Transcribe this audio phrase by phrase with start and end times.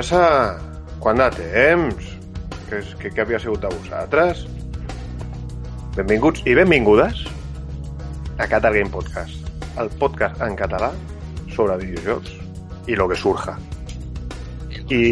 [0.00, 0.56] passa?
[1.00, 2.06] Quant de temps?
[2.70, 4.46] Què, què, què havia sigut de vosaltres?
[5.96, 7.26] Benvinguts i benvingudes
[8.40, 9.50] a Catar Game Podcast,
[9.82, 10.88] el podcast en català
[11.52, 12.32] sobre videojocs
[12.88, 13.58] i lo que surja.
[14.88, 15.02] I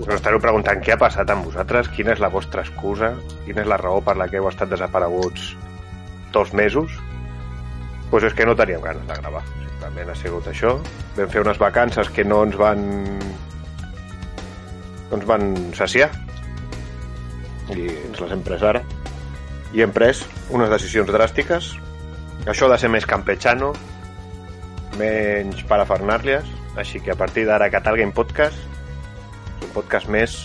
[0.00, 3.12] us estareu preguntant què ha passat amb vosaltres, quina és la vostra excusa,
[3.44, 5.50] quina és la raó per la que heu estat desapareguts
[6.32, 6.96] dos mesos.
[8.14, 9.40] Pues és que no teníem ganes de gravar.
[9.58, 10.76] Simplement ha sigut això.
[11.16, 12.82] Vam fer unes vacances que no ens van
[15.10, 16.12] no ens van saciar.
[17.74, 18.84] I ens les hem pres ara.
[19.74, 20.20] I hem pres
[20.54, 21.72] unes decisions dràstiques.
[22.46, 23.72] Això de ser més campechano
[24.94, 26.46] menys parafernàlies
[26.78, 28.54] així que a partir d'ara Catal Game Podcast
[29.58, 30.36] és un podcast més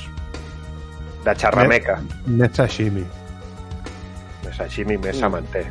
[1.22, 3.06] de xarrameca Més sashimi.
[4.42, 5.68] més sashimi, més samanter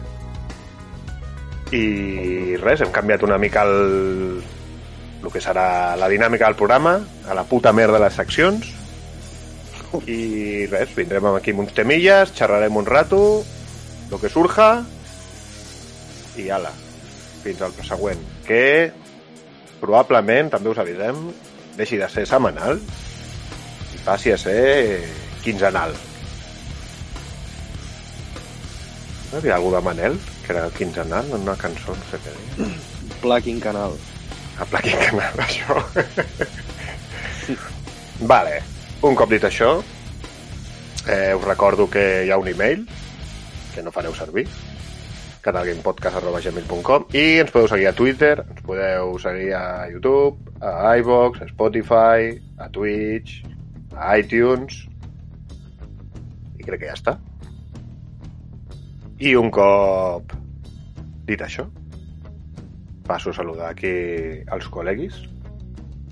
[1.74, 4.40] i res, hem canviat una mica el,
[5.22, 8.70] el que serà la dinàmica del programa a la puta merda de les seccions.
[10.04, 13.20] I res, vindrem aquí amb uns temilles xerrarem un rato
[14.08, 14.82] el que surja
[16.40, 16.72] i ala
[17.42, 18.92] fins al següent que
[19.80, 21.28] probablement, també us avisem
[21.78, 22.80] deixi de ser setmanal
[23.94, 25.04] i passi a ser
[25.44, 25.94] quinzenal.
[29.28, 32.32] No hi havia algú de Manel que era quinzenal en una cançó, no sé què
[32.32, 32.70] deia
[33.22, 33.98] Pla quincanal.
[34.58, 35.76] a pla quinzenal, això
[38.32, 38.56] vale,
[39.04, 39.76] un cop dit això
[41.04, 42.88] eh, us recordo que hi ha un e-mail
[43.74, 44.48] que no fareu servir
[45.44, 51.48] catalgamepodcast.gmail.com i ens podeu seguir a Twitter, ens podeu seguir a YouTube, a iVox, a
[51.52, 53.42] Spotify, a Twitch,
[53.94, 54.86] a iTunes
[56.58, 57.18] i crec que ja està.
[59.18, 60.30] I un cop
[61.26, 61.64] dit això,
[63.08, 63.90] passo a saludar aquí
[64.54, 65.16] els col·leguis,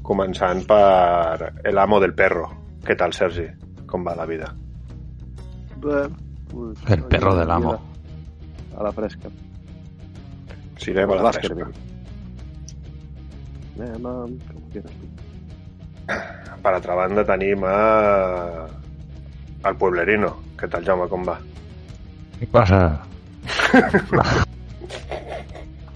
[0.06, 2.48] començant per el amo del perro.
[2.86, 3.46] Què tal, Sergi?
[3.86, 4.50] Com va la vida?
[5.82, 6.02] Bé,
[6.50, 7.78] pues, El perro del amo.
[8.76, 9.30] A la fresca.
[10.82, 11.70] Si anem a la fresca.
[13.78, 14.14] Anem a...
[14.50, 15.06] Com quieras tu.
[16.62, 17.76] Per altra banda tenim a...
[19.66, 20.32] el Pueblerino.
[20.58, 21.38] Què tal, Jaume, com va?
[22.36, 22.80] Què passa?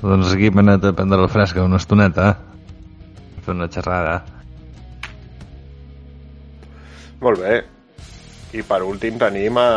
[0.01, 2.31] doncs aquí hem anat a prendre la fresca una estoneta.
[2.33, 4.15] A fer una xerrada.
[7.21, 7.61] Molt bé.
[8.57, 9.69] I per últim tenim a...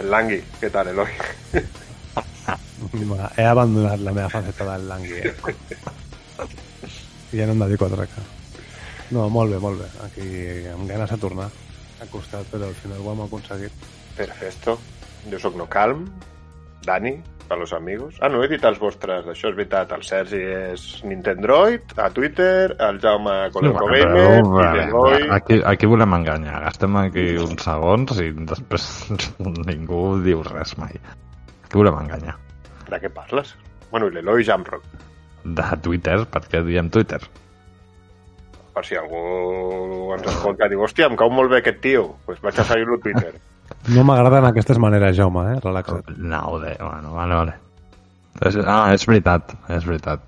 [0.00, 0.40] el Langui.
[0.60, 1.12] Què tal, Eloi?
[3.36, 5.20] He abandonat la meva faceta del langui.
[5.22, 5.34] Eh?
[7.32, 8.24] I ja no em dedico a trecar.
[9.14, 9.88] No, molt bé, molt bé.
[10.06, 10.26] Aquí
[10.72, 11.48] amb ganes de tornar.
[12.00, 13.86] Ha costat, però al final ho hem aconseguit.
[14.16, 14.78] Perfecto.
[15.30, 16.06] Jo sóc No Calm,
[16.86, 17.16] Dani,
[17.48, 18.16] per los amigos.
[18.20, 19.92] Ah, no he dit els vostres, això és veritat.
[19.96, 25.28] El Sergi és Nintendroid, a Twitter, el Jaume Coleco Gamer, i l'Eloi...
[25.36, 26.60] aquí, aquí volem enganyar.
[26.66, 28.88] Gastem aquí uns segons i després
[29.70, 30.98] ningú diu res mai.
[31.66, 32.36] Aquí volem enganyar.
[32.86, 33.54] De què parles?
[33.90, 34.86] Bueno, i l'Eloi Jamrock.
[35.46, 37.20] De Twitter, perquè diem Twitter.
[38.76, 42.26] Per si algú ens escolta i diu, hòstia, em cau molt bé aquest tio, doncs
[42.26, 43.36] pues vaig a seguir-lo a Twitter.
[43.94, 45.58] No m'agraden aquestes maneres, Jaume, eh?
[45.62, 46.10] Relaxa't.
[46.18, 46.76] No, de...
[46.80, 47.54] Bueno, vale, vale.
[48.46, 50.24] És, ah, és veritat, és veritat.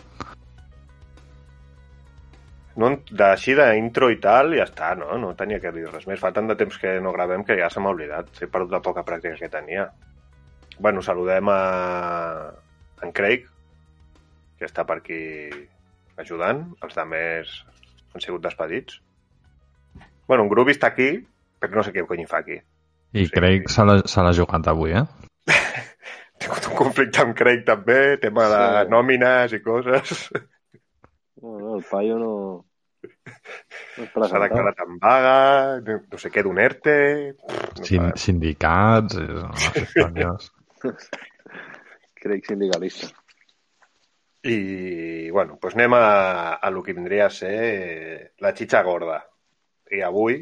[2.79, 5.17] No, de- així d'intro i tal, ja està, no?
[5.19, 6.21] No tenia que dir res més.
[6.23, 8.31] Fa tant de temps que no gravem que ja se m'ha oblidat.
[8.41, 9.89] He perdut la poca pràctica que tenia.
[10.79, 11.59] Bueno, saludem a
[13.03, 13.49] en Craig,
[14.59, 15.21] que està per aquí
[16.23, 16.69] ajudant.
[16.87, 17.51] Els de més
[18.15, 19.01] han sigut despedits.
[20.29, 21.11] Bueno, en Groovy està aquí,
[21.59, 22.61] però no sé què cony fa aquí.
[23.15, 23.33] I Sí.
[23.33, 25.05] Craig se l'ha se l'ha jugat avui, eh?
[26.39, 28.91] Tingut un conflicte amb Craig també, tema de Sí.
[28.93, 30.29] nòmines i coses.
[31.43, 32.33] No, no, el paio no...
[33.99, 35.35] No S'ha declarat en vaga,
[35.87, 36.95] no no sé què d'un ERTE...
[37.79, 39.17] No Sin, sindicats...
[39.19, 39.47] eh,
[39.83, 40.51] històries.
[42.19, 43.09] Crec sindicalista.
[44.49, 46.05] I, bueno, doncs anem a,
[46.63, 49.19] a lo que vindria a ser la xitxa gorda.
[49.91, 50.41] I avui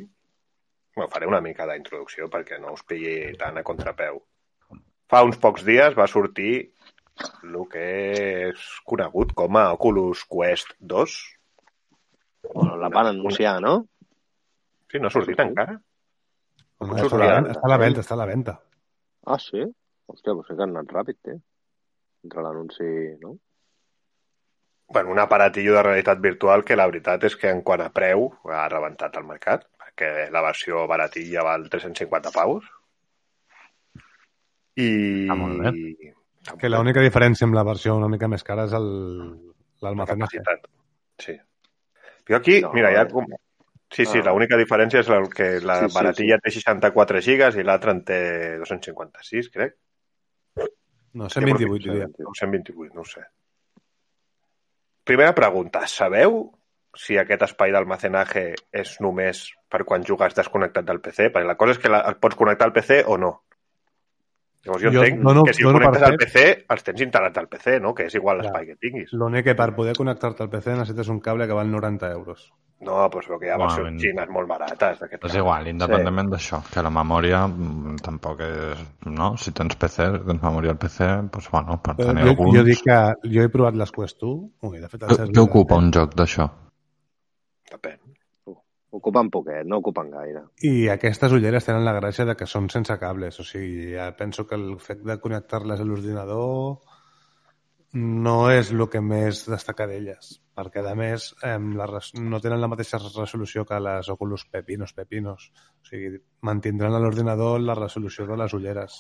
[0.96, 4.22] bueno, faré una mica d'introducció perquè no us pilli tant a contrapeu.
[5.06, 6.54] Fa uns pocs dies va sortir
[7.44, 7.86] el que
[8.48, 11.16] és conegut com a Oculus Quest 2.
[12.48, 13.76] Bueno, la van anunciar, no?
[14.90, 15.76] Sí, no ha sortit encara?
[16.80, 18.56] Està a la venda, està a la venda, està a la venda.
[19.26, 19.64] Ah, sí?
[20.06, 21.40] Hòstia, doncs sé que han anat ràpid, eh?
[22.26, 22.86] Entre l'anunci,
[23.22, 23.36] no?
[24.88, 28.28] bueno, un aparatillo de realitat virtual que la veritat és que en quant a preu
[28.54, 29.66] ha rebentat el mercat,
[29.96, 32.64] perquè la versió baratilla val 350 paus.
[34.76, 35.26] I...
[35.30, 35.72] Ah, molt bé.
[36.60, 40.38] Que l'única diferència amb la versió una mica més cara és el- la l'almacenaje.
[40.42, 40.68] capacitat.
[41.18, 41.34] Sí.
[42.28, 43.02] Jo aquí, No, mira, ja...
[43.02, 43.08] eh.
[43.10, 43.26] Com...
[43.88, 44.32] Sí, sí, Ah.
[44.32, 48.04] l'única diferència és el que la Sí, sí, baratilla té 64 gigas i l'altra en
[48.04, 49.76] té 256, crec.
[51.14, 52.08] No, 128, diria.
[52.26, 53.22] O 128, no ho sé.
[55.04, 55.86] Primera pregunta.
[55.86, 56.50] Sabeu
[56.96, 61.30] si aquest espai d'almacenatge és només per quan jugues desconnectat del PC?
[61.32, 63.34] Perquè la cosa és que la, el pots connectar al PC o no.
[64.66, 66.40] Llavors jo, Jo entenc dono- que si el connectes al PC,
[66.74, 67.92] els tens instal·lats al PC, no?
[67.94, 69.12] Que és igual l'espai que tinguis.
[69.14, 72.48] L'únic que per poder connectar-te al PC necessites un cable que val 90 euros.
[72.80, 75.34] No, doncs veu que hi ha Bueno, versions ben- xines molt barates És cas.
[75.38, 78.82] igual, independentment d'això, que la memòria mm, tampoc és...
[79.06, 79.30] No?
[79.40, 82.58] Si tens PC, tens memòria al PC, doncs bueno, per Però tenir jo, alguns...
[82.58, 82.98] jo dic que
[83.32, 86.50] jo he provat les Quest 1, ui, de fet Què, ocupa un joc d'això?
[87.70, 87.98] Depèn.
[88.96, 90.44] Ocupen poquet, no ocupen gaire.
[90.64, 94.46] I aquestes ulleres tenen la gràcia de que són sense cables, o sigui, ja penso
[94.46, 96.78] que el fet de connectar-les a l'ordinador
[97.96, 102.60] no és el que més destaca d'elles, perquè a més eh, la, res- no tenen
[102.60, 105.50] la mateixa resolució que les Oculus Pepinos Pepinos,
[105.82, 106.16] o sigui,
[106.48, 108.98] mantindran a l'ordinador la resolució de les ulleres.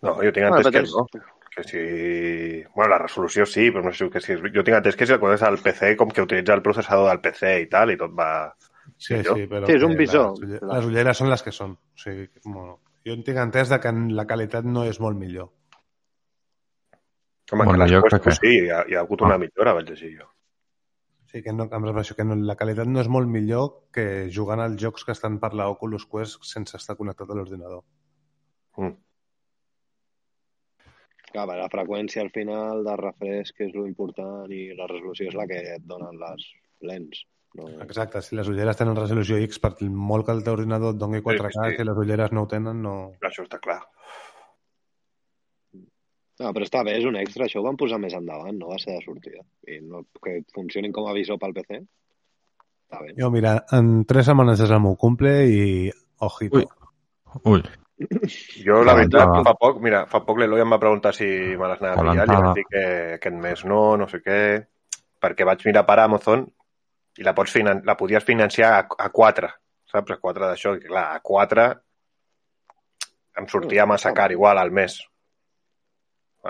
[0.00, 1.26] No, jo tinc Bueno, entès però que no.
[1.60, 2.64] Que si...
[2.74, 4.36] Bueno, la resolució sí, però no sé que si...
[4.40, 7.20] Jo tinc entès que si el connectes al PC com que utilitza el processador del
[7.24, 8.30] PC i tal, i tot va...
[8.96, 10.32] Sí, sí, però Sí, és un visor.
[10.34, 11.76] Les, ulle- les ulleres són les que són.
[11.76, 15.48] O sigui, bueno, jo en tinc entès de que la qualitat no és molt millor.
[17.52, 20.12] Home, Molt que les que sí, hi ha, hi ha hagut una millora, vaig llegir
[20.20, 20.28] jo.
[21.30, 24.04] Sigui, que, no, em refereixo que no, la qualitat no és molt millor que
[24.34, 27.82] jugant als jocs que estan per la Oculus Quest sense estar connectat a l'ordinador.
[28.78, 28.94] Mm.
[31.30, 35.46] Clar, la freqüència al final de refresc és lo important i la resolució és la
[35.50, 36.48] que et donen les
[36.86, 37.22] lents.
[37.58, 37.66] No?
[37.82, 41.22] Exacte, si les ulleres tenen resolució X, per molt que el teu ordinador et doni
[41.22, 41.78] 4K, sí.
[41.78, 42.94] si les ulleres no ho tenen, no...
[43.26, 43.80] Això està clar.
[46.40, 47.46] no, però està bé, és un extra.
[47.46, 49.42] Això ho van posar més endavant, no va ser de sortida.
[49.68, 51.82] I no, que funcionin com a visor pel PC.
[52.86, 53.14] Està bé.
[53.18, 55.66] Jo, mira, en tres setmanes és el meu cumple i...
[56.20, 56.60] Ojito.
[56.60, 56.66] Ui.
[57.54, 57.62] Ui,
[58.00, 59.42] Jo, la veritat, Calentada.
[59.44, 62.14] fa poc, mira, fa poc l'Eloi em va preguntar si me les anava a pillar,
[62.14, 62.46] li Calentada.
[62.46, 62.84] vaig dir que
[63.18, 64.40] aquest mes no, no sé què,
[65.20, 66.46] perquè vaig mirar per Amazon
[67.20, 69.50] i la, pots finan la podies financiar a, a 4,
[69.92, 70.16] saps?
[70.16, 71.66] A 4 d'això, i clar, a 4
[73.40, 74.96] em sortia massa car igual al mes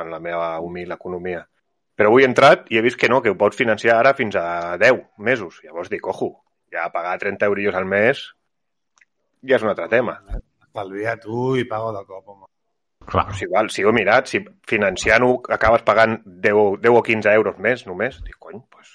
[0.00, 1.42] en la meva humil economia.
[1.98, 4.38] Però avui he entrat i he vist que no, que ho pots financiar ara fins
[4.38, 5.58] a 10 mesos.
[5.64, 6.30] Llavors dic, ojo,
[6.72, 8.22] ja pagar 30 euros al mes
[9.42, 10.20] ja és un altre tema.
[10.70, 12.46] Estalvia tu i pago de cop, home.
[13.10, 13.32] clar.
[13.34, 14.38] Si, val, si ho he mirat, si
[14.70, 18.92] financiant-ho acabes pagant 10, 10 o 15 euros més només, dic, cony, pues,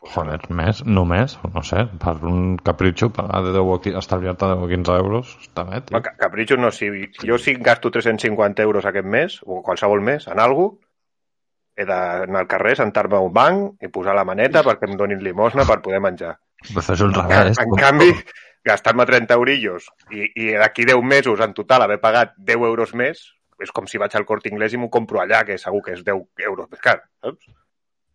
[0.00, 4.48] pues Joder, més, només, no sé, per un capritxo, pagar de 10 o 15, estalviar-te
[4.50, 5.94] 10 o 15 euros, està bé, tio.
[5.96, 10.02] No, ca- capritxos no, si, si jo sí gasto 350 euros aquest mes, o qualsevol
[10.02, 10.72] mes, en algú,
[11.76, 15.22] he d'anar al carrer, sentar-me a un banc i posar la maneta perquè em donin
[15.22, 16.34] limosna per poder menjar.
[16.66, 17.58] Però això és el revés.
[17.62, 18.10] En canvi,
[18.64, 23.26] gastar-me 30 eurillos i, i d'aquí 10 mesos en total haver pagat 10 euros més,
[23.60, 26.02] és com si vaig al Corte Inglés i m'ho compro allà, que segur que és
[26.04, 27.46] 10 euros més car, saps?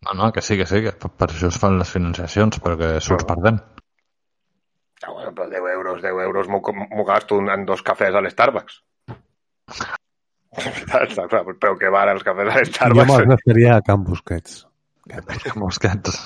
[0.07, 3.25] No, no, que sí, que sí, que per això es fan les financiacions, perquè surts
[3.27, 3.33] No.
[3.35, 3.59] perdent.
[5.03, 8.81] Ja, bueno, però 10 euros, 10 euros m'ho gasto en dos cafès a l'Starbucks.
[10.49, 13.07] Però que van els cafès a Jo l'Starbucks.
[13.11, 14.65] me'ls gastaria a Can Busquets.
[15.55, 16.17] Mosquets.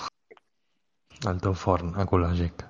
[1.28, 2.64] El teu forn ecològic.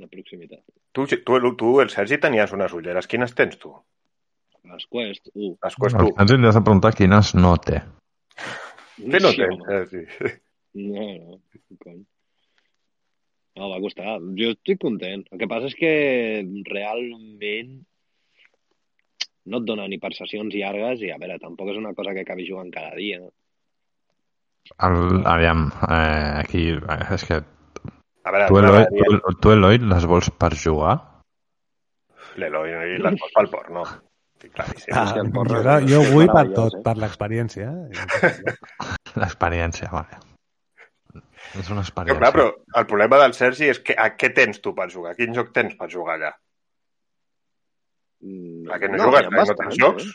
[0.00, 0.62] De proximitat.
[0.96, 3.08] Tu, tu, tu, el Sergi, tenies unes ulleres.
[3.10, 3.72] Quines tens tu?
[4.70, 5.50] Les Quest, uh.
[5.52, 6.12] Les Quest tu.
[6.22, 7.82] Ens hem de preguntar quines no té.
[9.00, 9.68] Què no Sí, tens, home.
[9.68, 10.38] Sergi?
[10.80, 11.38] No, no,
[11.82, 12.02] cony.
[13.58, 14.16] No, va costar.
[14.38, 15.24] Jo estic content.
[15.32, 15.92] El que passa és que
[16.70, 17.72] realment
[19.50, 22.22] no et dona ni per sessions llargues i, a veure, tampoc és una cosa que
[22.22, 23.18] acabi jugant cada dia.
[24.86, 27.40] El, aviam, eh, aquí, eh, és que
[28.30, 28.84] A veure, tu, Eloi,
[29.26, 30.94] tu, tu, Eloi, les vols per jugar?
[32.38, 33.82] L'Eloi i les vols pel porc, no.
[34.40, 34.94] Claríssim.
[34.96, 36.82] Ah, el jo, porro jo, és jo vull per tot, eh?
[36.86, 37.66] per l'experiència.
[37.68, 38.54] eh?
[39.20, 40.20] L'experiència, vale.
[41.58, 42.20] És una Però, experiència.
[42.22, 42.46] clar, però
[42.80, 45.16] el problema del Sergi és que a què tens tu per jugar?
[45.18, 46.30] Quin joc tens per jugar allà?
[48.24, 49.26] Mm, A què no, no, jugues?
[49.26, 50.08] ha No, no bastants, tens jocs?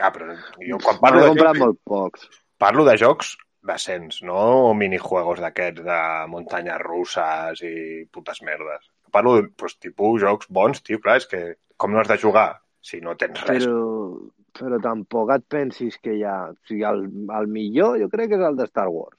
[0.00, 0.34] Ja, però
[0.66, 1.00] jo quan Eh?
[1.06, 2.28] parlo N'he de comprat jocs, molt pocs.
[2.58, 3.32] parlo de jocs
[3.66, 6.00] decents, no minijuegos d'aquests de
[6.32, 7.74] muntanyes russes i
[8.12, 8.88] putes merdes.
[9.12, 11.42] Parlo de pues, tipus jocs bons, tio, clar, és que
[11.76, 12.48] com no has de jugar
[12.80, 13.66] si no tens res?
[13.66, 16.38] Però, però tampoc et pensis que hi ha...
[16.52, 17.04] O sigui, el,
[17.36, 19.16] el millor jo crec que és el de Star Wars.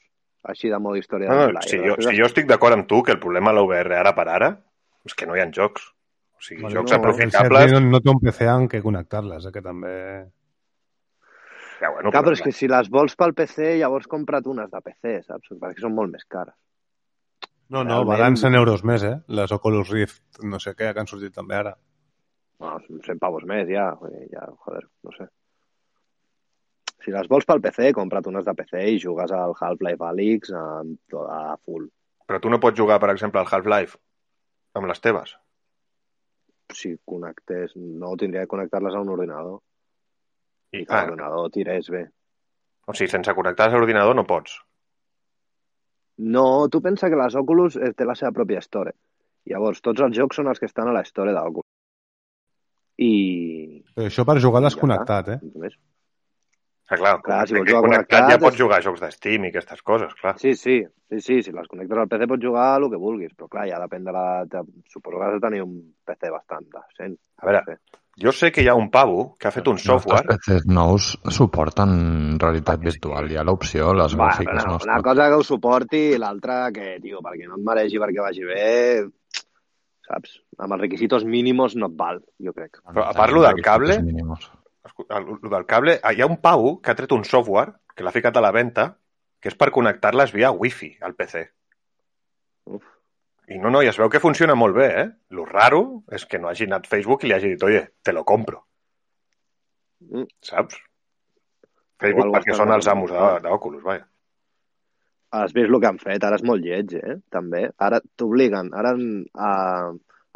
[0.51, 1.69] Així de modo història No, de no, Blair.
[1.69, 4.15] si, jo, si jo estic d'acord amb tu que el problema de la VR ara
[4.17, 4.51] per ara
[5.05, 5.91] és que no hi ha jocs.
[6.33, 7.73] O sigui, Bueno, jocs no, aprofitables...
[7.75, 9.93] No, no té un PC amb què connectar-les, eh, que també...
[11.81, 14.81] Ja, bueno, Clar, però és que si les vols pel PC, llavors compra't unes de
[14.85, 15.49] PC, saps?
[15.57, 16.53] Perquè són molt més cares.
[17.71, 19.15] No, no, Realment- valen 100 euros més, eh?
[19.27, 21.73] Les Oculus Rift, no sé què, que han sortit també ara.
[22.61, 23.87] Bueno, 100 pavos més, ja.
[24.29, 25.25] ja, joder, no sé.
[27.01, 30.65] Si les vols pel PC, compra't unes de PC i jugues al Half-Life Alyx a,
[31.33, 31.87] a full.
[32.29, 33.97] Però tu no pots jugar, per exemple, al Half-Life
[34.77, 35.33] amb les teves.
[36.77, 37.73] Si connectés...
[37.75, 39.57] No, tindria que connectar-les a un ordinador.
[40.71, 42.05] I, I que ah, l'ordinador tirés bé.
[42.87, 44.57] o sigui, sense connectar a l'ordinador no pots.
[46.21, 48.93] No, tu pensa que les Oculus eh, té la seva pròpia store.
[49.49, 51.65] Llavors, tots els jocs són els que estan a la store d'Oculus.
[53.01, 53.13] I...
[53.95, 55.39] Però això per jugar l'has Ja connectat, eh?
[55.41, 55.77] Només.
[56.91, 59.01] Ah, clar, Clar, si que vols jugar connectat ja connectat, pots és- jugar a jocs
[59.01, 60.33] d'Steam i aquestes coses, clar.
[60.43, 60.75] Sí, sí,
[61.09, 63.79] sí, sí, si les connectes al PC pots jugar el que vulguis, però clar, ja
[63.81, 64.25] depèn de la...
[64.91, 67.15] Suposo que has de tenir un PC bastant decent.
[67.41, 67.79] A veure,
[68.19, 70.25] jo sé que hi ha un pavo que ha fet un software...
[70.27, 71.93] Els PCs nous suporten
[72.41, 73.29] realitat virtual.
[73.31, 76.97] Hi ha l'opció, les Va, gràfiques no, una cosa que ho suporti i l'altra que,
[77.03, 78.71] tio, perquè no et mereixi perquè vagi bé,
[80.07, 80.39] saps?
[80.59, 82.81] Amb els requisitos mínimos no et val, jo crec.
[82.91, 86.97] Però a part, lo del cable- el del cable, hi ha un pavo que ha
[86.97, 88.95] tret un software que l'ha ficat a la venda
[89.41, 91.47] que és per connectar-les via wifi al PC.
[93.51, 95.07] I no, no, i es veu que funciona molt bé, eh?
[95.35, 98.23] Lo raro és que no hagi anat Facebook i li hagi dit, oye, te lo
[98.23, 98.63] compro,
[100.01, 100.23] Mm.
[100.41, 100.77] saps?
[102.01, 104.07] Facebook perquè són els amos de- d'Oculus, vaja.
[105.31, 106.23] Has vist el que han fet?
[106.23, 107.17] Ara és molt lleig, eh?
[107.29, 107.69] També.
[107.77, 108.95] Ara t'obliguen ara
[109.37, 109.91] a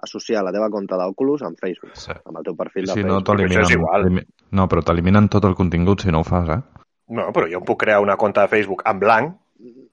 [0.06, 2.12] associar la teva compte d'Oculus amb Facebook, Sí.
[2.24, 3.40] amb el teu perfil de Si no, Facebook.
[3.40, 4.02] Això és igual.
[4.04, 4.28] t'eliminen...
[4.52, 6.62] No, però t'eliminen tot el contingut si no ho fas, eh?
[7.08, 9.36] No, però jo em puc crear una compte de Facebook en blanc,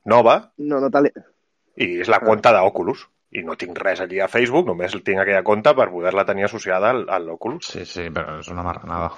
[0.04, 0.88] nova, No, no
[1.76, 3.08] i és la compte d'Oculus.
[3.32, 6.90] I no tinc res allí a Facebook, només tinc aquella compte per poder-la tenir associada
[6.90, 7.70] al, a l'Oculus.
[7.72, 9.10] Sí, sí, però és una marranada.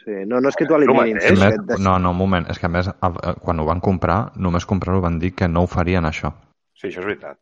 [0.00, 1.14] Sí, no, no és que t'ho El eliminin.
[1.20, 1.30] mateix.
[1.32, 2.88] és A que més, no, no, un moment, és que a més,
[3.44, 6.32] quan ho van comprar, només comprar-ho van dir que no ho farien això.
[6.74, 7.38] Sí, això és veritat.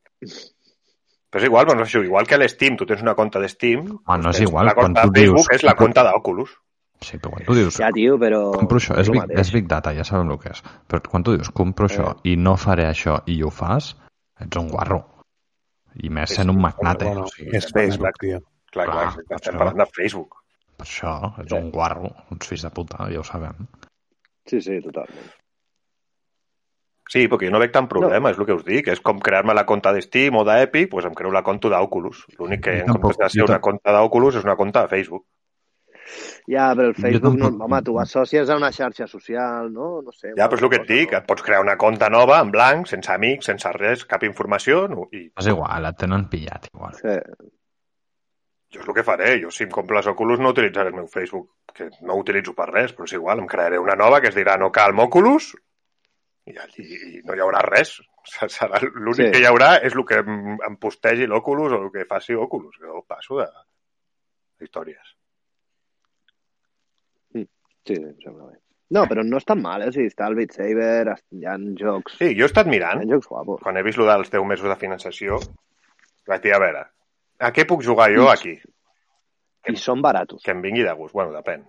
[1.31, 4.17] Però és igual, doncs això, igual que a l'Steam, tu tens una compte d'Steam, Ah,
[4.19, 6.55] no és igual, La compte quan de tu Facebook dius- és la compte d'Oculus.
[7.01, 8.51] Sí, però quan tu dius, Ja, tio, però...
[8.57, 10.63] compro això, és big, és big data, ja sabem el que és.
[10.89, 13.93] Però quan tu dius, compro això i no faré això i ho fas,
[14.41, 15.05] ets un guarro.
[15.97, 17.05] I més sent un magnate.
[17.09, 18.43] Bueno, o sigui, és Facebook, tio.
[18.73, 19.59] Clar, clar, Clar, estem això.
[19.59, 20.37] parlant de Facebook.
[20.79, 23.67] Per això, ets un guarro, uns fills de puta, ja ho sabem.
[24.47, 25.33] Sí, sí, totalment.
[27.09, 28.35] Sí, perquè jo no veig tant problema, no.
[28.35, 28.89] és el que us dic.
[28.93, 32.27] És com crear-me la compte de Steam o d'Epic, doncs em creo la compte d'Oculus.
[32.39, 35.25] L'únic que en comptes de ser una compte d'Oculus és una compte de Facebook.
[36.49, 40.01] Ja, però el Facebook, no, home, tu associes a una xarxa social, no?
[40.03, 40.31] No sé.
[40.39, 42.87] Ja, però és el que et dic, et pots crear una compte nova, en blanc,
[42.89, 45.09] sense amics, sense res, cap informació, no?
[45.13, 46.95] i És igual, et tenen pillat igual.
[46.99, 47.19] Sí.
[48.73, 49.31] jo és el que faré.
[49.41, 52.53] Jo, si em compro les Oculus, no utilitzaré el meu Facebook, que no ho utilitzo
[52.57, 55.55] per res, però és igual, em crearé una nova que es dirà no cal Oculus
[56.49, 57.95] i allí no hi haurà res.
[58.57, 59.31] Serà L'únic Sí.
[59.33, 62.77] que hi haurà és el que em, em postegi l'Oculus o el que faci Oculus.
[62.81, 63.47] Jo passo de
[64.61, 65.15] històries.
[67.89, 68.59] Sí, em sembla bé.
[68.97, 69.89] No, però no és tan mal, eh?
[69.91, 72.15] O sigui, està el Beat Saber, hi ha jocs...
[72.21, 73.61] Sí, jo he estat Hi mirant, ha jocs guapos.
[73.65, 75.39] quan he vist el dels 10 mesos de finançació,
[76.29, 76.85] vaig dir, a veure,
[77.45, 78.55] a què puc jugar jo aquí?
[79.69, 80.41] I són baratos.
[80.45, 81.13] Que em vingui de gust.
[81.17, 81.67] Bueno, depèn.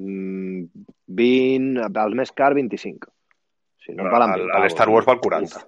[0.00, 0.66] Mm,
[1.06, 3.10] 20, el més car, 25.
[3.84, 4.70] Si no, Però valen el- 20 el.
[4.74, 5.56] Star Wars val 40.
[5.62, 5.66] Uf.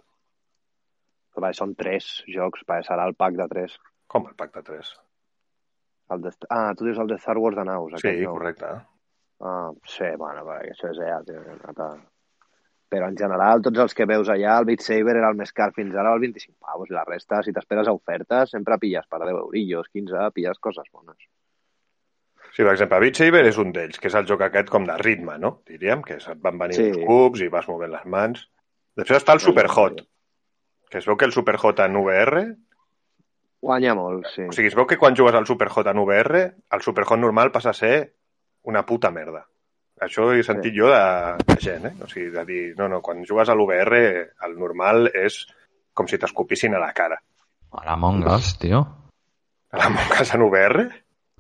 [1.33, 3.77] Però va, són 3 jocs, va, serà el pack de 3.
[4.07, 4.91] Com el pacte 3?
[6.13, 6.31] El de...
[6.51, 7.93] Ah, tu dius el de Star Wars de naus.
[7.97, 8.33] Sí, aquest, no?
[8.35, 8.73] correcte.
[9.43, 11.43] Ah, sí, bueno, perquè això és EA, tio.
[12.93, 15.71] Però en general, tots els que veus allà, el Beat Saber era el més car
[15.75, 19.23] fins ara, el 25 pavos, i la resta, si t'esperes a ofertes, sempre pilles per
[19.25, 21.17] 10 eurillos, 15, pilles coses bones.
[22.53, 24.99] Sí, per exemple, Beat Saber és un d'ells, que és el joc aquest com de
[25.01, 25.55] ritme, no?
[25.67, 26.91] Diríem, que et van venir Sí.
[26.91, 28.45] uns cubs i vas movent les mans.
[28.95, 30.03] Després està el Superhot,
[30.91, 32.45] que es veu que el Superhot en VR...
[33.63, 34.43] Guanya molt, sí.
[34.43, 37.71] O sigui, es veu que quan jugues al Superhot en VR, el Superhot normal passa
[37.71, 38.13] a ser
[38.69, 39.45] una puta merda.
[40.03, 41.03] Això ho he sentit jo de,
[41.47, 41.93] de gent, eh?
[42.03, 43.99] O sigui, de dir, no, no, quan jugues a l'UVR,
[44.49, 45.43] el normal és
[45.95, 47.19] com si t'escopissin a la cara.
[47.73, 48.81] A l'Among Us, tio.
[49.73, 50.87] A la casa en VR?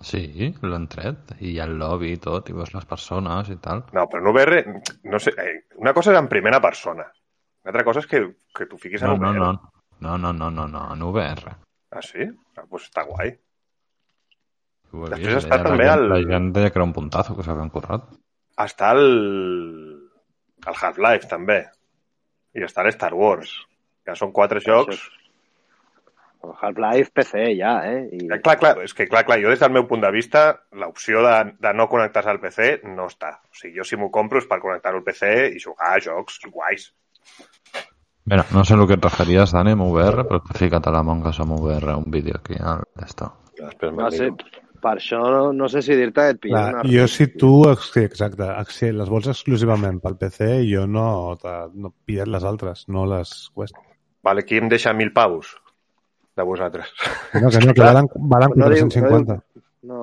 [0.02, 1.34] Sí, l'han tret.
[1.40, 3.84] I hi ha el lobby i tot, i veus les persones i tal.
[3.94, 4.62] No, però en VR,
[5.10, 7.04] no sé, eh, una cosa és en primera persona.
[7.62, 8.22] Una altra cosa és que,
[8.54, 9.38] que tu fiquis en No, no, VR.
[9.38, 9.72] no.
[10.02, 11.52] No, no, no, no, no, en VR.
[11.92, 12.24] Ah, sí?
[12.56, 13.34] Ah, doncs està guai.
[14.92, 18.04] Està deia, també la, gent, deia que era un puntazo que s'havien currat.
[18.60, 19.08] Està el,
[20.66, 21.62] el Half-Life, també.
[22.52, 23.54] I està l'Star Wars,
[24.04, 25.00] que són quatre jocs.
[26.42, 28.02] El Half-Life PC ja, eh?
[28.12, 28.26] I...
[28.26, 30.42] Eh, Clar, clar, és que clar, clar, jo des del meu punt de vista,
[30.76, 33.36] l'opció de, de no connectar-se al PC no està.
[33.48, 36.42] O sigui, jo si m'ho compro és per connectar-ho al PC i jugar a jocs
[36.50, 36.90] guais.
[38.26, 41.02] Mira, no sé el que et referies, Dani, amb VR, però t'he ficat a la
[41.06, 43.30] Monga som VR un vídeo aquí al d'esto.
[43.58, 44.61] Després No sé, miro.
[44.82, 46.82] Per això no, no sé si dir-te et pillo Clar, una...
[46.90, 47.52] jo si tu,
[47.86, 51.06] sí, exacte, si les vols exclusivament pel PC, jo no,
[51.74, 53.78] no pilles les altres, no les Quest.
[54.22, 55.54] Vale, qui em deixa mil paus
[56.36, 56.92] de vosaltres?
[57.38, 59.40] No, que no, que valen, valen No diu- no 450.
[59.90, 60.02] No.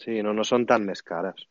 [0.00, 1.46] Sí, no, no són tan més cares.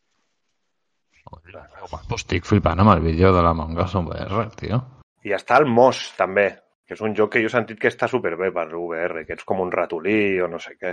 [1.30, 4.80] Guapo, estic flipant amb el vídeo de la Monga som VR, tio.
[5.26, 6.48] I està el Moss, també,
[6.90, 9.44] que és un joc que jo he sentit que està superbé per VR, que ets
[9.46, 10.90] com un ratolí o no sé què.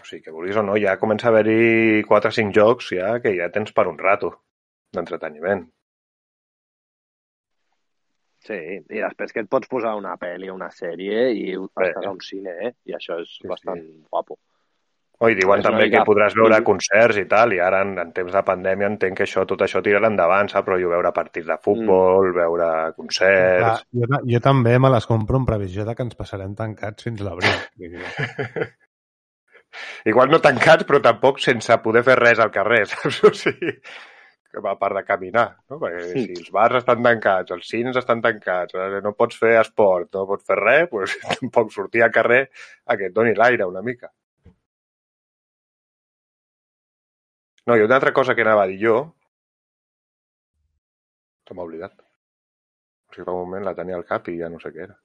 [0.00, 3.12] O sigui, que vulguis o no, ja comença a haver-hi 4 o 5 jocs ja
[3.22, 4.32] que ja tens per un rato
[4.96, 5.62] d'entreteniment.
[8.42, 12.10] Sí, i després que et pots posar una pel·li o una sèrie i estàs a
[12.10, 12.72] un cine, eh?
[12.90, 14.40] I això és Sí, bastant guapo.
[15.20, 16.64] Oh, I diuen És també que podràs veure Sí.
[16.64, 19.82] concerts i tal, i ara en, en temps de pandèmia entenc que això, tot això
[19.84, 20.64] tirarà endavant, saps?
[20.64, 23.84] Però jo veure partits de futbol, veure Clar, concerts...
[23.92, 27.20] jo, ta- jo també me les compro en previsió de que ens passarem tancats fins
[27.20, 27.52] l'abril.
[30.04, 33.20] Igual no tancats, però tampoc sense poder fer res al carrer, saps?
[33.28, 33.74] O sigui,
[34.50, 35.78] que a part de caminar, no?
[35.78, 36.22] Perquè Sí.
[36.24, 40.24] si els bars estan tancats, els cines estan tancats, eh, no pots fer esport, no
[40.26, 42.40] pots fer res, doncs tampoc sortir al carrer
[42.86, 44.10] a que et doni l'aire una mica.
[47.70, 48.94] No, i una altra cosa que anava a dir jo,
[51.46, 51.94] se m'ha oblidat.
[53.10, 54.96] O sigui, un moment la tenia al cap i ja no sé què era.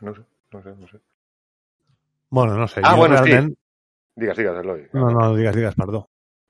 [0.00, 0.22] No sé,
[0.54, 1.00] no sé, no sé.
[2.30, 3.24] Bueno, no sé, Ah, jo bueno, sí.
[3.30, 3.54] realment...
[4.18, 4.88] Digues, digues, Eloi.
[4.92, 6.08] No, no, digues, digues, perdó.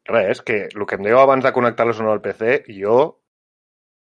[0.08, 2.98] Res, que el que em dèieu abans de connectar-los al PC, jo,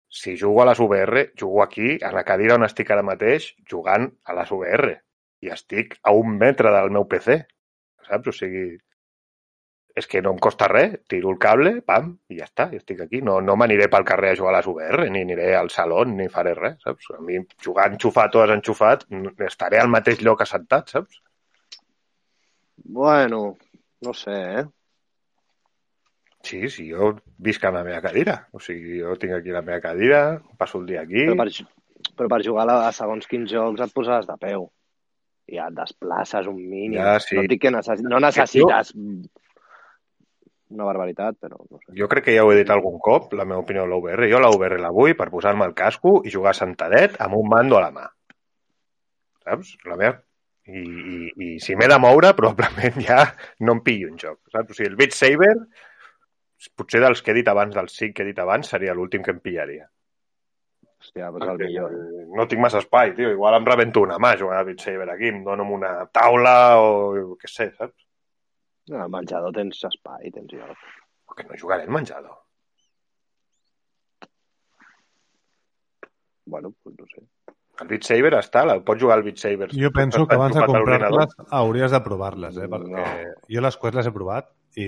[0.10, 4.10] si jugo a les VR, jugo aquí, a la cadira on estic ara mateix, jugant
[4.26, 4.98] a les VR.
[5.44, 7.42] I estic a un metre del meu PC,
[8.08, 8.32] saps?
[8.32, 8.68] O sigui,
[9.94, 13.04] és que no em costa res, tiro el cable, pam, i ja està, i estic
[13.04, 13.22] aquí.
[13.26, 16.30] No, no m'aniré pel carrer a jugar a les VR, ni aniré al saló, ni
[16.34, 17.12] faré res, saps?
[17.14, 19.06] A mi, jugar enxufat o desenxufat,
[19.46, 21.22] estaré al mateix lloc assentat, saps?
[22.84, 23.44] Bueno,
[24.02, 24.66] no sé, eh?
[26.44, 28.42] Sí, sí, jo visc a la meva cadira.
[28.52, 30.24] O sigui, jo tinc aquí la meva cadira,
[30.58, 31.30] passo el dia aquí...
[31.30, 31.52] Però per,
[32.18, 34.68] però per jugar a segons quins jocs et posaràs de peu.
[35.52, 37.00] I et desplaces un mínim.
[37.02, 37.36] Ja, sí.
[37.36, 38.94] No et dic que necessi no necessites
[40.74, 41.94] una barbaritat, però no sé.
[42.00, 44.28] Jo crec que ja ho he dit algun cop, la meva opinió de l'UVR.
[44.32, 47.78] Jo la UVR la vull per posar-me el casco i jugar sentadet amb un mando
[47.78, 48.06] a la mà.
[49.46, 49.76] Saps?
[49.90, 50.20] La meva...
[50.64, 53.26] I, i, i si m'he de moure, probablement ja
[53.68, 54.40] no em pillo un joc.
[54.54, 54.72] Saps?
[54.72, 55.58] O sigui, el Beat Saber,
[56.80, 59.36] potser dels que he dit abans, dels cinc que he dit abans, seria l'últim que
[59.36, 59.90] em pillaria.
[61.04, 61.96] Hòstia, doncs el millor.
[62.38, 63.30] No tinc massa espai, tio.
[63.36, 67.36] Igual em rebento una mà jugant a Beat Saber aquí, em dono una taula o
[67.42, 67.98] què sé, saps?
[68.92, 70.88] No, al menjador tens espai, tens lloc.
[71.36, 72.38] Que no jugaré en menjador.
[76.46, 77.24] Bueno, doncs no sé.
[77.82, 79.70] El Beat Saber està, la, pots jugar al Beat Saber.
[79.74, 82.68] Jo penso que abans de comprar-les hauries de provar-les, eh?
[82.70, 83.06] Perquè No.
[83.50, 84.88] jo les Quest les he provat i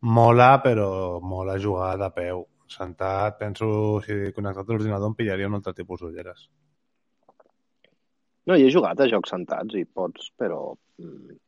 [0.00, 2.44] mola, però mola jugar de peu.
[2.70, 3.66] Sentat, penso,
[4.04, 6.46] si connectat a l'ordinador em pillaria un altre tipus d'ulleres.
[8.46, 10.60] No, jo he jugat a jocs sentats i pots, però...
[11.02, 11.42] mm,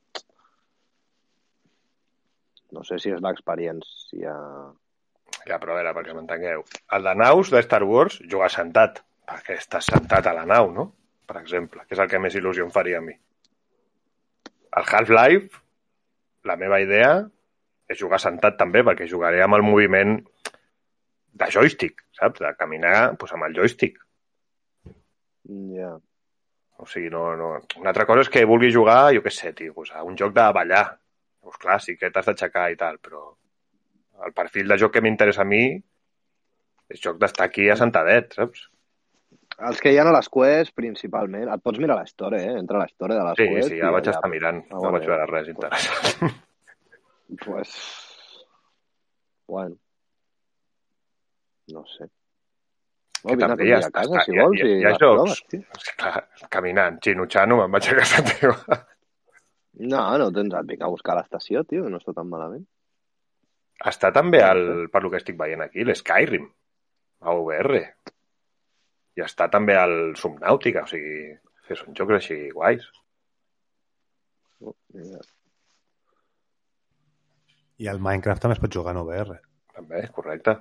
[2.76, 4.34] No sé si és l'experiència...
[5.48, 6.64] Ja, però a veure, perquè m'entengueu.
[6.92, 10.84] El de naus de Star Wars juga sentat, perquè estàs sentat a la nau, no?
[11.28, 13.14] Per exemple, que és el que més il·lusió em faria a mi.
[14.76, 15.62] El Half-Life,
[16.48, 17.12] la meva idea
[17.88, 20.18] és jugar sentat també, perquè jugaré amb el moviment
[21.32, 22.40] de joystick, saps?
[22.44, 23.98] De caminar doncs, amb el joystick.
[25.74, 25.94] Ja.
[26.78, 27.50] O sigui, no, no...
[27.80, 30.34] Una altra cosa és que vulgui jugar, jo què sé, tio, doncs, a un joc
[30.36, 30.84] de ballar.
[31.42, 33.24] Doncs clar, sí que t'has d'aixecar i tal, però
[34.26, 35.62] el perfil de joc que m'interessa a mi
[36.88, 38.68] és joc d'estar aquí assentadet, saps?
[39.58, 42.56] Els que hi ha a les Quest, principalment, et pots mirar la història, eh?
[42.60, 43.68] Entra a la història de les Sí, Quest.
[43.72, 44.60] sí, ja i vaig allà, estar mirant.
[44.68, 46.36] Ah, No bueno, vaig veure res interessant.
[47.44, 47.72] Pues...
[49.48, 49.76] Bueno.
[51.74, 52.06] No sé.
[53.18, 54.74] Que Oh, vine també ha, a casa, està- si hi ha- vols, hi ha- i
[54.78, 55.40] hi ha les jocs.
[55.50, 58.78] proves, clar, caminant, xinutxano, me'n vaig a casa teva.
[59.78, 62.64] No, no tens et vinc a buscar a l'estació, tio, no està tan malament.
[63.86, 66.46] Està també, el, per lo que estic veient aquí, l'Skyrim,
[67.22, 67.82] a VR.
[69.18, 71.34] I està també al Subnautica, o sigui,
[71.66, 72.86] que són jocs així guais.
[74.62, 75.18] Oh, mira.
[77.78, 79.38] I el Minecraft també es pot jugar en VR.
[79.74, 80.56] També, correcte.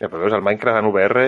[0.00, 1.24] Ja, però veus, el Minecraft en VR,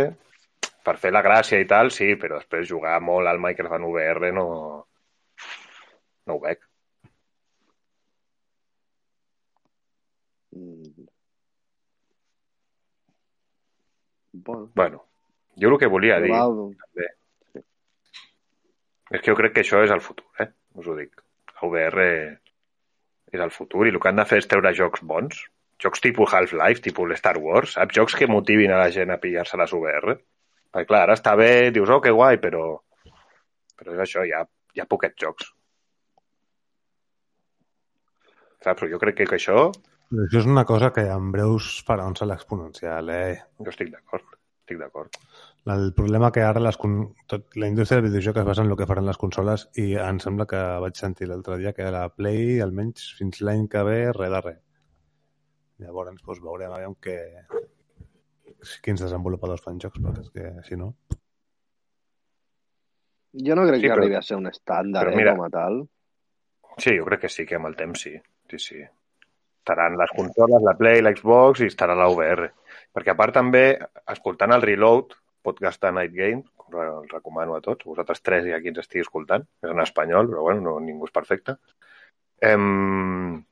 [0.86, 4.32] per fer la gràcia i tal, sí, però després jugar molt al Minecraft en VR
[4.36, 4.46] no,
[6.26, 6.62] no ho veig.
[10.56, 11.08] Mm.
[14.32, 15.04] Bueno, Bueno,
[15.60, 16.46] jo el que volia dir va,
[16.84, 17.10] també
[19.12, 20.48] és que jo crec que això és el futur, eh?
[20.80, 21.20] Us ho dic.
[21.60, 22.04] La VR
[23.32, 25.42] és el futur i el que han de fer és treure jocs bons,
[25.82, 27.94] jocs tipus Half-Life, tipus l'Star Wars, saps?
[27.96, 30.16] Jocs que motivin a la gent a pillar-se les VR.
[30.72, 32.66] Perquè clar, ara està bé, dius, oh, que guai, però,
[33.76, 35.50] però és això, hi ha, hi ha poquets jocs.
[38.62, 38.78] Saps?
[38.78, 39.70] Però jo crec que, que això,
[40.12, 43.38] Però això és una cosa que en breus farà un salt exponencial, eh?
[43.64, 44.26] jo estic d'acord.
[44.62, 45.16] Estic d'acord.
[45.72, 48.76] El problema que ara les, con- tot, la indústria del videojoc es basa en el
[48.76, 52.60] que faran les consoles i em sembla que vaig sentir l'altre dia que la Play,
[52.60, 54.60] almenys fins l'any que ve, res de res.
[55.78, 57.16] Llavors, doncs, veurem a veure que,
[58.84, 60.92] quins desenvolupadors fan jocs, perquè és que, si no...
[63.32, 65.44] jo no crec Sí, que però- arribi a ser un estàndard, però eh, mira- com
[65.46, 65.82] a tal.
[66.78, 68.14] Sí, jo crec que sí, que amb el temps sí.
[68.50, 68.80] Sí, sí.
[69.62, 72.48] Estaran les consoles, la Play, l'Xbox i estarà la VR.
[72.92, 73.78] Perquè a part també,
[74.10, 78.60] escoltant el Reload, podcast de Night Game, el recomano a tots, vosaltres tres i a
[78.62, 81.56] qui ens estigui escoltant, és en espanyol, però bueno, no, ningú és perfecte.
[82.40, 83.44] Em...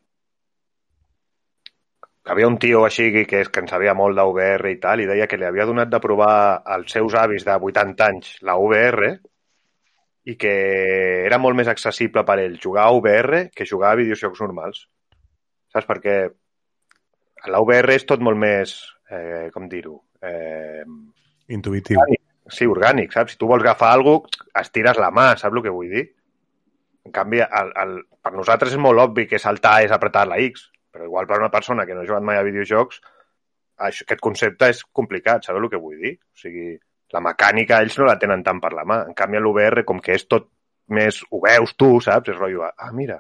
[2.30, 5.08] Havia un tio així que, que, és, que en sabia molt d'UVR i tal, i
[5.08, 9.16] deia que li havia donat de provar als seus avis de 80 anys la VR
[10.30, 10.52] i que
[11.26, 14.84] era molt més accessible per ell jugar a VR que jugar a videojocs normals.
[15.74, 15.88] Saps?
[15.90, 16.16] Perquè
[17.50, 18.78] la VR és tot molt més,
[19.10, 20.84] eh, com dir-ho, eh,
[21.50, 21.98] Intuïtiu.
[22.46, 23.32] sí, orgànic, saps?
[23.32, 26.06] Si tu vols agafar alguna cosa, estires la mà, saps el que vull dir?
[27.06, 30.69] En canvi, el, el, per nosaltres és molt obvi que saltar és apretar la X,
[30.90, 33.00] però igual per una persona que no ha jugat mai a videojocs,
[33.88, 36.16] això, aquest concepte és complicat, sabeu el que vull dir?
[36.18, 36.74] O sigui,
[37.14, 39.03] la mecànica ells no la tenen tant per la mà.
[39.09, 40.50] En canvi, l'UVR, com que és tot
[40.94, 41.22] més...
[41.31, 42.31] Ho veus tu, saps?
[42.35, 43.18] És rotllo, ah, mira,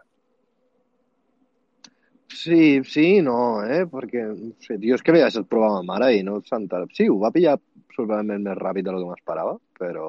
[2.30, 3.86] Sí, sí, no, eh?
[3.90, 6.84] Perquè, no sé, jo és que veia el provar ma mare i no santa...
[6.94, 7.56] Sí, ho va pillar
[7.96, 10.06] sorprenentment més ràpid del que m'esperava, però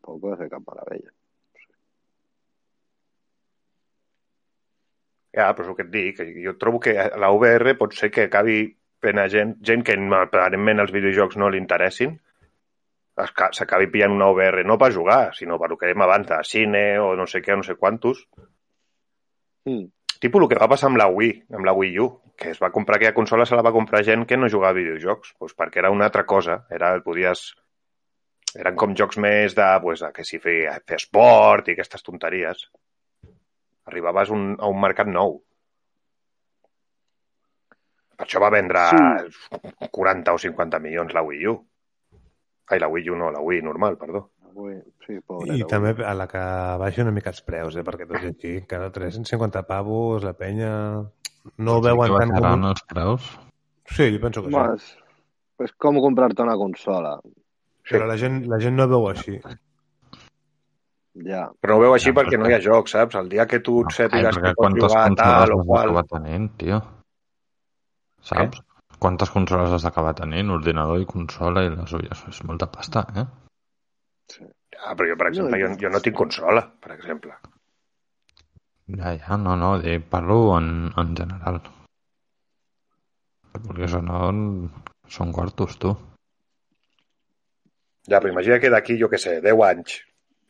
[0.00, 1.12] tampoc va fer cap meravella.
[5.36, 8.24] Ja, però és el que et dic, jo trobo que la VR pot ser que
[8.28, 8.62] acabi
[9.02, 12.16] fent a gent, gent que aparentment els videojocs no li interessin,
[13.18, 16.26] es ca- s'acabi pillant una VR no per jugar, sinó per el que dèiem abans,
[16.30, 18.24] de cine o no sé què, no sé quantos.
[19.66, 19.86] Mm.
[20.18, 22.72] Tipus el que va passar amb la Wii, amb la Wii U, que es va
[22.74, 25.82] comprar aquella consola, se la va comprar gent que no jugava a videojocs, doncs perquè
[25.82, 27.52] era una altra cosa, era, podies...
[28.58, 32.62] Eren com jocs més de, pues, de que si fer, fer esport i aquestes tonteries.
[33.88, 35.38] Arribaves un, a un mercat nou.
[38.18, 39.88] Per això va vendre Sí.
[39.94, 41.54] 40 o 50 milions la Wii U.
[42.68, 44.26] Ai, la Wii U no, la Wii normal, perdó.
[45.06, 45.54] Sí, pobre.
[45.54, 46.40] I també a la que
[46.82, 47.84] baixa una mica els preus, eh?
[47.86, 50.72] perquè tot i així, cada 350 pavos, la penya...
[51.62, 52.66] No ho veuen tant com...
[52.72, 53.28] els preus?
[53.94, 54.56] Sí, jo penso que sí.
[54.58, 54.88] Mas,
[55.64, 57.14] és com comprar-te una consola.
[57.88, 59.38] Però la gent, la gent no ho veu així.
[61.26, 61.48] Ja.
[61.60, 63.16] Però no ho veu així Ja, perquè no hi ha joc, saps?
[63.18, 65.80] El dia que tu et sàpigues que pots quantes jugar a consoles tal o qual...
[65.88, 66.80] d'acabar tenint, tio?
[68.30, 68.62] Saps?
[68.98, 70.50] Quantes consoles has d'acabar tenint?
[70.54, 72.24] Ordinador i consola i les ulles.
[72.30, 73.26] És molta pasta, eh?
[74.78, 77.34] Ah, però jo, per exemple, jo, jo no tinc consola, per exemple.
[78.88, 81.62] Ja, ja, no, no, de, parlo en, en general.
[83.54, 84.20] Perquè això no...
[85.08, 85.94] Són quartos, tu.
[88.08, 89.94] Ja, però imagina que d'aquí, jo què sé, 10 anys,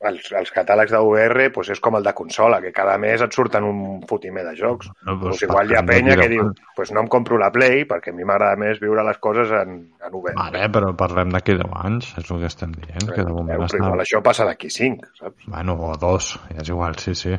[0.00, 3.34] els, els catàlegs de VR pues és com el de consola, que cada mes et
[3.34, 4.90] surten un fotimer de jocs.
[5.06, 8.14] No, Pues igual hi ha penya que diu pues no em compro la Play perquè
[8.14, 10.37] a mi m'agrada més viure les coses en, en VR.
[10.38, 13.70] Vale, però parlem d'aquí 10 anys, és el que estem dient, que de moment però
[13.70, 13.82] està...
[13.82, 15.48] igual això passa d'aquí 5, saps?
[15.48, 17.34] Bueno, o dos, ja és igual, sí, sí.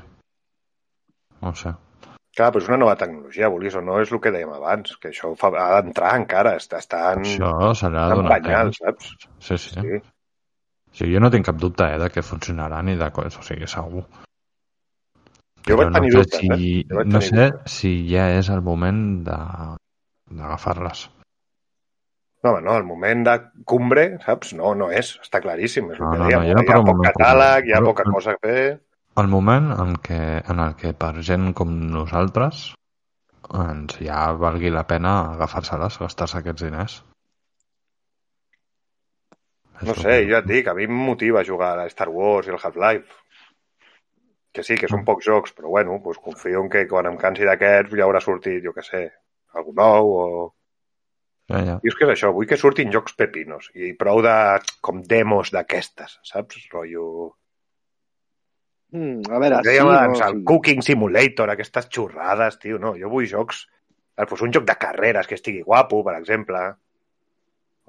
[1.39, 1.71] No sé.
[2.35, 5.09] Clar, però és una nova tecnologia, vulguis o no, és el que dèiem abans, que
[5.09, 6.77] això fa, ha d'entrar encara, està,
[7.15, 7.49] en, Això
[8.29, 9.09] banyals, temps.
[9.09, 9.29] saps?
[9.47, 9.73] Sí, sí.
[9.79, 10.01] Sí.
[10.91, 11.05] Sí.
[11.13, 14.05] jo no tinc cap dubte eh, de que funcionarà ni de coses, o sigui, segur.
[15.67, 16.83] Jo vaig tenir no sé dubtes, si, eh?
[16.89, 17.71] Jo vaig no sé dubtes.
[17.79, 19.77] si ja és el moment de-
[20.31, 21.09] d'agafar-les.
[22.43, 23.33] No, no, el moment de
[23.67, 24.53] cumbre, saps?
[24.55, 26.39] No, no és, està claríssim, és No, que no, dèiem.
[26.39, 28.61] no, ja, hi ha poc catàleg, hi ha poca Però- cosa a fer...
[29.19, 32.69] El moment en, què, en el que per gent com nosaltres
[33.51, 37.03] ens ja valgui la pena agafar-se-les, gastar-se aquests diners.
[39.87, 42.51] No sé, que- jo et dic, a mi em motiva jugar a Star Wars i
[42.51, 43.13] el Half-Life.
[44.51, 44.89] Que sí, que Mm.
[44.95, 48.19] són pocs jocs, però bueno, pues confio en que quan em cansi d'aquests ja haurà
[48.21, 49.11] sortit, jo què sé,
[49.53, 50.55] algun nou o...
[51.49, 51.75] Ja, ja.
[51.83, 55.51] I és que és això, vull que surtin jocs pepinos i prou de, com demos
[55.51, 56.67] d'aquestes, saps?
[56.71, 57.35] Rotllo...
[58.91, 60.43] Mm, a veure, sí, Dèiem no, abans, el sí.
[60.49, 63.67] Cooking Simulator, aquestes xorrades, tio, no, jo vull jocs
[64.27, 66.59] Pues un joc de carreres que estigui guapo, per exemple,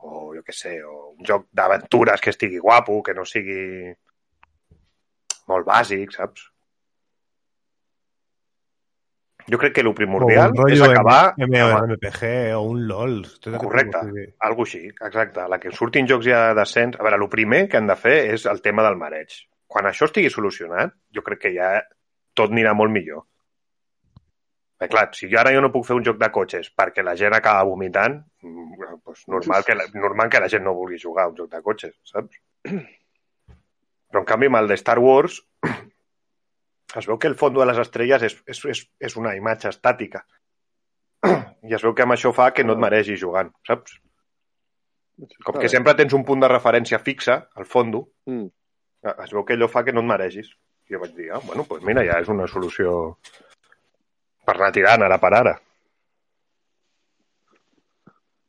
[0.03, 3.91] o jo què sé, o un joc d'aventures que estigui guapo, que no sigui
[5.51, 6.47] molt bàsic, saps?
[9.51, 11.35] Jo crec que el primordial un és acabar...
[11.41, 13.17] M- amb- MPG o un LOL.
[13.41, 15.47] Tot Correcte, de- algo així, exacte.
[15.51, 17.01] La que surtin jocs ja decents...
[17.01, 19.41] A veure, el primer que han de fer és el tema del mareig.
[19.67, 21.73] Quan això estigui solucionat, jo crec que ja
[22.37, 23.25] tot anirà molt millor.
[24.79, 27.17] Perquè, clar, si jo ara jo no puc fer un joc de cotxes perquè la
[27.19, 31.31] gent acaba vomitant, doncs normal que, la, normal que la gent no vulgui jugar a
[31.33, 32.41] un joc de cotxes, saps?
[32.65, 35.41] Però, en canvi, amb el de Star Wars,
[36.99, 40.25] es veu que el fons de les estrelles és, és, és, és una imatge estàtica.
[41.69, 43.99] I es veu que amb això fa que no et maregis jugant, saps?
[45.45, 48.49] Com que sempre tens un punt de referència fixa, al fondo, Mm.
[49.25, 50.49] es veu que allò fa que no et maregis.
[50.89, 53.17] I jo vaig dir, ah, bueno, doncs mira, ja és una solució
[54.45, 55.55] per anar tirant ara per ara.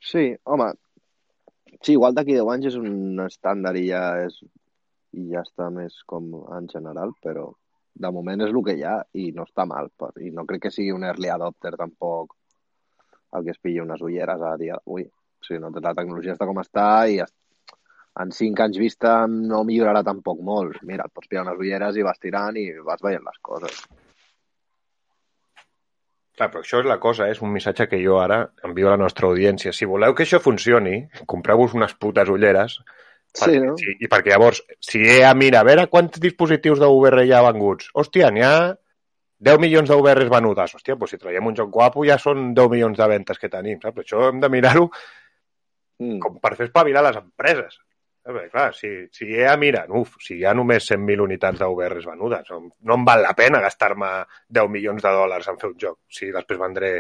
[0.02, 0.72] Sí, home,
[1.82, 4.40] sí, igual d'aquí 10 anys és un estàndard i ja és
[5.14, 7.50] i ja està més com en general, però
[8.04, 9.92] de moment és el que hi ha i no està mal.
[9.98, 12.38] Per, I no crec que sigui un early adopter tampoc
[13.38, 15.06] el que es pilli unes ulleres a dia d'avui.
[15.06, 17.20] O sigui, no, la tecnologia està com està i
[18.22, 20.82] en 5 anys vista no millorarà tampoc molt.
[20.88, 23.84] Mira, et pots pillar unes ulleres i vas tirant i vas veient les coses.
[26.42, 27.36] Clar, però això és la cosa, eh?
[27.36, 29.70] és un missatge que jo ara envio a la nostra audiència.
[29.78, 32.80] Si voleu que això funcioni, compreu-vos unes putes ulleres
[33.32, 33.76] Sí, perquè, no?
[33.78, 37.44] sí, i perquè llavors, si EA mira, a veure quants dispositius de VR hi ha
[37.46, 37.92] venguts.
[37.94, 38.56] Hòstia, n'hi ha
[39.40, 40.74] 10 milions de VRs venudes.
[40.80, 43.78] Hòstia, doncs si traiem un joc guapo ja són 10 milions de ventes que tenim,
[43.86, 44.02] saps?
[44.02, 44.90] Això hem de mirar-ho
[46.02, 46.18] Mm.
[46.18, 47.78] com per fer espavilar les empreses.
[48.22, 51.66] A veure, clar, si, si EA mira, uf, si hi ha només 100.000 unitats de
[51.66, 54.12] VRs venudes, no, em val la pena gastar-me
[54.58, 56.92] 10 milions de dòlars en fer un joc, si després vendré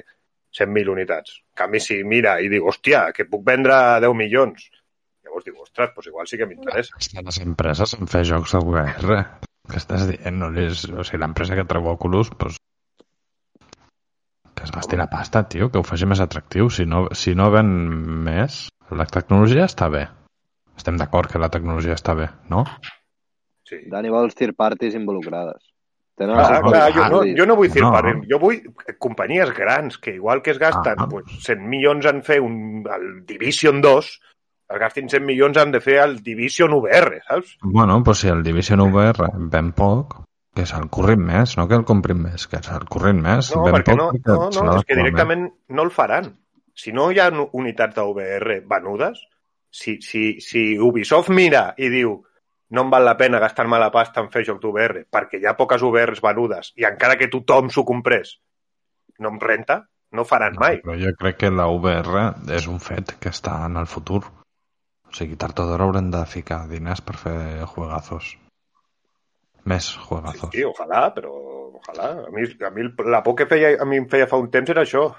[0.57, 1.35] 100.000 unitats.
[1.53, 4.65] En canvi, si mira i dic, hòstia, que puc vendre 10 milions,
[5.21, 6.97] llavors dic, ostres, doncs igual sí que m'interessa.
[6.97, 9.19] Estan les empreses en fer jocs de VR.
[9.69, 10.39] Què estàs dient?
[10.41, 10.87] No és...
[10.89, 12.57] O sigui, l'empresa que treu Oculus, doncs...
[14.57, 16.73] Que es gasti la pasta, tio, que ho faci més atractiu.
[16.73, 17.69] Si no, si no ven
[18.25, 20.07] més, la tecnologia està bé.
[20.81, 22.63] Estem d'acord que la tecnologia està bé, no?
[23.69, 23.83] Sí.
[23.91, 25.61] Dani vol third parties involucrades.
[26.17, 27.91] Tenen Clar, els seus clar, jo, no, jo no vull dir No.
[28.03, 28.11] no.
[28.29, 28.57] jo vull
[28.99, 31.07] companyies grans que igual que es gasten Ah.
[31.09, 34.09] pues, 100 milions en fer un, el Division 2,
[34.71, 37.55] es gastin 100 milions en de fer el Division VR, saps?
[37.61, 40.17] Bueno, doncs si el Division VR ven poc,
[40.55, 43.53] que se'l currin més, no que el comprin més, que se'l currin més.
[43.55, 46.33] No, ven perquè poc no, perquè no, no, és que directament no el faran.
[46.75, 49.21] Si no hi ha unitats de VR venudes,
[49.71, 52.19] si, si, si Ubisoft mira i diu
[52.71, 55.57] no em val la pena gastar-me la pasta en fer joc d'UVR perquè hi ha
[55.59, 58.37] poques UVRs venudes i encara que tothom s'ho comprés
[59.21, 60.81] no em renta, no faran mai.
[60.83, 64.21] Però jo crec que la VR és un fet que està en el futur.
[65.07, 67.37] O sigui, tard o d'hora haurem de ficar diners per fer
[67.73, 68.35] juegazos.
[69.67, 70.53] Més juegazos.
[70.55, 71.33] Sí, ojalà, però
[71.77, 72.13] ojalà.
[72.25, 74.71] A mi, a mi la por que feia, a mi em feia fa un temps
[74.73, 75.09] era això.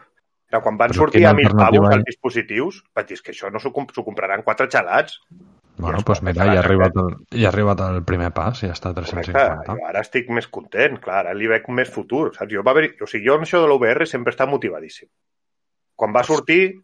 [0.53, 3.51] Era quan van Però sortir a mil pavos els dispositius, vaig dir "És que això
[3.51, 5.19] no s'ho comp- s'ho compraran quatre xalats.
[5.79, 8.73] Bueno, doncs està, mira, ja ha, arribat el, ja ha arribat el primer pas, ja
[8.75, 9.77] està a Correcte, 350.
[9.79, 12.53] jo ara estic més content, clar, ara li veig més futur, saps?
[12.53, 12.91] Jo, va haver...
[13.01, 15.09] o sigui, jo en això de l'UVR sempre està motivadíssim.
[15.97, 16.83] Quan va sortir,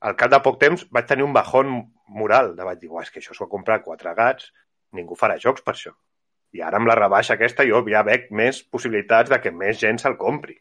[0.00, 3.10] al cap de poc temps, vaig tenir un bajón moral, de vaig dir, "Uah, és
[3.10, 4.52] que això s'ho ha comprat quatre gats,
[4.92, 5.92] ningú farà jocs per això.
[6.52, 9.98] I ara amb la rebaixa aquesta jo ja veig més possibilitats de que més gent
[9.98, 10.56] se'l compri.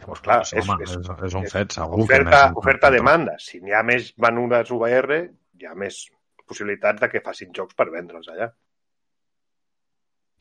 [0.00, 1.98] Llavors, clar, és, home, és, és, és un fet, segur.
[2.00, 2.98] que oferta, més gent oferta compra.
[2.98, 3.38] demanda.
[3.42, 5.20] Si n'hi ha més venudes VR,
[5.60, 6.00] hi ha més
[6.48, 8.50] possibilitats de que facin jocs per vendre'ls allà.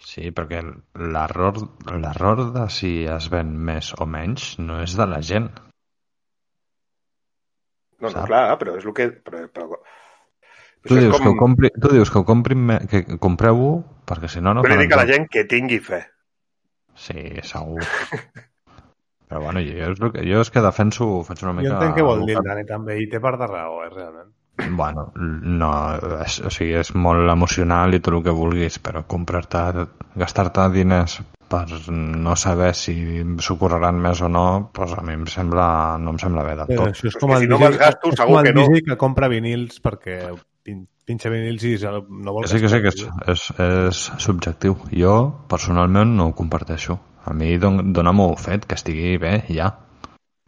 [0.03, 0.59] Sí, perquè
[1.15, 1.61] l'error
[1.93, 5.51] l'error de si es ven més o menys no és de la gent.
[8.03, 9.07] No, no, clar, però és el que...
[9.23, 9.77] Però, però...
[10.83, 11.37] Tu dius, que com...
[11.39, 13.77] compri, tu dius que ho comprin me, que compreu-ho
[14.09, 16.01] perquè si no no faran dic a la gent que tingui fe.
[16.99, 17.85] Sí, segur.
[19.33, 21.69] Però bueno, jo és, que, jo és que defenso, faig una mica...
[21.71, 24.31] Jo entenc què vol dir el Dani també, i té part de raó, eh, realment.
[24.77, 25.69] Bueno, no,
[26.21, 29.87] és, o sigui, és molt emocional i tot el que vulguis, però comprar-te,
[30.21, 32.93] gastar-te diners per no saber si
[33.41, 36.69] s'ho correran més o no, doncs a mi em sembla, no em sembla bé del
[36.69, 36.93] Però tot.
[36.93, 38.67] això és com el si no me'ls gasto, és segur com el que no.
[38.91, 40.19] Que compra vinils perquè
[40.65, 44.77] pin- pinxa vinils i no vol sí, que sí, que és, és, és subjectiu.
[44.93, 45.15] Jo,
[45.49, 46.99] personalment, no ho comparteixo.
[47.25, 49.69] A mi don, dóna-m'ho fet, que estigui bé, ja.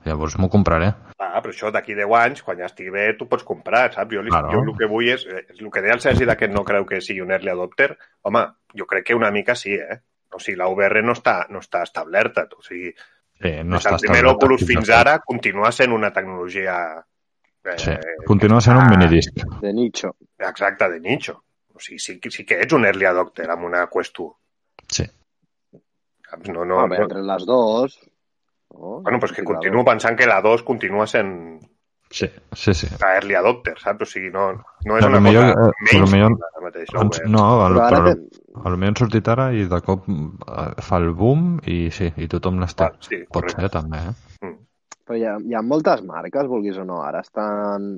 [0.05, 0.91] Llavors m'ho compraré.
[1.17, 4.11] Ah, però això d'aquí 10 anys, quan ja estigui bé, tu pots comprar, saps?
[4.13, 4.51] Jo, li, Claro.
[4.51, 7.01] jo el que vull és, és el que deia el Sergi que no creu que
[7.01, 7.97] sigui un early adopter.
[8.21, 8.43] Home,
[8.77, 9.99] jo crec que una mica sí, eh?
[10.31, 12.47] O sigui, la VR no està, no està establerta.
[12.57, 12.93] O sigui,
[13.41, 16.75] Sí, no està del primer Oculus fins ara continua sent una tecnologia...
[17.65, 17.91] Eh, Sí,
[18.25, 19.33] continua sent un minidisc.
[19.59, 20.15] De nicho.
[20.37, 21.43] Exacte, de nicho.
[21.73, 24.37] O sigui, sí, que- sí que ets un early adopter amb una Quest 1.
[24.87, 25.03] Sí.
[26.29, 26.49] Saps?
[26.49, 27.01] No, No, no, no, no.
[27.03, 27.99] entre les dues...
[28.75, 28.99] No?
[29.01, 31.61] Bueno, pues que Sí, continuo pensant que la 2 continua sent
[32.11, 32.87] Sí, sí, sí.
[33.01, 34.01] la early adopter, saps?
[34.03, 34.49] O sigui, no,
[34.85, 36.91] no és Però una millor, cosa eh, però menys millor- ara mateix.
[36.93, 37.29] Doncs, VR.
[37.33, 38.27] no, el, Però ara però, ten...
[38.63, 42.59] potser han sortit ara i de cop eh, fa el boom i sí, i tothom
[42.61, 42.83] les té.
[42.85, 43.61] Val, sí, Pot correcte.
[43.61, 44.53] ser també, eh?
[45.05, 47.01] Però hi ha, hi ha moltes marques, vulguis o no.
[47.05, 47.89] Ara estan...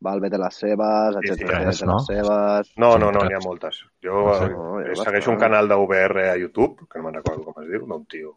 [0.00, 1.58] Valve té les seves, Sí, sí, té no?
[1.66, 2.70] les seves...
[2.80, 3.82] No, Sí, no, no, n'hi ha moltes.
[4.02, 4.44] Jo Ah, sí?
[4.46, 5.40] eh, No, hi ha segueixo un bastant.
[5.40, 8.32] canal de VR a YouTube, que no me'n recordo com es diu, d'un tio.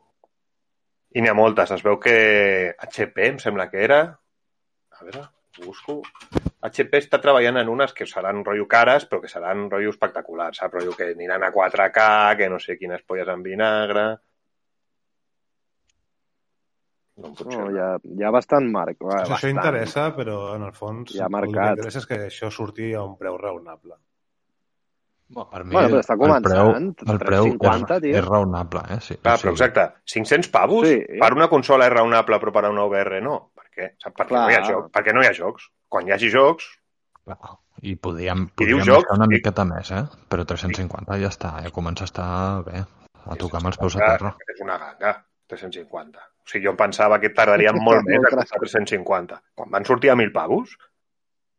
[1.15, 1.71] I n'hi ha moltes.
[1.71, 4.01] Es veu que HP, em sembla que era...
[4.99, 5.21] A veure,
[5.61, 6.01] ho busco.
[6.61, 10.73] HP està treballant en unes que seran rotllo cares, però que seran rotllo espectaculars, saps?
[10.73, 14.05] Rotllo que aniran a 4K, que no sé quines polles en vinagre...
[17.21, 19.05] No No, hi ha, hi ha bastant marca.
[19.19, 19.51] Això bastant.
[19.53, 23.03] interessa, però en el fons Hi ha el que interessa és que això surti a
[23.05, 23.99] un preu raonable.
[25.33, 28.17] Per mi, Bueno, però està el preu, començant, el preu 350, és, tio.
[28.19, 28.97] és raonable, eh?
[29.01, 30.97] Sí, Clar, o però exacte, 500 pavos Sí.
[31.21, 33.51] per una consola és raonable, però per a una VR no.
[33.55, 33.87] Per què?
[33.97, 34.13] Saps?
[34.15, 34.43] Perquè, Clar.
[34.45, 35.69] no hi ha joc, perquè no hi ha jocs.
[35.89, 36.67] Quan hi hagi jocs,
[37.23, 37.37] clar,
[37.81, 39.29] I I podíem jocs, baixar una sí.
[39.33, 40.03] miqueta més, eh?
[40.29, 42.83] Però 350 ja està, ja comença a estar bé,
[43.25, 44.35] a tocar amb els peus a terra.
[44.53, 46.19] És una ganga, 350.
[46.43, 49.39] O sigui, jo em pensava que tardarien molt més a costar 350.
[49.55, 50.75] Quan van sortir a 1.000 pavos,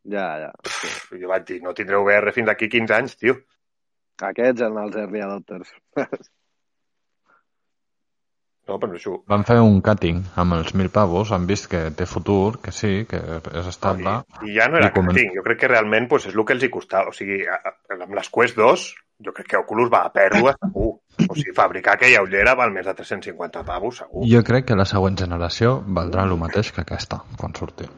[0.04, 0.50] Ja, ja.
[0.60, 3.38] pff, jo vaig dir, no tindré VR fins d'aquí 15 anys, tio.
[4.20, 5.70] Aquests eren els early adopters.
[8.64, 9.10] No, però això...
[9.28, 13.02] Van fer un cutting amb els 1.000 pavos, han vist que té futur, que sí,
[13.10, 13.18] que
[13.60, 14.14] és estable.
[14.40, 15.34] I, I ja no era I comen- cutting.
[15.36, 17.12] Jo crec que realment pues, és el que els hi costava.
[17.12, 18.86] O sigui, amb les Quest 2,
[19.28, 20.94] jo crec que Oculus va a pèrdua, segur.
[21.28, 24.24] O sigui, fabricar aquella ullera val més de 350 pavos, segur.
[24.30, 27.88] Jo crec que la següent generació valdrà el mateix que aquesta, quan surti.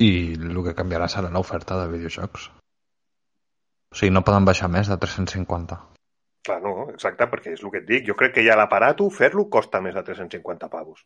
[0.00, 2.48] I el que canviarà serà l'oferta de videojocs.
[3.90, 5.80] O sigui, no poden baixar més de 350.
[6.46, 8.06] Clar, no, exacte, perquè és el que et dic.
[8.08, 11.02] Jo crec que ja l'aparato, fer-lo, costa més de 350 pavos.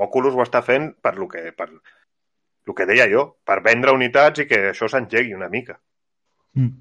[0.00, 4.44] Oculus ho està fent per lo que, per el que deia jo, per vendre unitats
[4.44, 5.76] i que això s'engegui una mica.
[6.56, 6.78] Mm.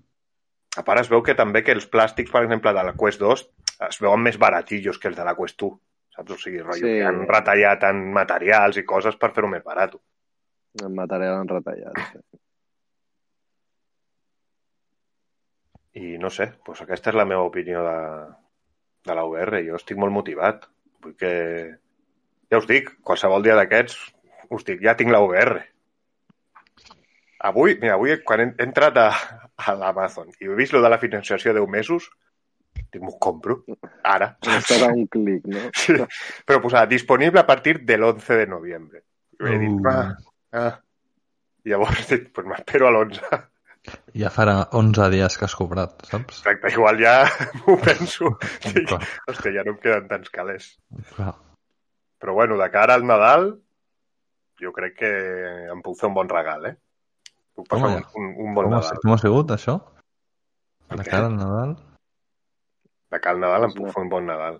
[0.78, 3.46] A part es veu que també que els plàstics, per exemple, de la Quest 2
[3.90, 5.80] es veuen més baratillos que els de la Quest 1.
[6.16, 6.32] Saps?
[6.36, 7.00] O sigui, rotllo, Sí.
[7.00, 9.96] que han retallat en materials i coses per fer-ho més barat.
[10.84, 11.98] En material retallat.
[12.12, 12.40] Sí.
[16.00, 17.98] I no sé, doncs aquesta és la meva opinió de,
[19.10, 19.64] de la VR.
[19.66, 20.68] Jo estic molt motivat.
[21.04, 21.32] Vull que...
[22.50, 23.98] Ja us dic, qualsevol dia d'aquests,
[24.50, 25.60] us dic, ja tinc la VR.
[27.40, 29.10] Avui, mira, avui quan he he entrat a,
[29.56, 32.10] a l'Amazon i he vist lo de la financiació de 10 mesos,
[32.92, 33.62] dic, m'ho compro,
[34.04, 34.34] ara.
[34.44, 35.70] Estàs a un clic, no?
[35.80, 35.96] Sí,
[36.46, 39.04] però posava disponible a partir de l'11 de novembre.
[39.40, 39.88] I vaig dir, Uh.
[39.88, 40.18] ah,
[40.60, 40.74] ah.
[41.64, 43.40] I llavors dic, pues m'espero a l'11.
[44.20, 46.42] Ja farà 11 dies que has cobrat, saps?
[46.44, 47.14] Exacte, igual ja
[47.62, 48.34] m'ho penso.
[48.68, 49.00] Dic, Clar.
[49.32, 50.74] hòstia, ja no em queden tants calés.
[51.16, 51.32] Clar.
[52.20, 53.48] Però bueno, de cara al Nadal,
[54.60, 55.12] jo crec que
[55.72, 56.76] em puc fer un bon regal, eh?
[57.58, 59.00] Puc passar Home, un, un, bon Com Nadal.
[59.04, 59.78] com ha sigut, això?
[60.90, 61.76] De cara al Nadal?
[63.14, 64.60] De cara al Nadal em puc fer un bon Nadal.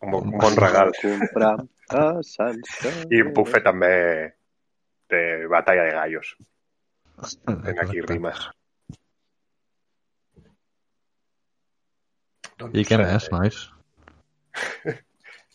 [0.00, 0.92] Un bon, un bon regal.
[1.02, 1.52] Comprar
[2.00, 2.60] a Sant
[3.12, 3.92] I em puc fer també
[5.12, 5.20] de
[5.52, 6.32] batalla de gallos.
[7.44, 8.46] Fent aquí rimes.
[12.60, 13.60] Doncs, I què eh, més, nois?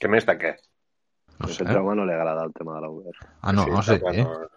[0.01, 0.51] Què més de què?
[1.39, 1.63] No A sé.
[1.63, 3.27] aquest Jaume no li agrada el tema de la VR.
[3.41, 3.97] Ah, no, sí.
[4.01, 4.47] bueno,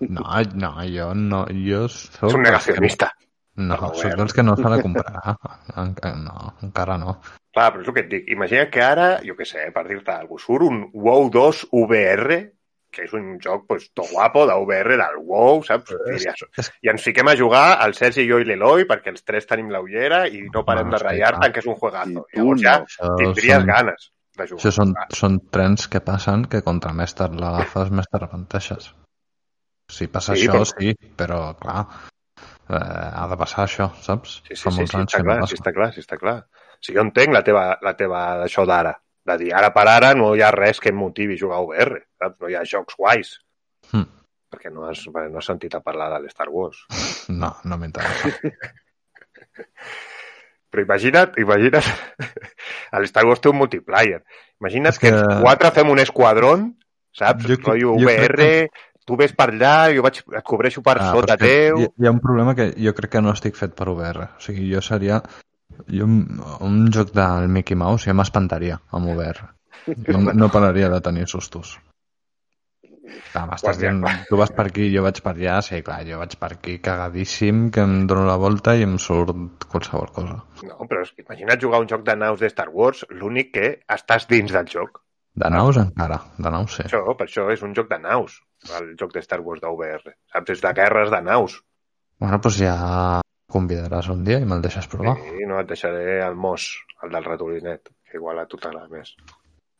[0.00, 2.28] No, no, jo no, jo soc...
[2.30, 3.10] és un negacionista.
[3.56, 4.16] No, de soc web.
[4.18, 5.36] dels que no la comprarà.
[5.78, 7.20] Enca- No, encara no.
[7.54, 8.24] Clar, però és el que et dic.
[8.34, 12.38] Imagina que ara, jo què sé, per dir-te alguna cosa, surt un WoW 2 VR,
[12.94, 15.94] que és un joc pues, to guapo de VR del WoW, saps?
[16.06, 16.42] Diries,
[16.82, 19.80] I ens fiquem a jugar al Sergi, jo i l'Eloi, perquè els tres tenim la
[19.82, 21.52] ullera i no parem Bueno, de sí, ratllar-te, clar.
[21.52, 22.26] que és un juegazo.
[22.32, 23.16] I tu Llavors ja no.
[23.22, 24.58] Tindries són, ganes de jugar.
[24.64, 28.90] això són, són trens que passen que contra més tard l'agafes, més te repenteixes.
[29.90, 31.86] Si passa Sí, això, però- sí, però clar,
[32.70, 34.40] eh, ha de passar això, saps?
[34.48, 36.18] Sí, sí, Fa sí, sí, anys està que clar, no sí, està clar, sí, està
[36.18, 36.36] clar.
[36.80, 40.34] Si jo entenc la teva, la teva d'això d'ara, de dir ara per ara no
[40.36, 42.36] hi ha res que em motivi jugar a VR, saps?
[42.40, 43.38] No hi ha jocs guais.
[43.92, 44.04] Hmm.
[44.50, 46.84] Perquè no has, no has sentit a parlar de l'Star Wars.
[47.28, 48.28] No, no m'interessa.
[50.70, 51.86] Però imagina't, imagina't,
[53.04, 54.24] l'Star Wars té un multiplayer.
[54.60, 55.12] Imagina't És que...
[55.14, 56.66] que- quatre fem un esquadrón,
[57.14, 57.46] saps?
[57.46, 58.48] Jo Rollo jo VR,
[59.04, 61.80] tu ves per allà, jo vaig, et cobreixo per Ah, sota teu...
[61.80, 64.30] Hi, hi ha un problema que jo crec que no estic fet per VR.
[64.38, 65.20] O sigui, jo seria...
[65.90, 69.50] Jo, un, joc del Mickey Mouse ja m'espantaria amb VR.
[70.06, 71.74] Jo no pararia de tenir sustos.
[73.34, 76.36] Clar, m'estàs dient, tu vas per aquí, jo vaig per allà, sí, clar, jo vaig
[76.40, 80.38] per aquí cagadíssim, que em dono la volta i em surt qualsevol cosa.
[80.64, 83.72] No, però és que imagina't jugar un joc de naus de Star Wars, l'únic que
[83.98, 85.03] estàs dins del joc.
[85.34, 86.84] De naus encara, de naus sí.
[86.86, 88.36] Això, per això és un joc de naus,
[88.78, 90.12] el joc de Star Wars d'UVR.
[90.30, 90.52] Saps?
[90.54, 91.56] És de guerres de naus.
[92.22, 92.74] Bueno, doncs ja
[93.50, 95.16] convidaràs un dia i me'l deixes provar.
[95.42, 96.68] I no et deixaré el mos,
[97.02, 99.10] el del ratolinet, que igual a tu t'agrada més.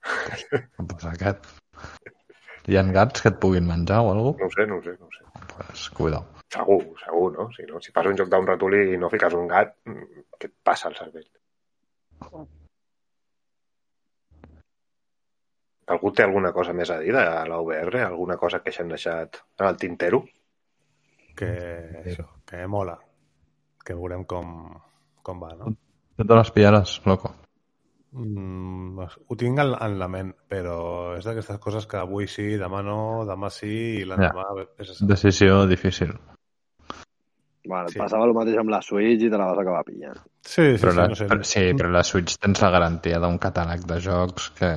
[0.91, 1.47] Doncs aquest.
[2.67, 4.97] Hi ha gats que et puguin menjar o alguna No ho sé, no ho sé,
[4.99, 5.25] no ho sé.
[5.55, 6.27] Pues, cuidao.
[6.55, 7.49] Segur, segur, no?
[7.55, 7.81] Si, no?
[7.85, 10.91] si fas un joc d'un ratolí i no fiques un gat, mm, què et passa
[10.91, 11.31] al cervell?
[15.93, 18.01] Algú té alguna cosa més a dir de la UVR?
[18.07, 20.23] Alguna cosa que s'han deixat en el tintero?
[21.37, 21.51] Que,
[22.05, 22.97] això, que mola.
[23.85, 24.55] Que veurem com,
[25.23, 25.75] com va, no?
[26.17, 27.35] Tu te les pillaràs, loco.
[28.15, 30.79] Mm, ho tinc en, en la ment, però
[31.19, 34.47] és d'aquestes coses que avui sí, demà no, demà sí i l'endemà...
[34.79, 36.15] és a Decisió difícil.
[37.65, 37.99] Bueno, Sí.
[37.99, 40.19] passava el mateix amb la Switch i te la vas acabar pillant.
[40.45, 41.27] Sí, sí, Però sí, la, no sé.
[41.31, 44.69] però, sí, però la Switch tens la garantia d'un catàleg de jocs que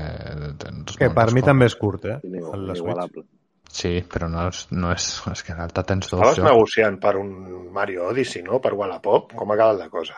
[0.58, 1.46] tens Que per mi coses.
[1.50, 2.20] també és curt, eh?
[2.24, 3.26] El- La Switch.
[3.70, 6.48] Sí, però no és, no és, és que l'alta tens dos Estaves jocs.
[6.50, 8.62] negociant per un Mario Odyssey, no?
[8.62, 9.34] Per Wallapop?
[9.36, 10.16] Com ha quedat la cosa?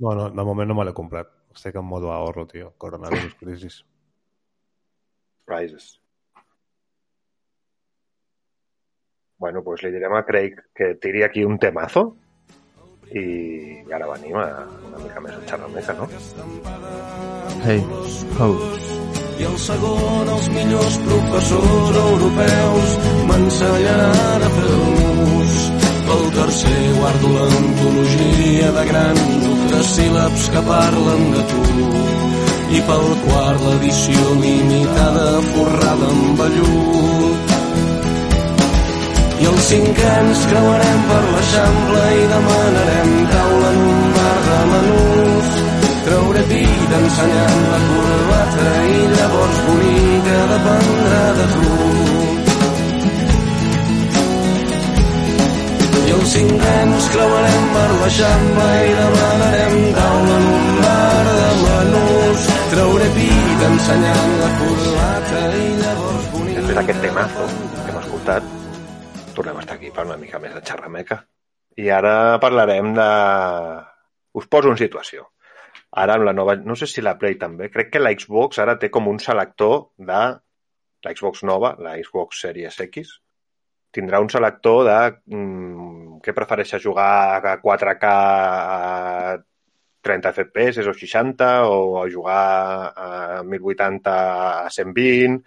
[0.00, 1.30] No, no, de moment no me l'he comprat.
[1.54, 2.72] Estic en modo ahorro, tio.
[2.78, 3.84] Coronavirus, crisis.
[5.46, 6.00] Rises.
[9.38, 12.08] Bueno, pues li direm a Craig que tiri aquí un temazo
[13.14, 13.24] i
[13.94, 14.46] ara venim a
[14.88, 16.08] una mica més a xerrameca, no?
[17.62, 17.84] Hey,
[18.42, 18.48] ho.
[19.38, 22.96] i el segon els millors professors europeus
[23.30, 24.78] m'ensenyaran a fer
[25.38, 25.56] ús.
[26.08, 31.62] Pel tercer guardo l'antologia de grans octasíl·labs que parlen de tu.
[32.78, 37.47] I pel quart l'edició limitada forrada amb vellut.
[39.48, 45.54] I els cinquens creuarem per l'Eixample i demanarem taula en un bar de menús.
[46.08, 51.78] Trauré vida ensenyant la corbata i llavors bonica dependrà de tu.
[56.02, 62.46] I els cinquens creuarem per l'Eixample i demanarem taula en un bar de menús.
[62.76, 66.62] Trauré vida ensenyant la corbata i llavors bonica...
[66.62, 68.57] Després d'aquest temazo que hem escoltat,
[69.38, 71.22] tornem a estar aquí per una mica més de xerrameca.
[71.78, 73.08] I ara parlarem de...
[74.38, 75.28] Us poso en situació.
[76.02, 76.56] Ara amb la nova...
[76.58, 77.70] No sé si la Play també.
[77.74, 80.22] Crec que la Xbox ara té com un selector de...
[81.06, 83.12] La Xbox nova, la Xbox Series X,
[83.94, 84.96] tindrà un selector de
[85.30, 89.36] mm, què prefereixes jugar a 4K a
[90.08, 92.42] 30 FPS o 60 o a jugar
[92.90, 93.08] a
[93.46, 94.18] 1080
[94.66, 95.38] a 120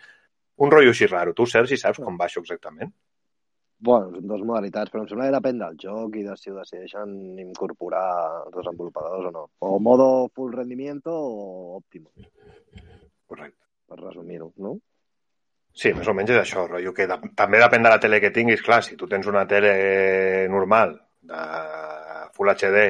[0.62, 1.36] un rotllo així raro.
[1.36, 2.96] Tu, Sergi, saps com va això exactament?
[3.82, 6.58] Bueno, són dues modalitats, però em sembla que depèn del joc i de si ho
[6.60, 8.06] decideixen incorporar
[8.46, 9.48] els desenvolupadors o no.
[9.66, 12.12] O modo full rendimiento o òptimo,
[13.26, 13.58] Correcte.
[13.90, 14.76] per resumir-ho, no?
[15.74, 18.30] Sí, més o menys és això, rotllo, que de, també depèn de la tele que
[18.36, 18.62] tinguis.
[18.62, 21.42] Clar, si tu tens una tele normal de
[22.36, 22.86] Full HD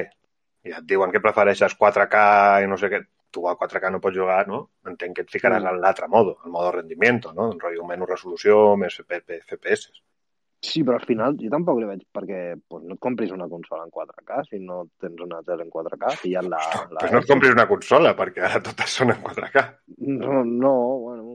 [0.68, 3.00] i et diuen que prefereixes 4K i no sé què,
[3.32, 4.64] tu a 4K no pots jugar, no?
[4.86, 5.68] Entenc que et ficaràs Mm.
[5.72, 7.48] en l'altre modo, el modo rendimiento, no?
[7.50, 9.88] Un rotllo menys resolució, més FPS.
[10.62, 12.40] Sí, però al final jo tampoc li veig perquè
[12.70, 16.12] pues, no et compris una consola en 4K si no tens una tele en 4K,
[16.20, 16.60] si ja la...
[16.92, 19.64] la Pues no et compris una consola, perquè ara totes són en 4K.
[20.20, 21.26] No, no, bueno,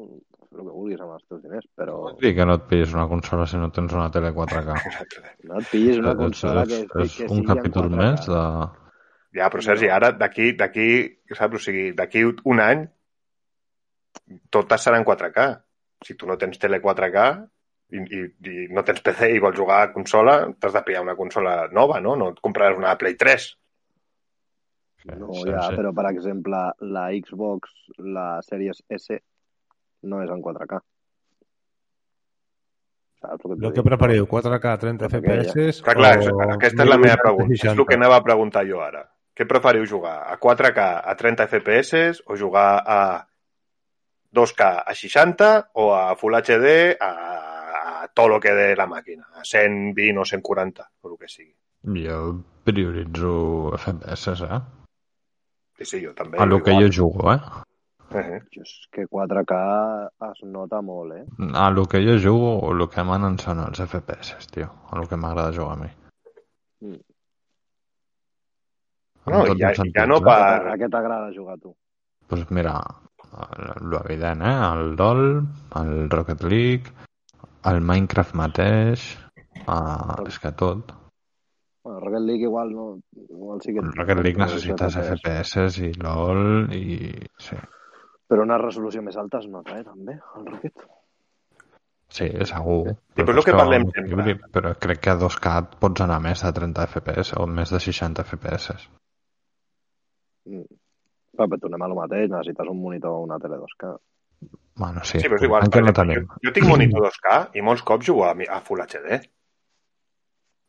[0.48, 3.08] el que vulguis amb els teus diners, però Vols dir que no et pillis una
[3.12, 4.80] consola si no tens una tele 4K?
[5.52, 7.92] no et pillis una És, consola que, és, que, és que un sigui en capítol
[7.92, 8.00] 4K.
[8.00, 8.46] més de...
[9.42, 10.88] Ja, però Sergi, ara d'aquí, d'aquí,
[11.36, 11.60] saps?
[11.60, 12.88] O sigui, d'aquí un any
[14.56, 15.52] totes seran 4K.
[16.08, 17.28] Si tu no tens tele 4K
[17.92, 21.16] i, i, i no tens PC i vols jugar a consola, t'has de pillar una
[21.16, 22.16] consola nova, no?
[22.20, 23.48] No et compraràs una Play 3.
[25.08, 25.76] No, Sí, ja, sí.
[25.78, 26.58] però per exemple,
[26.92, 27.72] la Xbox,
[28.04, 29.22] la Series S,
[30.04, 30.82] no és en 4K.
[33.22, 33.86] Saps el que El que dir?
[33.88, 35.80] preferiu, 4K 30 Perquè FPS?
[35.86, 37.54] Clar, clar, o aquesta és la meva 1080 pregunta.
[37.56, 37.82] És 60?
[37.82, 39.06] el que anava a preguntar jo ara.
[39.38, 40.18] Què preferiu jugar?
[40.28, 43.00] A 4K a 30 FPS o jugar a
[44.34, 47.12] 2K a 60 o a Full HD a
[48.18, 51.54] tot lo que dé la màquina, a 120 o 140, o el que sigui.
[52.08, 52.20] Jo
[52.66, 53.32] prioritzo
[53.78, 54.60] FPS, eh?
[55.78, 56.40] Sí, sí, jo també.
[56.42, 57.40] A lo que jo jugo, eh?
[58.18, 59.56] Eh, Jo és que 4K
[60.32, 61.26] es nota molt, eh?
[61.54, 64.70] A lo que jo jugo, el que manen són els FPS, tio.
[64.90, 65.90] A lo que m'agrada jugar a mi.
[66.88, 67.02] Mm.
[69.28, 70.24] No, ja- els ja no eh?
[70.24, 71.76] Per- A què t'agrada jugar a tu?
[72.28, 72.80] Pues mira,
[73.82, 74.56] Lo evident, eh?
[74.74, 75.44] El LoL,
[75.76, 76.90] el Rocket League,
[77.72, 79.08] el Minecraft mateix,
[79.66, 80.94] uh, és que tot.
[81.84, 83.00] Bueno, Rocket League igual no...
[83.16, 83.80] Igual sí que...
[83.80, 87.12] El Rocket League necessites FPS i LoL i...
[87.40, 87.56] Sí,
[88.28, 90.88] Però una resolució més alta es nota, eh, també, el Rocket.
[92.18, 92.82] sí segur.
[93.16, 94.04] Sí, però és el és que parlem sempre.
[94.04, 97.72] equilibri, Però crec que a 2K et pots anar més de 30 FPS o més
[97.72, 98.76] de 60 FPS.
[100.48, 100.68] Mm.
[101.38, 103.96] Però, però tornem a lo mateix, necessites un monitor o una tele 2K.
[104.78, 105.64] Bueno, sí, Sí, però és igual.
[105.66, 106.26] encara no per tenim.
[106.28, 109.20] jo, jo tinc monitor 2K i molts cops jugo a, a Full HD.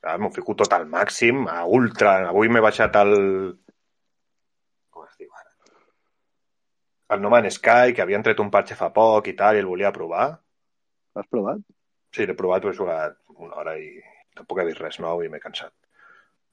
[0.01, 0.21] Saps?
[0.23, 2.15] M'ho fico tot al màxim, a ultra.
[2.31, 3.13] Avui m'he baixat el...
[4.95, 5.51] Com es diu ara?
[7.17, 9.69] El No Man's Sky, que havien tret un parche fa poc i tal, i el
[9.69, 10.29] volia provar.
[11.17, 11.61] L'has provat?
[12.15, 13.91] Sí, l'he provat, però he jugat una hora i
[14.39, 15.73] tampoc he vist res nou i m'he cansat.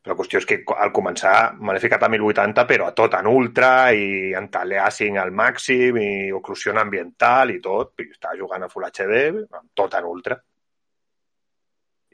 [0.05, 3.15] Però la qüestió és que al començar me l'he ficat a 1080, però a tot
[3.17, 7.95] en ultra i en teleasing al màxim i oclusió ambiental i tot.
[8.05, 10.37] I estava jugant a Full HD, amb tot en ultra.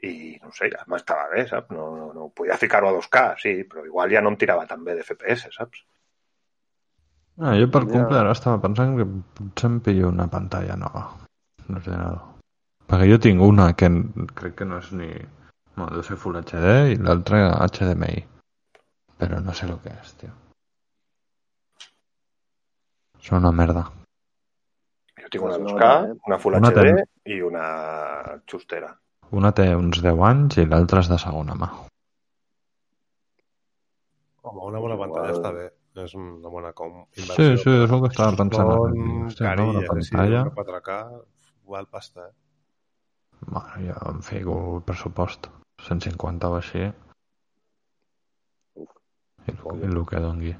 [0.08, 1.68] I no sé, ja m'estava bé, saps?
[1.76, 4.82] No, no, no podia ficar-ho a 2K, sí, però igual ja no em tirava tan
[4.88, 5.84] bé de FPS, saps?
[7.44, 7.92] Ah, jo per Ja.
[7.92, 11.04] cumple ara estava pensant que potser em pillo una pantalla nova
[11.68, 12.24] d'ordinador.
[12.88, 13.92] Perquè jo tinc una que
[14.34, 15.12] crec que no és ni...
[15.82, 18.20] No, deu ser Full HD i l'altra HDMI.
[19.18, 20.30] Però no sé el que és, tio.
[23.22, 23.84] És una merda.
[25.22, 26.14] Jo tinc una Pues no, 2K, eh?
[26.26, 27.64] una Full Una HD tem- i una
[28.50, 28.90] xustera.
[29.32, 31.68] Una té uns 10 anys i l'altra és de segona mà.
[34.42, 35.08] Home, una bona Igual.
[35.08, 35.68] pantalla està bé.
[36.02, 37.56] És una bona com Sí, inversió.
[37.62, 38.70] sí, és el que estava pensant.
[38.70, 40.42] Són Hòstia, no, una sí, pantalla.
[40.42, 40.98] una 4K,
[41.64, 42.32] igual pasta, eh?
[43.46, 45.48] Bueno, jo em fico el pressupost.
[45.88, 46.84] 150 o així.
[48.78, 48.90] Uf.
[49.48, 50.52] I el, el que dongui.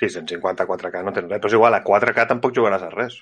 [0.00, 3.20] Sí, 150 4K no tens res, però és igual, a 4K tampoc jugaràs a res.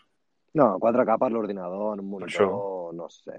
[0.56, 3.36] No, 4K per l'ordinador, en un monitor, no sé.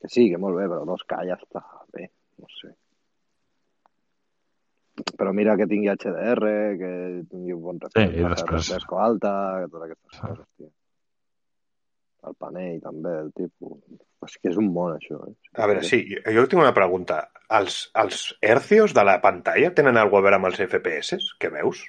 [0.00, 2.08] Que sí, que molt bé, però 2K ja està bé,
[2.40, 2.72] no sé.
[5.18, 6.48] Però mira que tingui HDR,
[6.78, 6.90] que
[7.30, 9.32] tingui un bon Sí, i refresh, després- refresco alta,
[9.64, 10.20] que totes aquestes Sí.
[10.28, 10.70] coses, tio.
[12.26, 13.78] El panell també, el tipus...
[14.24, 15.34] És que és un món, això, eh?
[15.60, 17.18] A veure, sí, jo- jo tinc una pregunta.
[17.58, 21.82] Els, els hercios de la pantalla tenen alguna a veure amb els FPS que veus?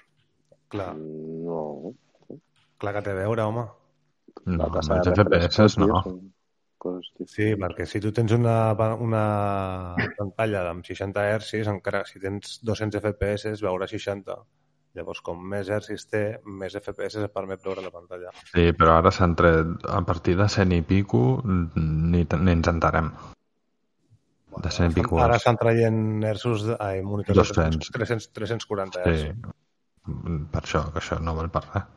[0.73, 1.93] Clar, No,
[2.81, 3.63] clar que té a veure, home.
[4.45, 6.01] No, amb els FPS no.
[6.85, 7.13] Coses.
[7.31, 9.21] Sí, perquè si tu tens una, una
[10.19, 14.35] pantalla amb 60 Hz, encara si tens 200 FPS, veurà 60.
[14.95, 18.31] Llavors, com més hercis té, més FPS et permet veure la pantalla.
[18.53, 23.11] Sí, però ara s'han tret a partir de 100 i pico ni, ni ens entarem.
[24.55, 25.19] De 100 i pico.
[25.19, 27.91] Ara estan traient herços, de, ai, monitors de 200.
[27.97, 29.27] 300, 340 Sí.
[29.27, 29.61] Hz.
[30.53, 31.91] Per això, que això no val per res.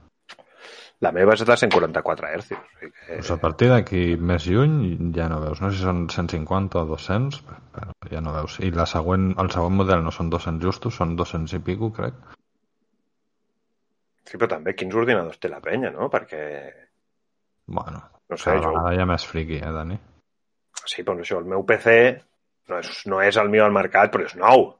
[1.06, 2.58] La meva és de 144 hercios.
[2.58, 3.18] O sigui que...
[3.20, 5.60] Pues a partir d'aquí més lluny ja no veus.
[5.62, 7.38] No sé si són 150 o 200,
[7.76, 8.58] però ja no veus.
[8.66, 12.18] I la següent, el següent model no són 200 justos, són 200 i pico, crec.
[14.28, 16.10] Sí, però també quins ordinadors té la penya, no?
[16.12, 16.42] Perquè,
[17.68, 18.72] Bueno, no sé, cada jo...
[18.74, 19.96] vegada ha més friqui, eh, Dani?
[20.88, 21.94] Sí, però això, el meu PC
[22.68, 24.70] no és, no és el millor al mercat, però és nou.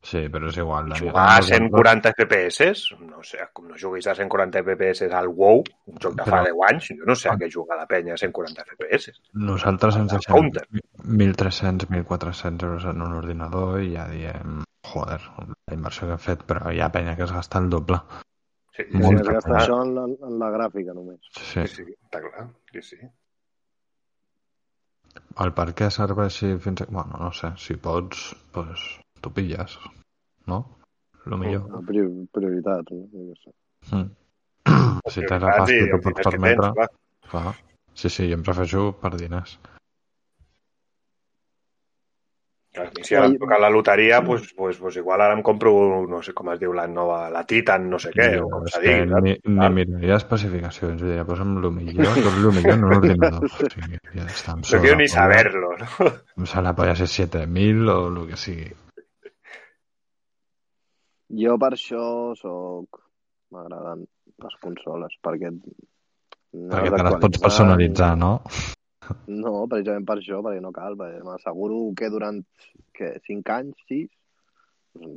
[0.00, 0.86] Sí, però és igual.
[0.88, 1.00] Dani.
[1.02, 5.60] Jugar a 140 FPS, no sé, com no juguis a 140 FPS al WoW,
[5.92, 8.16] un joc de fa Però- 10 anys, jo no sé a què juga la penya
[8.16, 9.12] a 140 FPS.
[9.34, 10.64] Nosaltres ens deixem counter.
[11.04, 15.20] 1.300, 1.400 euros en un ordinador i ja diem, joder,
[15.68, 18.00] la inversió que he fet, però hi ha penya que es gasta el doble.
[18.80, 21.20] Sí, Sí, Molt es gasta això en la, en la gràfica, només.
[21.36, 21.64] Sí.
[21.66, 22.46] Sí, sí, està clar.
[22.72, 22.98] Sí, sí.
[25.44, 26.86] El per què serveixi fins a...
[26.90, 28.82] Bueno, no sé, si pots, pues,
[29.22, 29.76] t'ho pilles,
[30.50, 30.60] no?
[31.30, 31.66] Lo millor.
[31.74, 33.06] La prior- prioritat, no?
[33.12, 33.54] Jo què sé.
[33.96, 34.08] Mm.
[35.10, 36.88] si tens la pasta t'ho pots que permetre, tens, clar.
[37.30, 37.54] clar.
[37.94, 39.56] Sí, sí, jo em prefereixo per diners.
[42.70, 45.72] Si ara em toca la loteria, pues, pues, pues igual ara em compro,
[46.06, 48.78] no sé com es diu la nova, la Titan, no sé què, o com s'ha
[48.84, 49.10] dit.
[49.26, 53.48] ni, ni miraria especificacions, diria, posa'm el millor, tot el millor en un ordinador.
[53.50, 55.90] O sigui, ja està, No quiero ni saberlo, ¿no?
[56.38, 58.70] Em sembla la polla ser 7.000 o el que sigui.
[61.42, 62.06] Jo per això
[62.38, 63.02] soc...
[63.50, 64.04] M'agraden
[64.46, 65.50] les consoles, perquè...
[65.50, 68.36] no Perquè te les pots personalitzar, no?
[69.30, 70.96] No, precisament per això, perquè no cal.
[70.98, 72.40] perquè M'asseguro que durant
[72.96, 74.08] que, 5 anys, 6,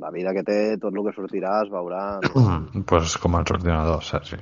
[0.00, 2.02] la vida que té, tot el que sortirà es veurà...
[2.24, 4.38] Doncs pues com els ordinadors, Sergi.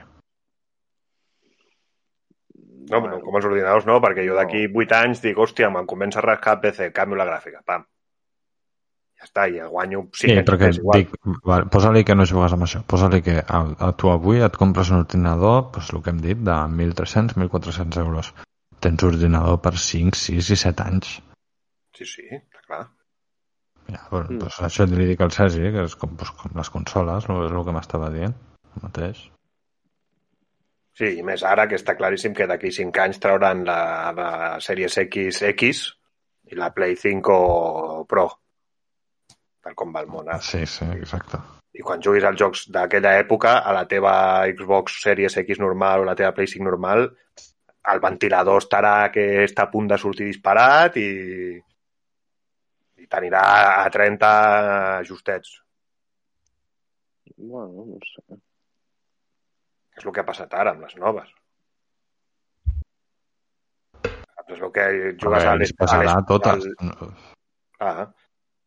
[2.92, 6.20] No, no, com els ordinadors no, perquè jo d'aquí 8 anys dic, hòstia, me'n comença
[6.20, 7.84] a rascar el PC, canvio la gràfica, pam.
[9.22, 10.98] Ja està, i guanyo 5 Sí, anys però que més igual.
[11.04, 11.12] dic,
[11.46, 12.82] vale, posa-li que no jugues amb això.
[12.90, 16.42] Posa-li que a, a tu avui et compres un ordinador, doncs el que hem dit,
[16.42, 18.32] de 1.300, 1.400 euros.
[18.82, 21.12] Tens ordinador per 5, 6 i 7 anys.
[21.96, 22.82] Sí, sí, està clar.
[23.92, 24.38] Ja, bueno, Mm.
[24.40, 27.52] doncs això li dic al Sergi, que és com, doncs, com les consoles, no és
[27.52, 28.34] el que m'estava dient.
[28.76, 29.22] El mateix.
[30.98, 34.28] Sí, i més ara que està claríssim que d'aquí 5 anys trauran la, la
[34.60, 35.82] Series X X
[36.52, 38.26] i la Play 5 Pro.
[39.62, 40.26] Tal com va el món.
[40.42, 41.38] Sí, sí, exacte.
[41.72, 44.12] I quan juguis als jocs d'aquella època, a la teva
[44.52, 47.06] Xbox Series X normal o la teva Play 5 normal,
[47.90, 51.06] el ventilador estarà que està a punt de sortir disparat i,
[53.02, 53.42] i t'anirà
[53.82, 54.30] a 30
[55.08, 55.56] justets.
[57.36, 58.38] Bueno, no sé.
[59.98, 61.28] És el que ha passat ara amb les noves.
[64.52, 64.84] Es veu que
[65.20, 66.66] jugues a a passarà a totes.
[66.66, 67.12] al-
[67.82, 68.06] Ah,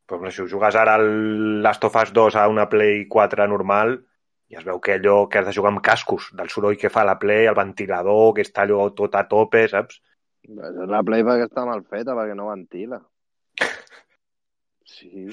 [0.09, 3.95] però si ho jugues ara al Last of Us 2 a una Play 4 normal
[4.49, 7.03] i es veu que allò que has de jugar amb cascos, del soroll que fa
[7.07, 10.01] la Play, el ventilador, que està allò tot a tope, saps?
[10.85, 13.01] La Play perquè està mal feta, perquè no ventila.
[14.85, 15.25] Sí.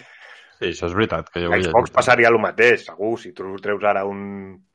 [0.58, 1.28] Sí, això és veritat.
[1.32, 1.94] Que jo L'Xbox llegit.
[1.96, 4.20] passaria el mateix, segur, si tu treus ara un...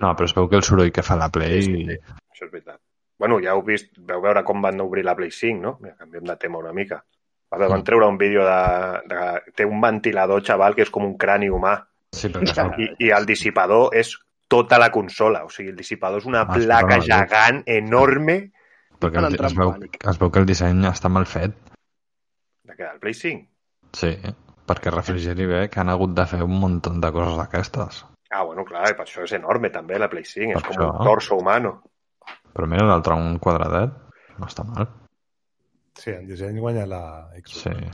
[0.03, 1.61] No, però es veu que el soroll que fa la Play...
[1.65, 1.97] Sí, sí,
[2.31, 2.79] Això és veritat.
[3.17, 5.77] Bueno, ja heu vist, veu veure com van obrir la Play 5, no?
[5.81, 7.01] Mira, canviem de tema una mica.
[7.49, 7.87] Va, van Mm.
[7.87, 8.61] treure un vídeo de,
[9.09, 9.51] de...
[9.55, 11.77] Té un ventilador, xaval, que és com un crani humà.
[12.13, 12.43] Sí, veu,
[12.77, 14.13] I, I el dissipador és
[14.47, 15.43] tota la consola.
[15.45, 18.51] O sigui, el dissipador és una Ah, placa però- gegant, enorme,
[18.99, 19.73] perquè el, es, veu,
[20.11, 21.55] es veu que el disseny està mal fet.
[22.63, 23.47] de què, del Play 5.
[23.93, 24.09] Sí,
[24.67, 28.05] perquè refrigeri bé que han hagut de fer un munt de coses d'aquestes.
[28.29, 30.89] Ah, bueno, clar, i per això és enorme també la Play 5, és Per com
[30.99, 31.81] un torso humano.
[32.53, 33.93] Però mira, l'altre un quadradet,
[34.37, 34.87] no està mal.
[35.95, 37.61] Sí, en disseny guanya la Xbox.
[37.63, 37.91] Sí.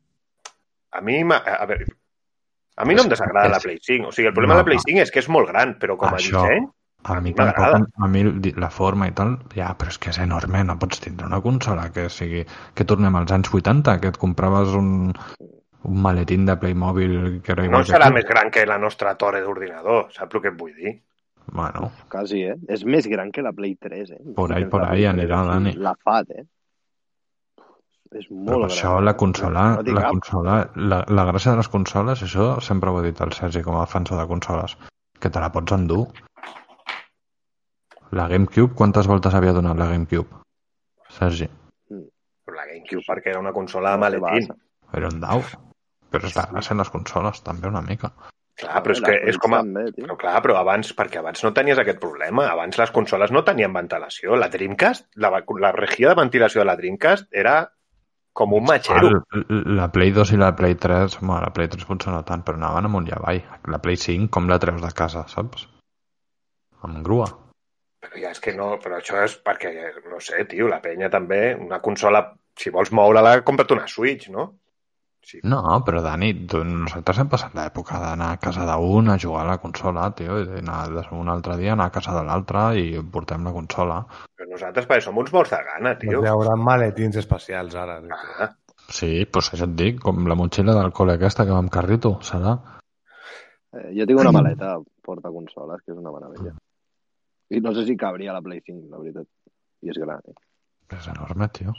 [0.91, 1.86] A mi, a veure,
[2.76, 4.07] a mi no em desagrada la Play 5.
[4.07, 4.88] O sigui, el problema No, de la Play no.
[4.88, 6.41] 5 és que és molt gran, però com a Això.
[6.45, 6.69] disseny...
[7.03, 8.21] A mi tampoc, a mi
[8.55, 11.89] la forma i tal, ja, però és que és enorme, no pots tindre una consola
[11.91, 12.45] que sigui...
[12.74, 15.11] Que tornem als anys 80, que et compraves un,
[15.84, 18.13] un maletín de Playmobil que era No igual que serà aquí.
[18.21, 20.93] més gran que la nostra torre d'ordinador, saps el que et vull dir?
[21.51, 22.55] Bueno, Quasi, eh?
[22.71, 24.21] És més gran que la Play 3, eh?
[24.38, 25.74] Por ahí, Que por ahí anirà, 3, Dani.
[25.84, 26.45] La FAT, eh?
[28.14, 31.70] És molt però per això la consola, No la, consola la, la gràcia de les
[31.74, 34.78] consoles, això sempre ho ha dit el Sergi com a defensor de consoles,
[35.20, 36.05] que te la pots endur.
[38.14, 40.43] La GameCube, quantes voltes havia donat la GameCube?
[41.09, 41.49] Sergi,
[42.43, 44.49] Però la GameCube perquè era una consola de maletín.
[44.93, 45.41] era un dau.
[46.14, 48.11] Però la gràcia de les consoles, també una mica.
[48.61, 49.64] Clar, però és que és com a...
[49.97, 52.45] Però clar, però abans, perquè abans no tenies aquest problema.
[52.51, 54.36] Abans les consoles no tenien ventilació.
[54.38, 55.32] La Dreamcast, la,
[55.64, 57.55] la regia de ventilació de la Dreamcast era
[58.34, 59.11] com un matxero.
[59.38, 62.41] El- La Play 2 i la Play 3, bueno, la Play 3 potser no tant,
[62.43, 63.41] però anaven amunt i avall.
[63.69, 65.67] La Play 5, com la treus de casa, saps?
[66.84, 67.29] Amb grua.
[68.03, 69.71] Però ja és que no, però això és perquè,
[70.11, 72.25] no sé, tio, la penya també, una consola,
[72.59, 74.49] si vols moure-la, compra't una Switch, no?
[75.23, 75.39] Sí.
[75.47, 79.51] No, però Dani, tu, nosaltres hem passat l'època d'anar a casa d'un a jugar a
[79.53, 80.81] la consola, tio, i d'anar
[81.15, 84.01] un altre dia anar a casa de l'altre i portem la consola.
[84.54, 86.22] Nosaltres perquè som uns morts de gana, tio.
[86.22, 87.99] Hi haurà maletins especials ara.
[88.39, 88.51] Ah,
[88.93, 92.18] Sí, doncs això et dic, com la motxilla del col·le aquesta que va amb carrito,
[92.28, 92.51] serà?
[93.74, 96.51] Eh, jo tinc una maleta porta consoles, que és una meravella.
[97.49, 99.26] I no sé si cabria a la Play 5, la veritat.
[99.88, 100.36] I és gran, eh?
[100.97, 101.74] És enorme, tio.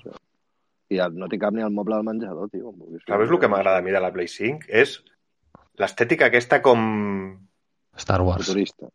[0.90, 2.72] I el- no té cap ni al moble del menjador, tio.
[3.06, 4.64] Sabes el que m'agrada a mi de la Play 5?
[4.68, 4.96] És
[5.76, 6.80] l'estètica aquesta com...
[8.00, 8.46] Star Wars.
[8.48, 8.88] Futurista.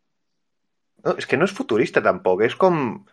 [1.06, 3.04] No, és que no és futurista tampoc, és com...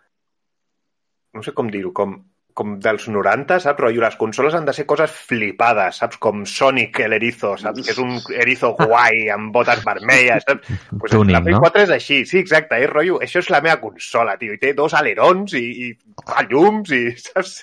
[1.35, 2.15] No sé com dir-ho, com,
[2.57, 3.79] com dels 90, saps?
[3.79, 6.19] Rotllo, les consoles han de ser coses flipades, saps?
[6.23, 7.83] Com Sonic el erizo, saps?
[7.85, 8.15] Que és un
[8.45, 10.71] erizo guai amb botes vermelles, saps?
[11.01, 11.61] Pues Tuning, la Play no?
[11.65, 14.73] 4 és així, sí, exacte, és rotllo, això és la meva consola, tio, i té
[14.77, 17.59] dos alerons i, i fa llums i, saps?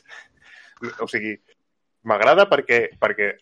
[1.03, 1.35] O sigui,
[2.07, 3.35] m'agrada perquè, perquè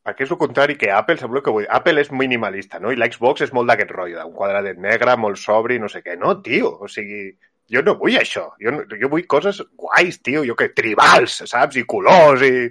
[0.00, 1.70] perquè és el contrari que Apple, sembla que vull dir.
[1.76, 2.90] Apple és minimalista, no?
[2.90, 6.16] I l'Xbox és molt d'aquest rotllo, d'un quadradet negre, molt sobri, no sé què.
[6.18, 7.26] No, tio, o sigui,
[7.72, 8.48] jo no vull això.
[8.62, 11.80] Jo, no, jo vull coses guais, tio, jo que tribals, saps?
[11.80, 12.70] I colors, i...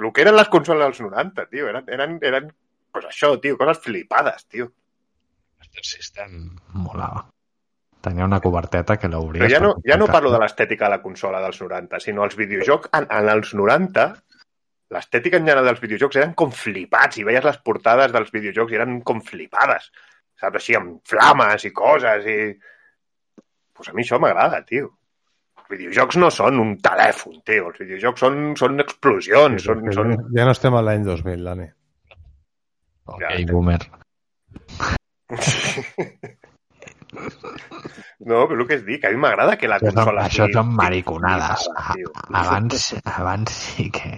[0.00, 2.48] El que eren les consoles dels 90, tio, eren, eren, eren
[2.92, 4.70] pues això, tio, coses flipades, tio.
[5.60, 6.40] Master System
[6.80, 7.26] molava.
[8.02, 9.44] Tenia una coberteta que l'obries...
[9.44, 12.34] Però ja no, ja no parlo de l'estètica de la consola dels 90, sinó els
[12.40, 14.08] videojocs en, en els 90
[14.92, 18.80] l'estètica en general dels videojocs eren com flipats i veies les portades dels videojocs i
[18.80, 19.88] eren com flipades,
[20.40, 20.58] saps?
[20.60, 22.38] Així amb flames i coses i...
[23.72, 24.90] Pues a mi això m'agrada, tio.
[25.62, 27.70] Els videojocs no són un telèfon, tio.
[27.72, 30.12] Els videojocs són, són explosions, són, són...
[30.36, 31.68] Ja no estem a l'any 2000, Dani.
[33.12, 33.32] Ok, Ja.
[33.52, 33.80] boomer.
[38.22, 40.22] No, però el que es dic, a mi m'agrada que la Això són, consola...
[40.30, 41.64] això són mariconades.
[41.92, 42.12] tio.
[42.40, 44.12] Abans, abans sí que...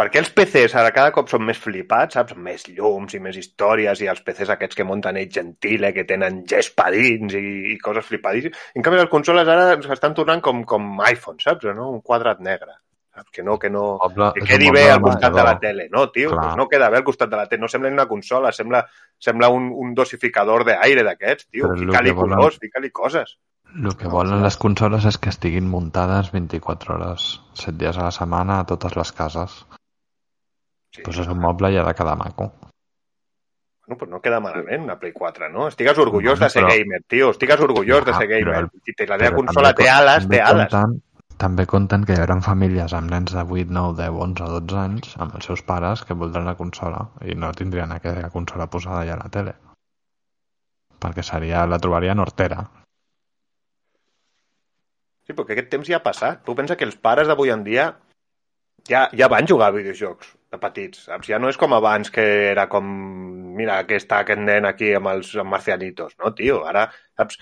[0.00, 2.32] Perquè els PCs ara cada cop són més flipats, saps?
[2.40, 6.38] Més llums i més històries i els PCs aquests que munten ells gentile, que tenen
[6.48, 7.42] gespa dins i,
[7.74, 8.56] i coses flipadíssimes.
[8.74, 11.68] En canvi, les consoles ara s'estan tornant com, com iPhone, saps?
[11.76, 11.90] No?
[11.92, 12.78] Un quadrat negre.
[13.12, 13.28] Saps?
[13.34, 13.98] Que no, que no...
[14.00, 16.30] Poble, Que quedi bé al costat de la tele, no, tio?
[16.32, 16.54] Clar.
[16.56, 17.60] No queda bé al costat de la tele.
[17.66, 18.80] No sembla ni una consola, sembla,
[19.20, 21.68] sembla un, un dosificador d'aire d'aquests, tio.
[21.76, 23.36] Fica-li volen- colors, fica-li coses.
[23.76, 27.26] El que volen les consoles és que estiguin muntades 24 hores,
[27.60, 29.60] 7 dies a la setmana a totes les cases.
[30.94, 31.02] Sí.
[31.06, 32.50] Pues és un moble i ha de quedar maco.
[33.86, 35.68] Bueno, pues no queda malament una Play 4, no?
[35.68, 37.30] Estigues orgullós Bueno, de ser però- gamer, tio.
[37.30, 38.56] Estigues orgullós de Ja, ser però gamer.
[38.64, 40.68] el- Si te la teva Però consola té ales, té ales.
[40.70, 41.02] Compten,
[41.38, 44.76] també compten que hi haurà famílies amb nens de 8, 9, 10, 11 o 12
[44.78, 49.04] anys amb els seus pares que voldran la consola i no tindrien aquella consola posada
[49.06, 49.54] ja a la tele.
[51.00, 52.68] Perquè seria, la trobarien hortera.
[55.26, 56.42] Sí, perquè aquest temps ja ha passat.
[56.44, 57.96] Tu pensa que els pares d'avui en dia
[58.88, 61.28] ja, ja van jugar a videojocs de petits, saps?
[61.30, 62.86] Ja no és com abans que era com...
[63.60, 66.62] Mira, que està aquest nen aquí amb els amb marcianitos, no, tio?
[66.66, 66.86] Ara,
[67.18, 67.38] saps?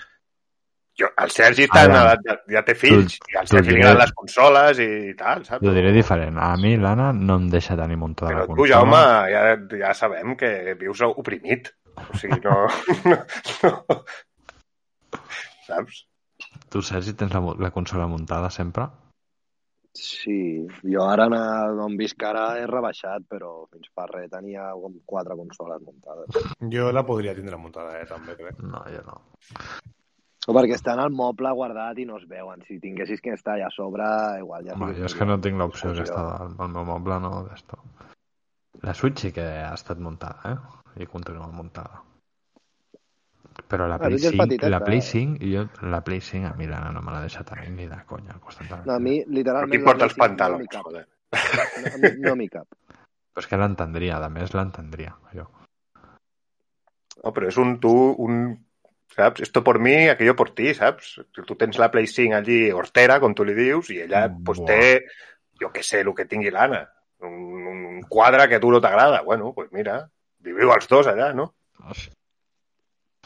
[0.99, 3.77] Jo, el Sergi està en Ara, edat, ja, ja té fills, tu- i tu Sergi
[3.77, 5.63] li les consoles i tal, saps?
[5.63, 6.35] Ho diré diferent.
[6.43, 8.73] A mi l'Anna no em deixa tenir muntada Però la tu, consola.
[8.73, 9.43] Jaume, ja,
[9.85, 10.51] ja sabem que
[10.81, 11.71] vius oprimit.
[12.03, 12.65] O sigui, no...
[13.13, 13.21] no,
[13.63, 14.03] no.
[15.69, 16.03] Saps?
[16.69, 18.89] Tu, Sergi, tens la, la consola muntada sempre?
[19.97, 21.25] Sí, jo ara
[21.83, 26.49] on visc ara he rebaixat, però fins fa res tenia com quatre consoles muntades.
[26.73, 28.59] Jo la podria tindre muntada, eh, també, crec.
[28.61, 29.17] No, jo no.
[30.49, 32.61] O perquè està en el moble guardat i no es veuen.
[32.67, 34.05] Si tinguessis que estar allà a sobre,
[34.41, 34.77] igual ja...
[34.77, 37.33] Home, que jo és es que no tinc l'opció aquesta del, del meu moble, no
[37.49, 37.81] d'esto.
[38.85, 41.03] La Switch sí que ha estat muntada, eh?
[41.03, 42.01] I continua muntada.
[43.69, 44.69] Però la Ah, Play Switch és 5, petiteta.
[44.73, 45.63] la Play 5, jo,
[45.93, 48.39] la Play 5 a mi l'Anna no me la deixa tenir ni de conya al
[48.41, 49.71] costat de la No, a mi, No literalment...
[49.75, 50.83] t'importa la els Play 5 pantalons, No m'hi cap.
[50.85, 51.05] joder.
[51.83, 52.65] No, a mi no m'hi cap.
[53.35, 55.45] Però és que l'entendria, a més l'entendria, jo.
[57.23, 58.41] No, però és un tu, un...
[59.15, 59.41] Saps?
[59.41, 61.15] Esto por mí, aquello por ti, saps?
[61.33, 64.67] Tu tens la Play 5 allí hortera, com tu li dius, i ella pues, Buah.
[64.69, 65.05] té,
[65.61, 66.83] jo que sé, el que tingui l'Anna.
[67.25, 69.21] Un, un quadre que a tu no t'agrada.
[69.25, 69.97] Bueno, pues mira,
[70.39, 71.53] viviu els dos allà, no?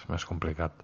[0.03, 0.83] És més complicat.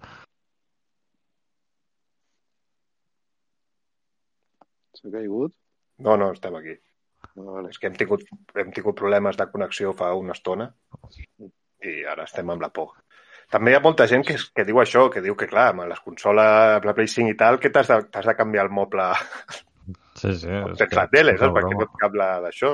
[4.96, 5.52] S'ha caigut?
[6.04, 6.74] No, no, estem aquí.
[7.36, 7.70] No, vale.
[7.72, 8.24] És que hem tingut,
[8.58, 10.70] hem tingut problemes de connexió fa una estona
[11.84, 12.94] i ara estem amb la por.
[13.52, 16.00] També hi ha molta gent que, que diu això, que diu que, clar, amb les
[16.04, 19.08] consoles, amb la Play 5 i tal, que t'has de, t'has de canviar el moble
[20.20, 20.48] Sí, sí.
[20.80, 21.54] que- la tele, saps?
[21.56, 22.72] Perquè no et cable d'això.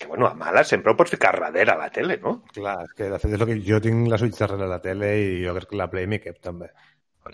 [0.00, 2.38] Que, bueno, a mala sempre ho pots ficar darrere a la tele, no?
[2.56, 5.10] Clar, és que de fet és el que jo tinc la Switch darrere la tele
[5.20, 6.70] i jo crec que la Play m'hi cap també.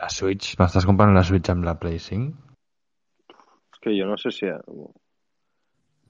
[0.00, 2.56] La Switch, m'estàs comparant la Switch amb la Play 5?
[3.76, 4.50] És que jo no sé si...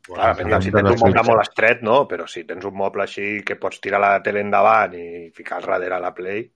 [0.06, 1.98] Clar, depèn, si tens un moble molt estret, no?
[2.08, 6.00] Però si tens un moble així que pots tirar la tele endavant i ficar darrere
[6.00, 6.46] la Play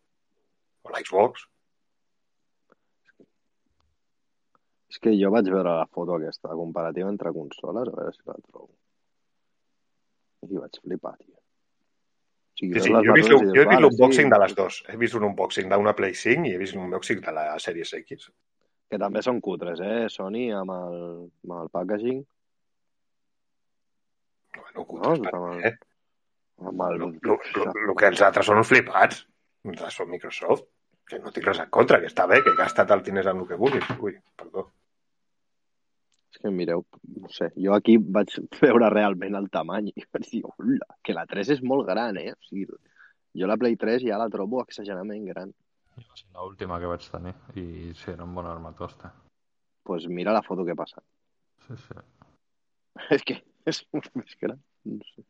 [0.86, 1.50] o l'Xbox,
[4.90, 8.24] És que jo vaig veure la foto aquesta, la comparativa entre consoles, a veure si
[8.26, 8.72] la trobo.
[10.48, 11.36] I vaig flipar, tio.
[11.36, 14.80] O sigui, Sí, sí, jo he vist, jo he vist l'unboxing sí, de les dues.
[14.88, 17.92] He vist un unboxing d'una Play 5 i he vist un unboxing de la Series
[18.00, 18.30] X.
[18.90, 20.08] Que també són cutres, eh?
[20.10, 20.96] Sony amb el,
[21.46, 22.24] amb el packaging,
[24.56, 25.60] Bueno, No, cutres, està per mal.
[25.62, 25.70] què?
[26.70, 27.04] amb el...
[27.04, 29.22] El que els altres són uns flipats.
[29.64, 30.66] Els són Microsoft.
[31.10, 33.46] Que no tinc res en contra, que està bé, que gastat el diners en el
[33.48, 33.86] que vulguis.
[33.98, 34.68] Ui, perdó.
[36.30, 36.84] És que mireu,
[37.18, 41.26] no sé, jo aquí vaig veure realment el tamany i vaig dir, hola, que la
[41.30, 42.30] 3 és molt gran, eh?
[42.36, 42.68] O sigui,
[43.40, 45.50] jo la Play 3 ja la trobo exageradament gran.
[46.36, 47.34] L'última que vaig tenir.
[47.58, 49.10] I sí, era un bon armatosta.
[49.10, 49.26] Doncs
[49.90, 51.02] pues mira la foto que passa.
[51.66, 51.98] Sí, sí.
[53.16, 54.60] És que és molt més gran.
[54.86, 55.26] No sé.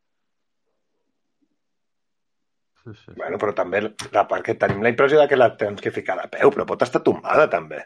[2.83, 3.13] sí, sí.
[3.17, 6.17] Bueno, però també la part que tenim la impressió de que la tens que ficar
[6.21, 7.83] de peu, però pot estar tombada també.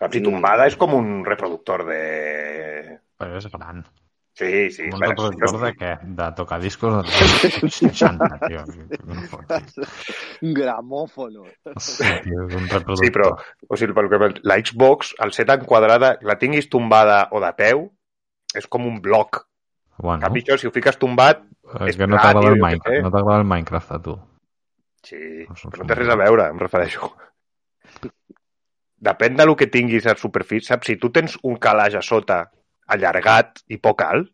[0.00, 0.14] Saps?
[0.16, 0.24] Si Mm.
[0.30, 2.98] tombada és com un reproductor de...
[3.20, 3.82] Però és gran.
[4.40, 4.86] Sí, sí.
[4.88, 5.90] un reproductor de què?
[6.16, 8.62] De tocar discos de 60, tio.
[9.04, 9.40] No.
[10.40, 11.44] Un gramòfono.
[11.76, 13.04] Sí, tio, és un reproductor.
[13.04, 13.28] Sí, però
[13.68, 17.52] o sigui, pel que- la Xbox, al ser tan quadrada, la tinguis tombada o de
[17.58, 17.90] peu,
[18.54, 19.42] és com un bloc.
[19.98, 21.42] En Bueno, canvi, això, si ho fiques tombat,
[21.82, 23.02] és és que no t'agrada el Minecraft.
[23.04, 24.16] No t'agrada el Minecraft, a tu.
[25.04, 27.12] sí, No però no té res a veure, em refereixo.
[29.00, 30.90] Depèn de lo que tinguis a superfície, saps?
[30.90, 32.42] Si tu tens un calaix a sota
[32.90, 34.28] allargat i poc alt,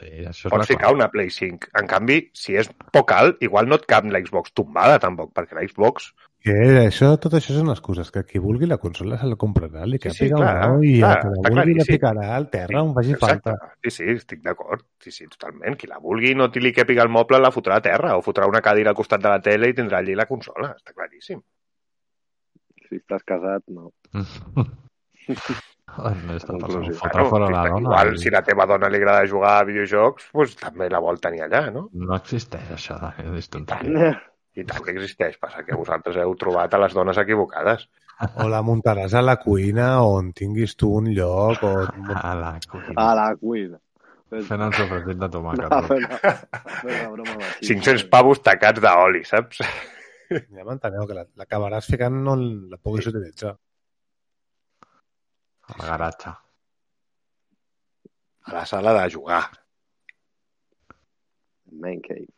[0.00, 1.70] Sí, això és Pots la ficar una Play 5.
[1.80, 6.12] En canvi, si és poc alt, igual no et cap l'Xbox tombada, tampoc, perquè l'Xbox...
[6.40, 6.54] Que
[6.86, 10.06] això, tot això són excuses, que qui vulgui la consola se la comprarà, li Sí,
[10.06, 12.80] capi sí, el clar, grau i clar, el que la vulgui la ficarà al terra
[12.80, 13.52] on faci Exacte.
[13.52, 13.74] falta.
[13.82, 14.86] Sí, sí, estic d'acord.
[15.04, 15.76] Sí, sí, totalment.
[15.76, 18.64] Qui la vulgui no li quepiga el moble, la fotrà a terra o fotrà una
[18.64, 20.72] cadira al costat de la tele i tindrà allí la consola.
[20.80, 21.42] Està claríssim.
[22.90, 23.92] Si estàs casat, no.
[25.30, 26.94] M'he estat pensant, Conclusió.
[26.98, 27.80] fotre fora la dona.
[27.84, 31.44] Igual, si la teva dona li agrada jugar a videojocs, doncs també la vol tenir
[31.46, 31.88] allà, no?
[31.94, 34.10] No existeix això de d'instantaní.
[34.58, 35.36] I tant que existeix.
[35.38, 37.86] Passa que vosaltres heu trobat a les dones equivocades.
[38.42, 41.70] O la muntaràs a la cuina on tinguis tu un lloc o...
[41.86, 42.96] A la cuina.
[42.98, 43.78] A la cuina.
[44.30, 45.70] Fent el sofregit de tomàquet.
[45.70, 47.66] No, no, no, no, broma machista.
[47.70, 49.62] 500 pavos tacats d'oli, saps?
[50.30, 53.56] Ja m'enteneu, que la- l'acabaràs ficant on la puguis utilitzar.
[55.70, 56.30] Al garatge.
[58.46, 59.42] A la sala de jugar.
[61.72, 62.28] Man cave.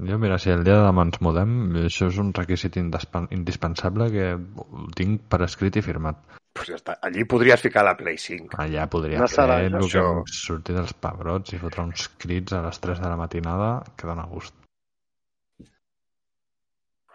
[0.00, 1.50] Jo, mira, si el dia de demà ens mudem,
[1.84, 6.22] això és un requisit indispen- indispensable que ho tinc per escrit i firmat.
[6.56, 6.96] Pues ja està.
[7.04, 8.56] Allí podries ficar la Play 5.
[8.58, 10.06] Allà podria No fer el que això.
[10.26, 14.24] surti dels pebrots i fotre uns crits a les 3 de la matinada que dona
[14.26, 14.54] gust.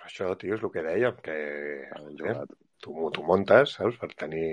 [0.06, 2.42] Això, tio, és el que dèiem, que eh,
[2.84, 4.50] tu, tu muntes, saps, per tenir...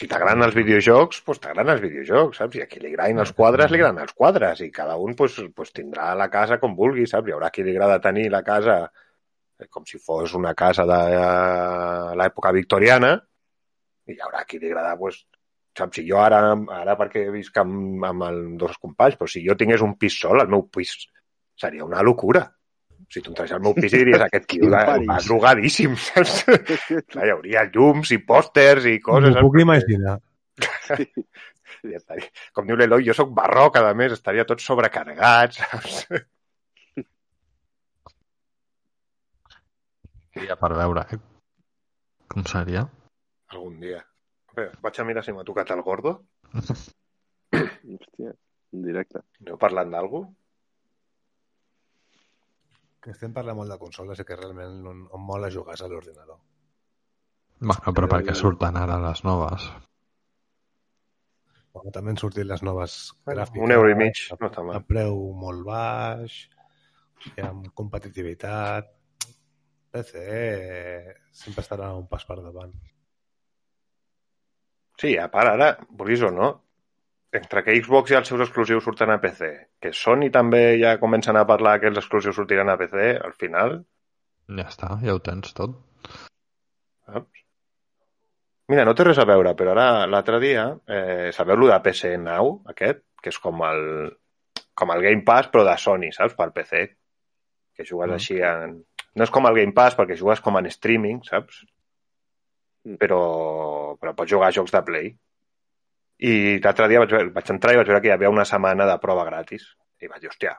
[0.00, 2.56] Si t'agraden els videojocs, doncs t'agraden els videojocs, saps?
[2.58, 4.62] I a qui li agradin els quadres, li agraden els quadres.
[4.64, 7.28] I cada un pues, pues, tindrà la casa com vulgui, saps?
[7.28, 11.00] Hi haurà qui li agrada tenir la casa eh, com si fos una casa de
[11.18, 13.12] eh, l'època victoriana
[14.08, 15.20] i hi haurà qui li agrada, pues,
[15.78, 16.00] saps?
[16.00, 16.40] Si jo ara,
[16.80, 20.42] ara perquè visc amb, amb el, dos companys, però si jo tingués un pis sol,
[20.42, 20.96] el meu pis
[21.62, 22.46] seria una locura.
[23.12, 24.96] Si tu entres al meu pis i diries aquest tio va,
[25.26, 26.42] drogadíssim, saps?
[27.12, 29.36] Clar, hi hauria llums i pòsters i coses.
[29.36, 30.18] M'ho puc imaginar.
[31.82, 32.28] Ja estaria.
[32.54, 36.04] Com diu l'Eloi, jo sóc barroc, a més, estaria tot sobrecarregat, saps?
[40.46, 41.18] Ja per veure, eh?
[42.30, 42.84] Com seria?
[43.50, 43.98] Algun dia.
[44.56, 46.14] Bé, vaig a mirar si m'ha tocat el gordo.
[46.54, 49.24] Hòstia, en directe.
[49.42, 50.22] Aneu parlant d'algú?
[53.02, 55.88] Que estem parlant molt de consoles i que realment on, on mola jugar és a
[55.90, 56.38] l'ordinador.
[57.62, 59.66] Bueno, però perquè surten ara les noves.
[61.72, 62.96] Bueno, també han sortit les noves
[63.26, 63.62] gràfiques.
[63.64, 64.76] un euro i mig, a- no està mal.
[64.76, 66.36] A preu molt baix,
[67.36, 68.90] i amb competitivitat.
[69.92, 70.22] PC
[71.36, 72.72] sempre estarà un pas per davant.
[75.00, 76.48] Sí, a part, ara, vulguis o no,
[77.32, 79.48] entre que Xbox i els seus exclusius surten a PC,
[79.80, 83.78] que Sony també ja comencen a parlar que els exclusius sortiran a PC, al final,
[84.52, 85.76] Ja està, ja ho tens tot.
[87.06, 87.44] saps?
[88.68, 92.16] Mira, no té res a veure, però ara l'altre dia, eh, sabeu lo de PC
[92.18, 93.02] Now, aquest?
[93.22, 93.82] Que és com el,
[94.74, 96.34] com el Game Pass, però de Sony, saps?
[96.38, 96.82] Per PC.
[97.76, 98.14] Que jugues Mm.
[98.14, 98.84] així en...
[99.14, 101.64] No és com el Game Pass, perquè jugues com en streaming, saps?
[102.84, 102.96] Mm.
[102.98, 103.20] Però,
[104.00, 105.12] però pots jugar a jocs de Play.
[106.22, 108.98] I l'altre dia vaig, vaig entrar i vaig veure que hi havia una setmana de
[109.02, 109.64] prova gratis.
[110.02, 110.54] I vaig dir, hòstia,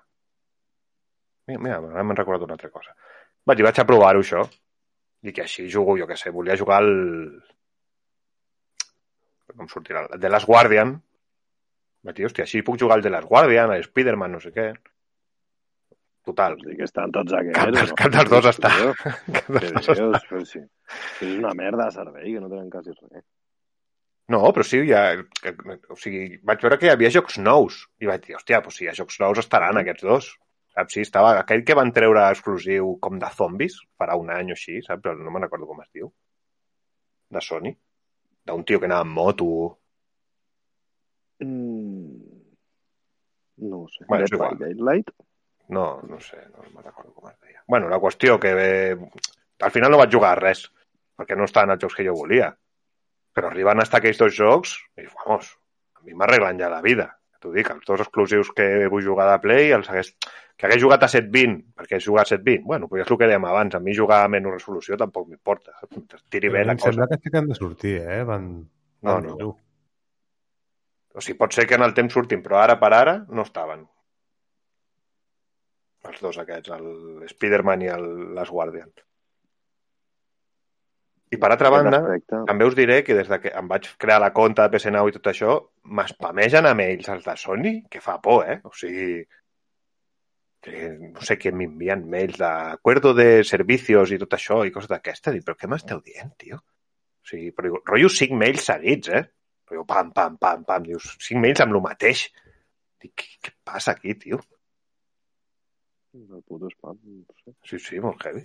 [1.47, 2.95] mira, mira m'han recordat una altra cosa.
[3.47, 4.43] Vaig, i vaig a provar-ho, això.
[5.23, 6.91] I que així jugo, jo què sé, volia jugar al...
[9.53, 10.07] Com sortirà?
[10.11, 10.95] El The Last Guardian.
[12.03, 14.71] Vaig dir, hòstia, així puc jugar al The Last Guardian, a Spider-Man, no sé què.
[16.27, 16.55] Total.
[16.63, 17.59] Sí que estan tots aquests.
[17.59, 18.71] Cap dels, cap dels dos està.
[19.37, 20.43] Cap dels dos està.
[20.47, 20.61] sí.
[21.27, 23.25] És una merda de servei, que no tenen quasi res.
[24.31, 25.01] No, però sí, ja,
[25.91, 28.85] o sigui, vaig veure que hi havia jocs nous i vaig dir, hòstia, doncs si
[28.85, 30.29] hi ha jocs nous estaran aquests dos.
[30.73, 30.95] Saps?
[30.95, 34.79] Sí, estava aquell que van treure exclusiu com de zombis farà un any o així,
[34.85, 35.03] saps?
[35.03, 36.09] Però no me'n recordo com es diu.
[37.33, 37.73] De Sony.
[38.47, 39.49] D'un tio que anava amb moto.
[41.43, 42.41] Mm.
[43.69, 44.07] No ho sé.
[44.07, 44.59] Bueno, és Dead by igual.
[44.63, 45.13] Daylight?
[45.73, 47.61] No, no sé, no me'n recordo com es deia.
[47.67, 48.97] Bueno, la qüestió que eh,
[49.61, 50.65] al final no vaig jugar a res,
[51.17, 52.49] perquè no estaven els jocs que jo volia.
[53.33, 55.49] Però arriben a estar aquells dos jocs i, vamos,
[55.97, 57.09] a mi m'arreglen ja la vida.
[57.41, 60.13] T'ho dic, els dos exclusius que vull jugar de Play, els hagués,
[60.55, 63.27] que hagués jugat a 720, perquè he jugat a 720, bueno, pues és el que
[63.27, 65.73] dèiem abans, a mi jugar a menys resolució tampoc m'importa,
[66.31, 67.17] tiri bé Però la em sembla cosa.
[67.17, 68.21] que sí que han de sortir, eh?
[68.29, 68.47] Van,
[69.03, 69.33] No, no.
[69.35, 69.57] dir-ho.
[71.13, 73.83] O sigui, pot ser que en el temps surtin, però ara per ara no estaven.
[76.09, 78.89] Els dos aquests, el Spider-Man i el Last Guardian.
[81.33, 82.41] I per altra banda, Respecte.
[82.49, 85.09] també us diré que des de que em vaig crear la compte de PC Now
[85.09, 85.55] i tot això,
[85.97, 88.59] m'espamegen a mails els de Sony, que fa por, eh?
[88.69, 89.23] O sigui,
[90.63, 95.35] que no sé què m'envien mails d'acuerdo de servicios i tot això i coses d'aquestes.
[95.35, 96.61] Dic, però què m'esteu dient, tio?
[96.61, 99.23] O sigui, però rotllo cinc mails seguits, eh?
[99.67, 102.27] Però jo, pam, pam, pam, pam, dius, cinc mails amb el mateix.
[103.03, 104.39] Dic, què, què passa aquí, tio?
[106.13, 107.55] El puto spam, no sé.
[107.67, 108.43] Sí, sí, molt heavy.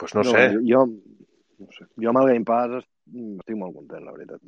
[0.00, 0.46] Pues no, sé.
[0.54, 0.86] Jo, jo,
[1.60, 1.84] no sé.
[2.00, 2.90] Jo amb el Game Pass est-
[3.40, 4.40] estic molt content, la veritat.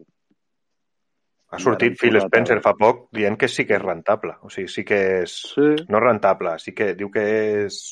[1.52, 4.38] Ha sortit Phil Spencer fa poc dient que sí que és rentable.
[4.40, 5.34] O sigui, sí que és...
[5.52, 5.66] Sí.
[5.92, 7.24] No rentable, sí que diu que
[7.66, 7.82] és...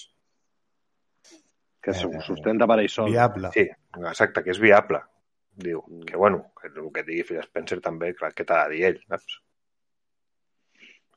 [1.85, 3.11] Que se Eh, sustenta per sol.
[3.13, 3.51] Viable.
[3.53, 3.67] Sí,
[4.09, 5.03] exacte, que és viable.
[5.61, 6.07] Diu Mm.
[6.09, 9.01] que, bueno, que el que digui Phil Spencer també, clar, què t'ha de dir ell,
[9.09, 9.39] saps?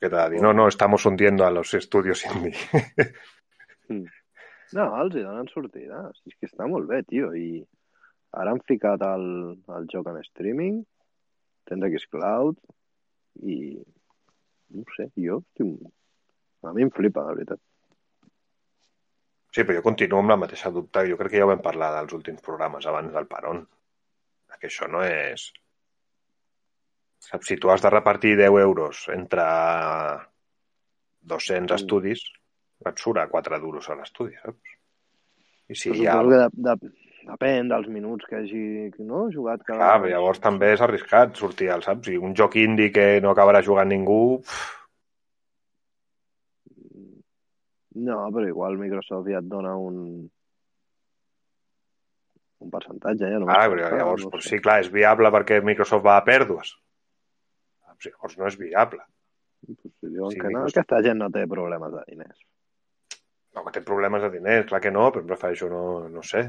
[0.01, 0.41] Què t'ha de dir?
[0.43, 2.55] No, no, estamos hundiendo a los estudios indie.
[4.73, 6.05] No, els hi donen sortida.
[6.17, 7.31] Si és que està molt bé, tio.
[7.37, 7.61] I
[8.39, 9.27] ara han ficat el,
[9.77, 10.79] el joc en streaming,
[11.69, 12.57] tens Xcloud,
[13.43, 13.57] i
[14.73, 15.91] no ho sé, jo estic...
[16.63, 17.59] A mi em flipa, la veritat.
[19.51, 21.03] Sí, però jo continuo amb la mateixa dubte.
[21.09, 23.59] Jo crec que ja ho vam parlar dels últims programes abans del Paron.
[24.61, 25.49] Que això no és...
[27.23, 29.43] Saps, si tu has de repartir 10 euros entre
[31.33, 31.75] 200 Mm.
[31.75, 32.23] estudis,
[32.91, 34.77] et surt a 4 duros a l'estudi, saps?
[35.71, 36.19] I si hi ha...
[36.27, 36.93] que de, de,
[37.29, 38.63] depèn dels minuts que hagi
[38.99, 39.79] no, jugat cada...
[39.79, 42.11] Clar, però llavors també és arriscat sortir al, saps?
[42.11, 44.21] I un joc indie que no acabarà jugant ningú...
[44.39, 44.63] Uf,
[47.93, 49.97] No, però igual Microsoft ja et dona un
[52.63, 54.53] un percentatge, ja no ah, però llavors, no sé.
[54.53, 56.73] sí, clar, és viable perquè Microsoft va a pèrdues.
[58.07, 59.03] Llavors no és viable.
[59.67, 60.79] Pues si diuen Sí, que no, Microsoft.
[60.79, 62.39] aquesta gent no té problemes de diners.
[63.53, 66.43] No, té problemes de diners, clar que no, però prefereixo no, no sé.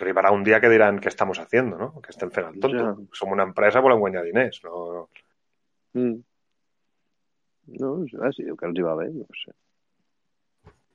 [0.00, 1.88] Arribarà un dia que diran què estamos haciendo, no?
[2.00, 2.84] Que estem fent el tonto.
[2.86, 2.92] Ja.
[3.18, 4.62] Som una empresa, volem guanyar diners.
[4.64, 5.02] No, no.
[6.00, 6.14] Mm.
[7.82, 9.52] No, eh, si diu que els hi va bé, no sé.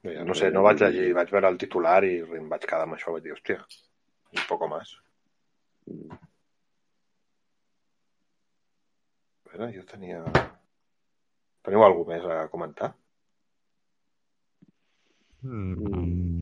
[0.06, 2.98] Ja no sé, no vaig llegir, vaig veure el titular i em vaig quedar amb
[2.98, 3.62] això, vaig dir, hòstia,
[4.34, 4.98] un poco más.
[5.90, 6.20] Mm.
[9.46, 10.22] A veure, jo tenia...
[11.66, 12.92] Teniu alguna més a comentar?
[15.46, 16.40] Mm,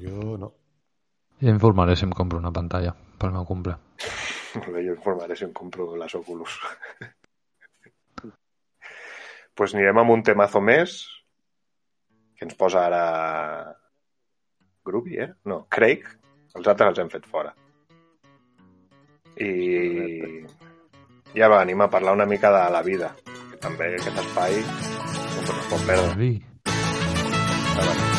[0.00, 0.52] Jo no.
[1.40, 3.74] ja informaré si em compro una pantalla pel meu cumple.
[4.54, 6.58] Molt bé, jo informaré si em compro les Oculus.
[9.54, 11.00] pues anirem amb un temazo més
[12.36, 13.04] que ens posa ara
[14.84, 15.28] Groovy, eh?
[15.44, 16.06] No, Craig.
[16.56, 17.52] Els altres els hem fet fora.
[19.40, 19.50] I
[21.36, 23.14] ja va, anem a parlar una mica de la vida,
[23.50, 26.14] que també aquest espai no se pot perdre.
[26.18, 26.32] Vi.
[27.80, 28.09] I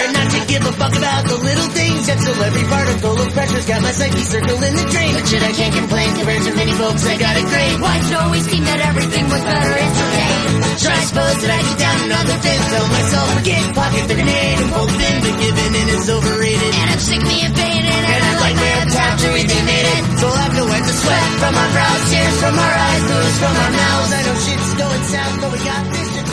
[0.00, 3.28] try not to give a fuck about the little things, yet still every particle of
[3.32, 5.12] pressure's got my psyche circling in the drain.
[5.12, 7.74] But shit, I can't complain compared to many folks I got it great.
[7.80, 10.32] Why should always seem that everything was better yesterday?
[10.80, 12.66] Should I suppose that I get down another fifth?
[12.70, 16.72] Tell myself forget, pocket the grenade and the pin, but giving in is overrated.
[16.80, 20.02] And I'm sick of being faded, and I'd like my time to redemade it.
[20.16, 23.36] So I'll have to wipe the sweat from our brows, tears from our eyes, booze
[23.36, 24.10] from our mouths.
[24.16, 26.29] I know shit's going south, but we got this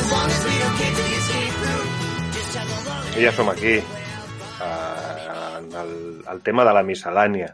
[3.17, 7.47] I ja som aquí, eh, en el, el tema de la miscel·lània.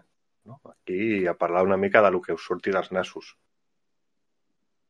[0.44, 0.58] No?
[0.68, 3.30] Aquí a parlar una mica de lo que us surti dels nassos.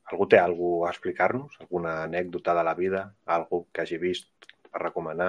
[0.09, 1.59] Algú té alguna a explicar-nos?
[1.61, 3.03] Alguna anècdota de la vida?
[3.35, 5.27] Algú que hagi vist per recomanar?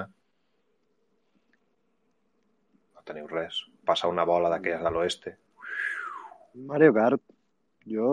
[2.94, 3.58] No teniu res.
[3.84, 5.34] Passar una bola d'aquelles de l'oeste.
[6.72, 7.20] Mario Kart.
[7.84, 8.08] Jo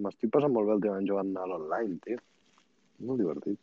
[0.00, 2.24] m'estic passant molt bé últimament jugant a l'online, tio.
[3.04, 3.60] Molt divertit.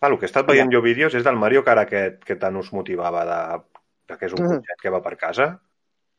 [0.00, 2.56] Ah, el que he estat veient jo vídeos és del Mario Kart aquest que tant
[2.56, 3.40] us motivava de,
[4.08, 4.54] de que és un Ah.
[4.54, 5.60] cotxet que va per casa.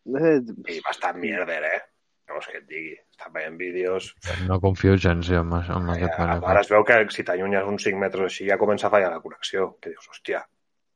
[0.06, 1.82] Eh, I bastant mierder, eh?
[2.28, 2.94] No vols que et digui.
[3.12, 4.14] Està veient vídeos
[4.48, 6.62] No confio gens jo, amb, això- amb aquest Ja, Mario ara Kart.
[6.62, 9.78] es veu que si t'allunyes uns 5 metres així ja comença a fallar la connexió.
[9.82, 10.46] Que dius, hòstia,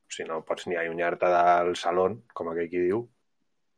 [0.08, 3.10] si no pots ni allunyar-te del saló, com aquell qui diu.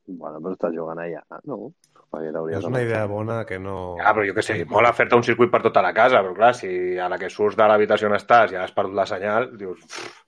[0.09, 1.73] bueno, però estàs jugant allà, no?
[2.11, 3.97] Perquè t'hauries És una idea bona que no...
[3.99, 6.53] Ah, però jo què sé, mola fer-te un circuit per tota la casa, però clar,
[6.55, 9.83] si a la que surts de l'habitació on estàs ja has perdut la senyal, dius,
[9.83, 10.23] "Pff,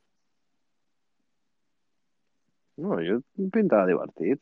[2.79, 3.19] No, jo
[3.51, 4.41] pintava divertit.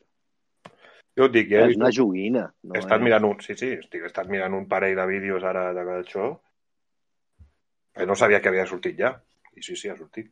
[1.18, 2.44] jo et dic, ja he, és una joguina.
[2.62, 3.04] No he estat és...
[3.04, 6.28] mirant un, sí, sí, estic, he estat mirant un parell de vídeos ara d'això,
[7.98, 9.16] que no sabia que havia sortit ja.
[9.58, 10.30] I sí, sí, ha sortit.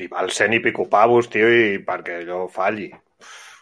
[0.00, 2.88] I val cent i pico pavos, tio, i perquè allò falli.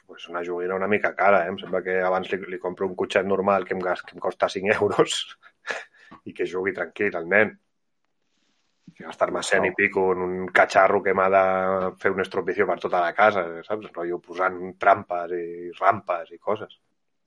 [0.07, 1.51] Pues una joguina una mica cara, eh?
[1.53, 4.23] Em sembla que abans li, li compro un cotxet normal que em, gas, que em
[4.23, 5.39] costa 5 euros
[6.29, 7.55] i que jugui tranquil, el nen.
[8.95, 11.45] Que gastar-me cent i pico en un catxarro que m'ha de
[12.03, 13.91] fer un estropicio per tota la casa, saps?
[13.91, 16.79] Rotllo posant trampes i rampes i coses.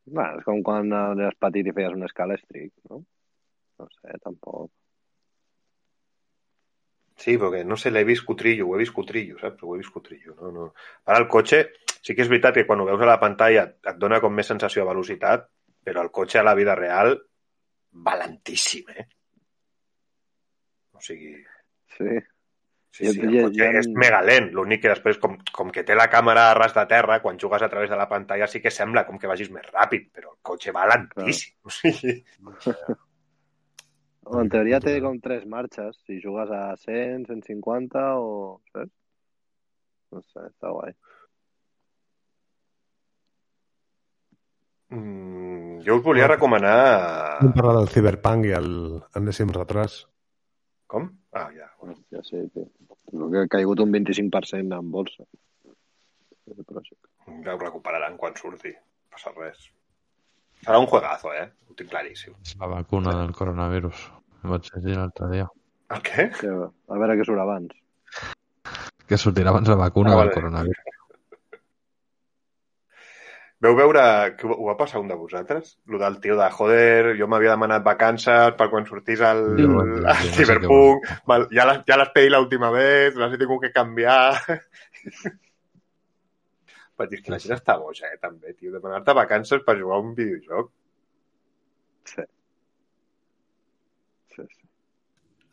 [0.07, 3.01] Bueno, és com quan eres petit i feies un escala strict, no?
[3.81, 4.71] No sé, tampoc.
[7.17, 9.63] Sí, perquè no sé, l'he vist cutrillo, ho he vist cutrillo, saps?
[9.65, 10.35] Ho he vist cutrillo.
[10.37, 10.67] No, no.
[11.09, 11.63] Ara el cotxe,
[11.97, 14.47] sí que és veritat que quan ho veus a la pantalla et dona com més
[14.53, 15.47] sensació de velocitat,
[15.83, 17.15] però el cotxe a la vida real
[18.05, 19.07] va lentíssim, eh?
[20.93, 21.33] O sigui,
[21.97, 22.05] Sí.
[22.91, 24.51] sí, sí, el cotxe és mega lent.
[24.53, 27.65] L'únic que després, com, com que té la càmera a ras de terra, quan jugues
[27.65, 30.39] a través de la pantalla sí que sembla com que vagis més ràpid, però el
[30.45, 31.55] cotxe va lentíssim.
[31.65, 32.19] O sigui,
[34.35, 38.31] En teoria té com tres marxes, si jugues a 100, 150 o...
[38.73, 38.91] Saps?
[40.11, 40.95] No sé, està guai.
[44.89, 47.39] mm, jo us volia recomanar...
[47.41, 48.69] Vam parlar del Cyberpunk i el
[49.19, 50.01] enèsim retras.
[50.87, 51.09] Com?
[51.35, 51.67] Ah, ja.
[51.83, 52.67] Hòstia, sí, tio.
[53.13, 55.23] El que ha caigut un 25% en bolsa.
[56.47, 58.71] Ja ho recuperaran quan surti.
[58.71, 59.69] No passa res.
[60.63, 61.47] Serà un juegazo, eh?
[61.69, 62.35] Ho tinc claríssim.
[62.59, 64.07] La vacuna del coronavirus.
[64.43, 65.47] Vaig llegir l'altre dia.
[65.95, 66.27] El què?
[66.37, 67.71] Que, a veure què surt abans.
[69.07, 70.33] Que sortirà abans la vacuna Ah, del vale.
[70.35, 70.83] coronavirus.
[73.65, 74.01] Veu veure
[74.37, 75.71] que ho va passar un de vosaltres?
[75.89, 79.71] Lo del tio de, joder, jo m'havia demanat vacances per quan sortís el, Sí, el,
[79.73, 81.07] bueno, el sí, no sé Cyberpunk.
[81.31, 84.35] Val, ja les, ja les pedí l'última vez, les he tingut que canviar.
[86.97, 88.71] Vaig dir, és que la gent està boja, eh, també, tio.
[88.75, 90.69] Demanar-te vacances per jugar a un videojoc.
[92.13, 92.23] Sí.
[94.37, 94.67] Sí, sí.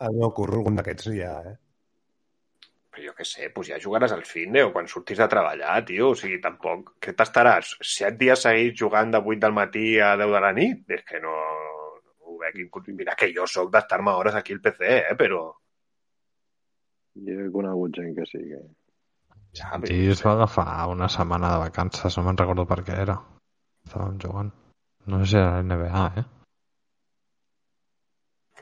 [0.05, 1.55] El meu curro, algun d'aquests ja, eh?
[2.95, 6.13] Però jo què sé, doncs ja jugaràs al finde o quan surtis de treballar, tio.
[6.13, 6.93] O sigui, tampoc...
[7.03, 7.73] Què t'estaràs?
[7.95, 10.85] Set dies seguits jugant de 8 del matí a 10 de la nit?
[10.99, 11.35] És que no...
[11.35, 12.63] no ho veig.
[13.01, 15.19] Mira que jo sóc d'estar-me hores aquí al PC, eh?
[15.19, 15.43] Però...
[17.27, 18.63] Jo he conegut gent que sí, que...
[19.59, 23.19] Ja, Sí, es va agafar una setmana de vacances, no me'n recordo per què era.
[23.87, 24.55] Estàvem jugant.
[25.11, 26.25] No sé si era NBA, eh?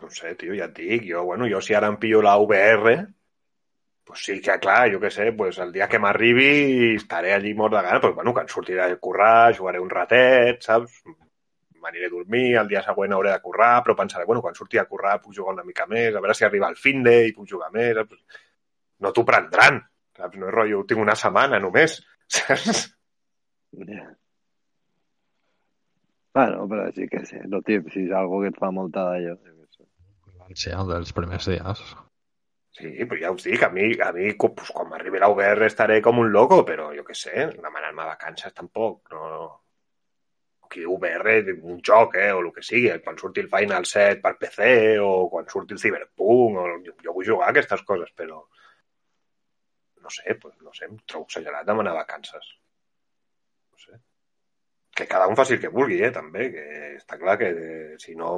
[0.03, 1.05] No sé, tio, ja et dic.
[1.09, 2.95] Jo, bueno, jo si ara em pillo la VR,
[4.05, 7.77] pues sí que, clar, jo què sé, pues el dia que m'arribi estaré allí mort
[7.77, 10.99] de gana, però bueno, quan sortiré a currar, jugaré un ratet, saps?
[11.83, 14.85] M'aniré a dormir, el dia següent hauré de currar, però pensaré, bueno, quan surti a
[14.91, 17.49] currar puc jugar una mica més, a veure si arriba el fin de i puc
[17.51, 18.43] jugar més, saps?
[19.03, 19.81] No t'ho prendran,
[20.19, 20.39] saps?
[20.39, 21.99] No és rotllo, tinc una setmana només,
[22.39, 22.85] saps?
[26.35, 27.37] Bueno, però sí que sí.
[27.49, 29.37] No, tio, si és algo que et fa molta d'allò.
[30.49, 31.85] El dels primers dies.
[32.73, 36.19] Sí, però ja us dic, a mi, a mi pues, quan m'arribi VR estaré com
[36.23, 39.59] un loco, però jo què sé, demanant-me vacances tampoc, no...
[40.73, 41.35] Aquí VR,
[41.69, 44.69] un joc, eh, o el que sigui, quan surti el Final 7 per PC,
[45.05, 48.41] o quan surti el Cyberpunk, o jo, jo vull jugar a aquestes coses, però
[50.03, 52.49] no sé, pues, no sé, em trobo exagerat demanar vacances.
[53.71, 54.01] No sé.
[54.97, 56.65] Que cada un faci el que vulgui, eh, també, que
[56.97, 58.33] està clar que eh, si no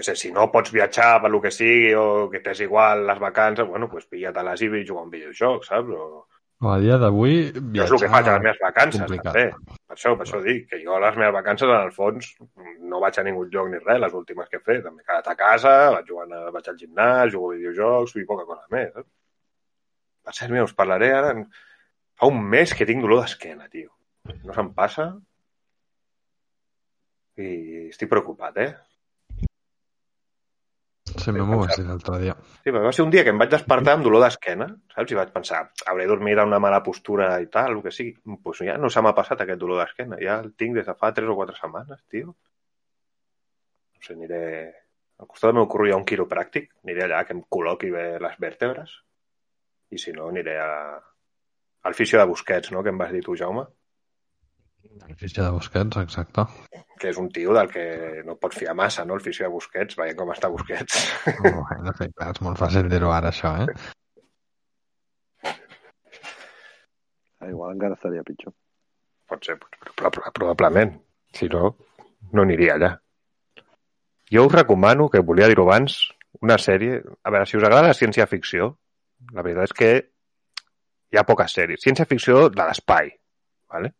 [0.00, 3.18] que sé, si no pots viatjar per lo que sigui o que t'és igual les
[3.20, 5.92] vacances, bueno, pues pilla't-les i jugar a un videojoc, saps?
[5.92, 6.26] O...
[6.60, 7.36] O a dia d'avui,
[7.72, 9.32] Jo és el que faig a les meves vacances, complicat.
[9.32, 9.76] també.
[9.88, 12.26] Per això, per això dic, que jo a les meves vacances, en el fons,
[12.90, 14.84] no vaig a ningú lloc ni res, les últimes que he fet.
[14.92, 18.44] M'he quedat a casa, vaig, jugant, a- vaig al gimnàs, jugo a videojocs i poca
[18.50, 18.92] cosa més.
[18.92, 19.08] Saps?
[20.28, 21.32] Per cert, mira, us parlaré ara...
[22.20, 23.88] Fa un mes que tinc dolor d'esquena, tio.
[24.44, 25.08] No se'm passa.
[27.40, 28.70] I estic preocupat, eh?
[31.20, 32.34] Sí, m'ho vas dir l'altre dia.
[32.64, 35.12] Sí, va ser un dia que em vaig despertar amb dolor d'esquena, saps?
[35.12, 38.14] I vaig pensar, hauré dormit en una mala postura i tal, el que sigui.
[38.24, 40.18] Doncs pues ja no se m'ha passat aquest dolor d'esquena.
[40.22, 42.34] Ja el tinc des de fa 3 o 4 setmanes, tio.
[43.94, 44.44] No sé, aniré...
[45.20, 46.70] Al costat del meu curro hi ha un quiropràctic.
[46.86, 48.94] Aniré allà que em col·loqui bé les vèrtebres.
[49.92, 50.70] I si no, aniré a...
[51.84, 53.66] al fisio de Busquets, no?, que em vas dir tu, Jaume.
[55.08, 56.44] El fitxa de Busquets, exacte.
[57.00, 57.84] Que és un tio del que
[58.26, 59.96] no pots fiar massa, no?, el fisio de Busquets.
[59.98, 61.00] Veiem com està Busquets.
[61.32, 63.68] Oh, de fet, clar, és molt fàcil dir-ho ara, això, eh?
[67.40, 68.52] Ah, igual encara estaria pitjor.
[69.30, 70.96] Pot ser, però, però, però probablement.
[71.36, 71.74] Si no,
[72.34, 72.90] no aniria allà.
[74.30, 76.02] Jo us recomano, que volia dir-ho abans,
[76.44, 77.00] una sèrie...
[77.24, 78.74] A veure, si us agrada la ciència-ficció,
[79.34, 79.90] la veritat és que
[81.10, 81.82] hi ha poques sèries.
[81.82, 83.10] Ciència-ficció de l'espai,
[83.72, 83.94] ¿vale?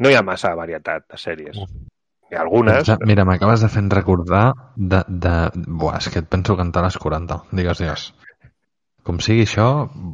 [0.00, 1.58] No hi ha massa varietat de sèries.
[2.30, 2.80] Hi ha algunes...
[2.80, 4.44] Pensa, mira, m'acabes de fer recordar
[4.76, 5.34] de, de...
[5.66, 7.40] Buah, és que et penso cantar a les 40.
[7.60, 8.06] Digues, digues.
[9.06, 9.66] Com sigui això,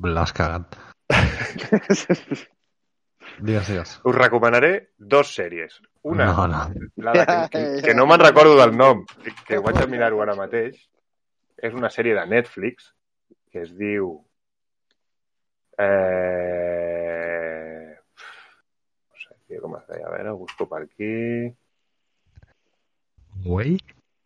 [0.06, 0.78] l'has cagat.
[3.36, 3.90] Digues, digues.
[4.08, 5.80] Us recomanaré dos sèries.
[6.08, 6.60] Una, No, no.
[6.96, 9.02] la de que, que, no me'n recordo del nom,
[9.44, 10.78] que, vaig a mirar-ho ara mateix.
[11.56, 12.92] És una sèrie de Netflix
[13.52, 14.14] que es diu...
[15.78, 17.05] Eh...
[19.48, 20.08] No com es deia.
[20.10, 21.52] A ho busco per aquí.
[23.44, 23.76] Güey?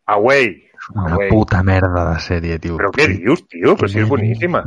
[0.07, 0.69] Away.
[0.95, 1.29] Una Away.
[1.29, 2.77] puta merda de sèrie, tio.
[2.79, 3.75] Però què dius, tio?
[3.77, 4.63] Però si és boníssima.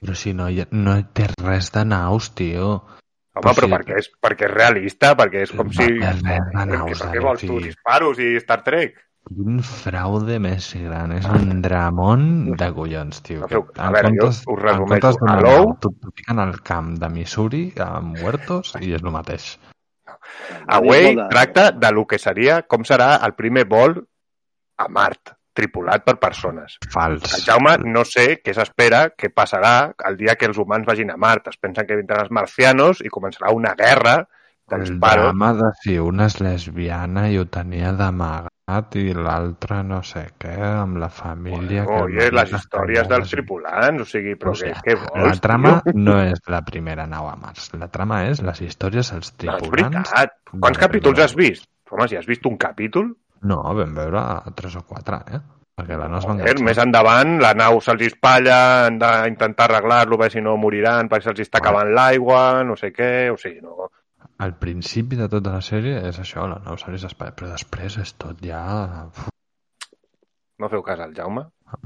[0.00, 2.76] Però si no, no té res de naus, tio.
[3.36, 3.72] Home, Però però sí.
[3.74, 5.84] perquè és, perquè és realista, perquè és com si...
[5.84, 6.78] Per naus, què, per Dani,
[7.16, 9.02] què vols tu disparos i Star Trek?
[9.26, 11.12] Quin fraude més gran.
[11.18, 13.42] És un dramón de collons, tio.
[13.42, 15.10] No Que a veure, jo us resumeixo.
[15.10, 15.74] comptes Hello?
[15.82, 19.56] t'ho fiquen al camp de Missouri amb huertos i és el mateix.
[20.68, 23.96] Away de- tracta de lo que seria, com serà el primer vol
[24.78, 26.78] a Mart, tripulat per persones.
[26.92, 27.22] Fals.
[27.38, 31.16] El Jaume no sé què s'espera que passarà el dia que els humans vagin a
[31.16, 31.48] Mart.
[31.48, 34.28] Es pensen que vindran els marcianos i començarà una guerra
[34.68, 35.24] de El disparos.
[35.30, 38.52] drama de si una és lesbiana i ho tenia d'amagat
[38.98, 41.84] i l'altra no sé què, amb la família...
[41.86, 45.36] que Oye, el les històries dels tripulants, o sigui, però O què, sigui, què vols?
[45.36, 45.92] La trama tio?
[45.94, 47.68] no és la primera nau a Mars.
[47.78, 50.10] La trama és les històries dels No, és tripulants.
[50.10, 50.34] veritat.
[50.58, 51.68] Quants capítols has vist?
[51.92, 53.14] Home, si has vist un capítol,
[53.46, 54.20] No, vam veure
[54.56, 55.38] tres o quatre, eh?
[55.76, 56.84] Perquè la no es va Joder, més enganxar.
[56.86, 61.60] endavant la nau se'ls espatlla, han d'intentar arreglar-lo, perquè si no moriran, perquè se'ls està
[61.60, 63.92] acabant l'aigua, no sé què, o sigui, no...
[64.44, 68.12] Al principi de tota la sèrie és això, la nau series d'espai, però després és
[68.24, 68.62] tot ja...
[69.08, 69.28] Uf,
[70.58, 71.42] No feu cas al Jaume.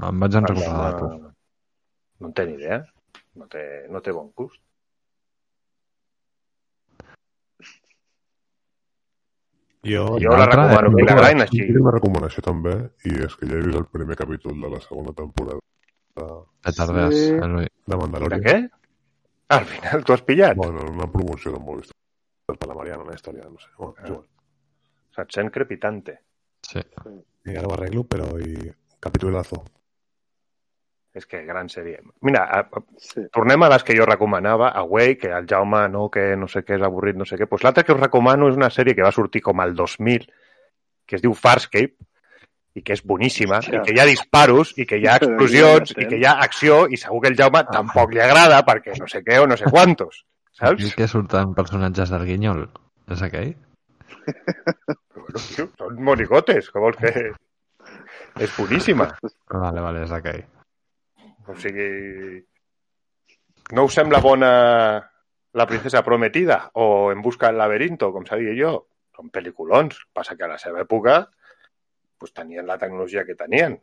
[0.09, 1.07] Em vaig en El recordar de tu.
[1.13, 1.31] Jaume
[2.21, 2.81] no en té ni idea.
[3.39, 4.59] No té, no té bon gust.
[9.83, 11.61] Jo, Jo la recomano, que la molt grain Jo així.
[11.65, 12.73] tinc una recomanació també,
[13.09, 16.27] i és que ja he vist el primer capítol de la segona temporada de,
[16.67, 17.31] Petardees, Sí.
[17.33, 18.43] de De Mandalorian.
[18.45, 18.69] què?
[19.57, 20.55] Al final t'ho has pillat?
[20.55, 21.90] Bueno, una promoció de Movistar
[22.57, 23.69] per la Mariana, una història, no sé.
[23.77, 24.25] Bueno, igual.
[25.15, 26.19] Se't sent crepitante.
[26.63, 26.79] Sí.
[27.51, 28.71] Ara ho arreglo, però i...
[29.01, 29.63] capitulazo.
[31.13, 31.97] És que gran sèrie.
[32.23, 33.25] Mira, a, a, Sí.
[33.35, 36.77] tornem a les que jo recomanava, Away, que el Jaume no, que no sé què
[36.77, 37.47] és avorrit, no sé què.
[37.51, 40.29] Pues l'altra que us recomano és una sèrie que va sortir com al 2000,
[41.05, 41.97] que es diu Farscape,
[42.79, 43.81] i que és boníssima, Hòstia.
[43.81, 46.85] i que hi ha disparos, i que hi ha explosions, i que hi ha acció,
[46.87, 49.67] i segur que el Jaume tampoc li agrada, perquè no sé què o no sé
[49.67, 50.23] quantos,
[50.61, 50.83] Saps?
[50.83, 50.95] saps?
[50.95, 52.67] que surten personatges del Guinyol?
[53.09, 53.55] És aquell?
[55.15, 57.11] Bueno, tio, són monigotes, que vols que...
[58.45, 59.07] És boníssima.
[59.49, 60.43] Vale, vale, és aquell.
[61.49, 61.87] O sigui...
[63.73, 64.51] No us sembla bona
[65.57, 68.75] La princesa prometida o En busca del laberinto, com sabia jo?
[69.17, 69.97] Són pel·lículons.
[70.13, 71.15] Passa que a la seva època
[72.21, 73.81] pues, tenien la tecnologia que tenien.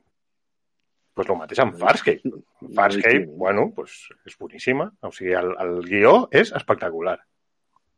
[1.18, 2.30] Pues el mateix amb Farscape.
[2.76, 3.96] Farscape, bueno, pues,
[4.28, 4.84] és boníssima.
[5.02, 7.16] O sigui, el, el guió és espectacular.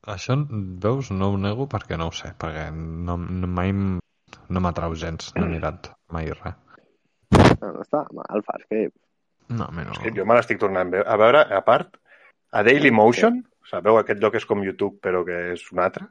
[0.09, 0.39] Això,
[0.81, 5.29] veus, no ho nego perquè no ho sé, perquè no, no mai no m'atrau gens,
[5.37, 6.57] no he mirat mai res.
[7.61, 8.95] No, no està mal, Farscape.
[9.53, 9.93] No, a mi no.
[9.93, 11.99] És que jo me l'estic tornant a ve- a veure, a part,
[12.57, 16.07] a Daily Motion, sabeu aquest lloc és com YouTube, però que és un altre?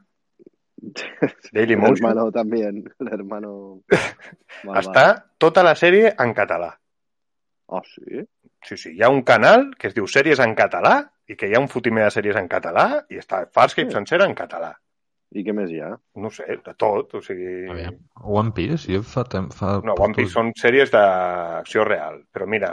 [1.52, 1.96] Daily El Motion.
[2.06, 2.84] hermano también.
[3.00, 3.80] El hermano...
[4.76, 5.06] Està
[5.38, 6.76] tota la sèrie en català.
[7.70, 8.24] Oh, sí?
[8.66, 10.98] Sí, sí, hi ha un canal que es diu Sèries en català
[11.30, 13.96] i que hi ha un fotimer de sèries en català i està Farscape Sí.
[13.96, 14.72] sencera en català.
[15.30, 15.92] I què més hi ha?
[16.18, 17.68] No sé, de tot, o sigui...
[17.70, 18.00] Aviam.
[18.26, 19.54] One Piece, jo fa temps...
[19.56, 22.72] Fa No, One Piece són sèries d'acció real, però mira,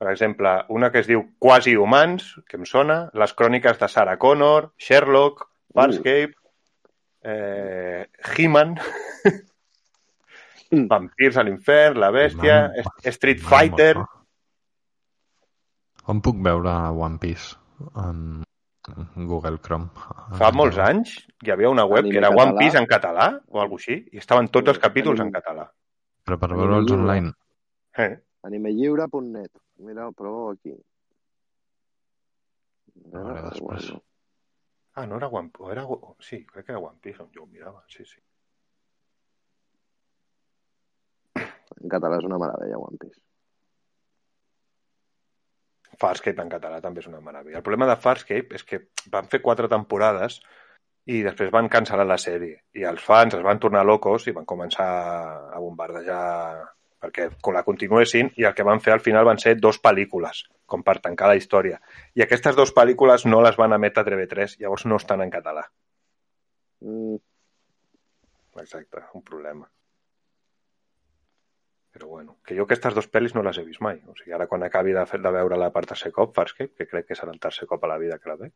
[0.00, 4.16] per exemple, una que es diu Quasi Humans, que em sona, Les cròniques de Sarah
[4.16, 5.44] Connor, Sherlock,
[5.74, 6.32] Farscape,
[7.22, 8.06] eh,
[8.38, 8.78] He-Man,
[10.70, 10.84] Mm.
[10.90, 13.12] Vampirs a l'infern, La Bèstia, He-Man.
[13.16, 13.94] Street Fighter...
[16.08, 17.56] On puc veure One Piece?
[18.00, 18.44] En
[19.28, 19.90] Google Chrome.
[20.38, 21.14] Fa molts anys
[21.44, 22.46] hi havia una web Anime que era català.
[22.46, 25.40] One Piece en català o alguna així, i estaven tots els capítols en Anime.
[25.40, 25.66] català.
[26.24, 27.32] Però per veure'ls Anime online.
[28.04, 28.10] Eh?
[28.48, 29.52] Animelliure.net.
[29.84, 30.74] Mira, prova aquí.
[33.08, 33.60] Després.
[33.60, 34.02] bueno.
[34.98, 35.84] Ah, no era One Piece, era...
[36.18, 38.18] sí, crec que era One Piece on jo ho mirava, sí, sí.
[41.82, 43.20] En català és una meravella, One Piece.
[45.98, 47.58] Farscape en català també és una meravella.
[47.58, 50.38] El problema de Farscape és que van fer quatre temporades
[51.10, 52.60] i després van cancel·lar la sèrie.
[52.78, 54.88] I els fans es van tornar locos i van començar
[55.54, 56.24] a bombardejar
[56.98, 60.82] perquè la continuessin i el que van fer al final van ser dos pel·lícules, com
[60.86, 61.78] per tancar la història.
[62.14, 65.64] I aquestes dues pel·lícules no les van emetre a TV3, llavors no estan en català.
[66.82, 67.18] Mm,
[68.60, 69.70] Exacte, un problema.
[71.98, 73.98] Però bueno, que jo aquestes dues pel·lis no les he vist mai.
[74.06, 77.08] O sigui, ara quan acabi de, fer, de veure-la per tercer cop, Farscape, que crec
[77.08, 78.52] que serà el tercer cop a la vida que la veig,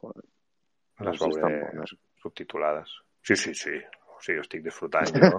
[0.00, 0.24] joder.
[1.04, 1.94] les No veuré bones.
[2.22, 2.96] subtitulades.
[3.22, 3.76] Sí, sí, sí.
[4.16, 5.38] O sigui, jo estic disfrutant jo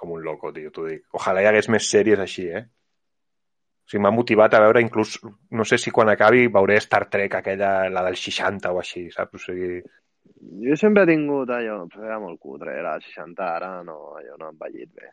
[0.00, 1.06] com un loco, tio, t'ho dic.
[1.14, 2.64] Ojalà hi hagués més sèries així, eh?
[2.64, 5.18] O sigui, m'ha motivat a veure inclús,
[5.54, 9.34] no sé si quan acabi veuré Star Trek, aquella, la del 60 o així, saps?
[9.38, 9.80] O sigui,
[10.40, 14.46] Jo sempre he tingut allò, però era molt cutre, era 60 ara, no, allò no
[14.46, 15.10] ha envellit bé.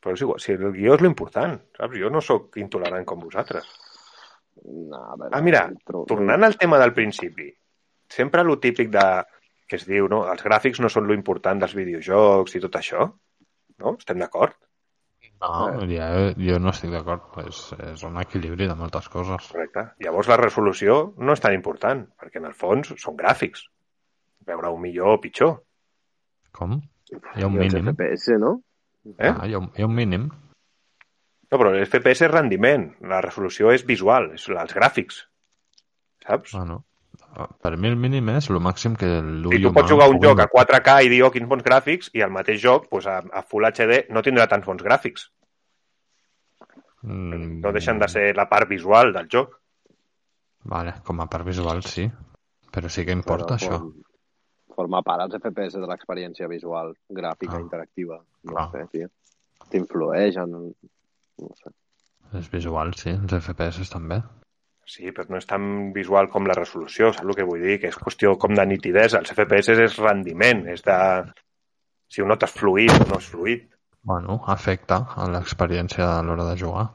[0.00, 1.98] Però és igual, si el guió és l'important, saps?
[2.00, 3.66] Jo no sóc intolerant com vosaltres.
[4.64, 7.50] No, però, Ah, mira, tro- tornant al tema del principi,
[8.08, 9.04] sempre lo típic de
[9.68, 10.24] que es diu, no?
[10.32, 13.04] Els gràfics no són lo important dels videojocs i tot això,
[13.78, 13.92] no?
[13.98, 14.56] Estem d'acord?
[15.40, 17.22] No, ja, jo no estic d'acord.
[17.46, 17.60] És,
[17.92, 19.46] és un equilibri de moltes coses.
[19.52, 19.86] Correcte.
[20.04, 23.62] Llavors la resolució no és tan important, perquè en el fons són gràfics.
[24.44, 25.54] Veure un millor o pitjor.
[26.52, 26.80] Com?
[27.36, 27.94] Hi ha un I els mínim.
[27.94, 28.60] FPS, no?
[29.06, 29.30] Eh?
[29.30, 30.28] Ah, hi, ha un, hi ha un mínim.
[31.50, 35.24] No, però l'FPS és rendiment, la resolució és visual, és els gràfics.
[36.26, 36.52] Saps?
[36.54, 36.84] Bueno,
[37.64, 40.42] per mi el mínim és el màxim que l'ull Si tu pots jugar un joc
[40.44, 43.42] a 4K i dir, oh, quins bons gràfics, i el mateix joc, pues, a, a
[43.42, 45.30] Full HD, no tindrà tants bons gràfics.
[47.02, 49.56] Mm, No deixen de ser la part visual del joc.
[50.70, 52.04] Vale, com a part visual sí.
[52.70, 53.78] Però sí que importa Però això.
[53.80, 54.09] form-
[54.80, 57.60] Forma part els FPS de l'experiència visual, gràfica, Ah.
[57.60, 58.20] interactiva.
[58.48, 58.68] No Ah.
[58.72, 59.08] sé, tio.
[59.70, 60.54] T'influeix en...
[61.40, 61.70] No sé.
[62.38, 63.10] És visual, sí.
[63.10, 64.22] Els FPS també.
[64.90, 67.76] Sí, però no és tan visual com la resolució, saps el que vull dir?
[67.80, 69.18] Que és qüestió com de nitidesa.
[69.20, 70.96] Els FPS és rendiment, és de...
[72.10, 73.68] Si ho notes fluid o no és fluid.
[74.02, 76.88] Bueno, afecta a l'experiència a l'hora de jugar.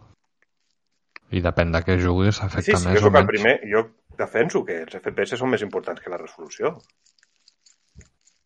[1.31, 3.29] I depèn de què juguis, Sí, afecta sí, més jo o sóc el menys.
[3.31, 3.55] primer.
[3.71, 3.85] Jo
[4.17, 6.77] defenso que els FPS són més importants que la resolució.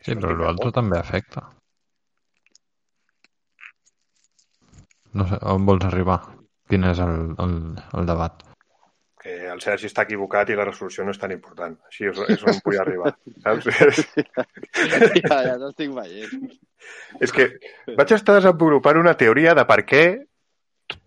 [0.06, 1.44] Sí, però l'altre també afecta.
[5.20, 6.20] No sé, on vols arribar?
[6.70, 7.56] Quin és el, el,
[7.98, 8.46] el debat?
[9.20, 11.76] Que el Sergi està equivocat i la resolució no és tan important.
[11.90, 13.16] Així és, és on vull arribar.
[13.44, 14.04] Saps?
[15.26, 16.52] ja, ja t'estic veient.
[17.20, 17.50] És que
[17.98, 20.04] vaig estar desenvolupant una teoria de per què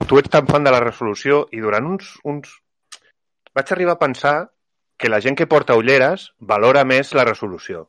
[0.07, 2.59] tu ets tan fan de la resolució i durant uns, uns...
[3.57, 4.37] Vaig arribar a pensar
[4.99, 7.87] que la gent que porta ulleres valora més la resolució.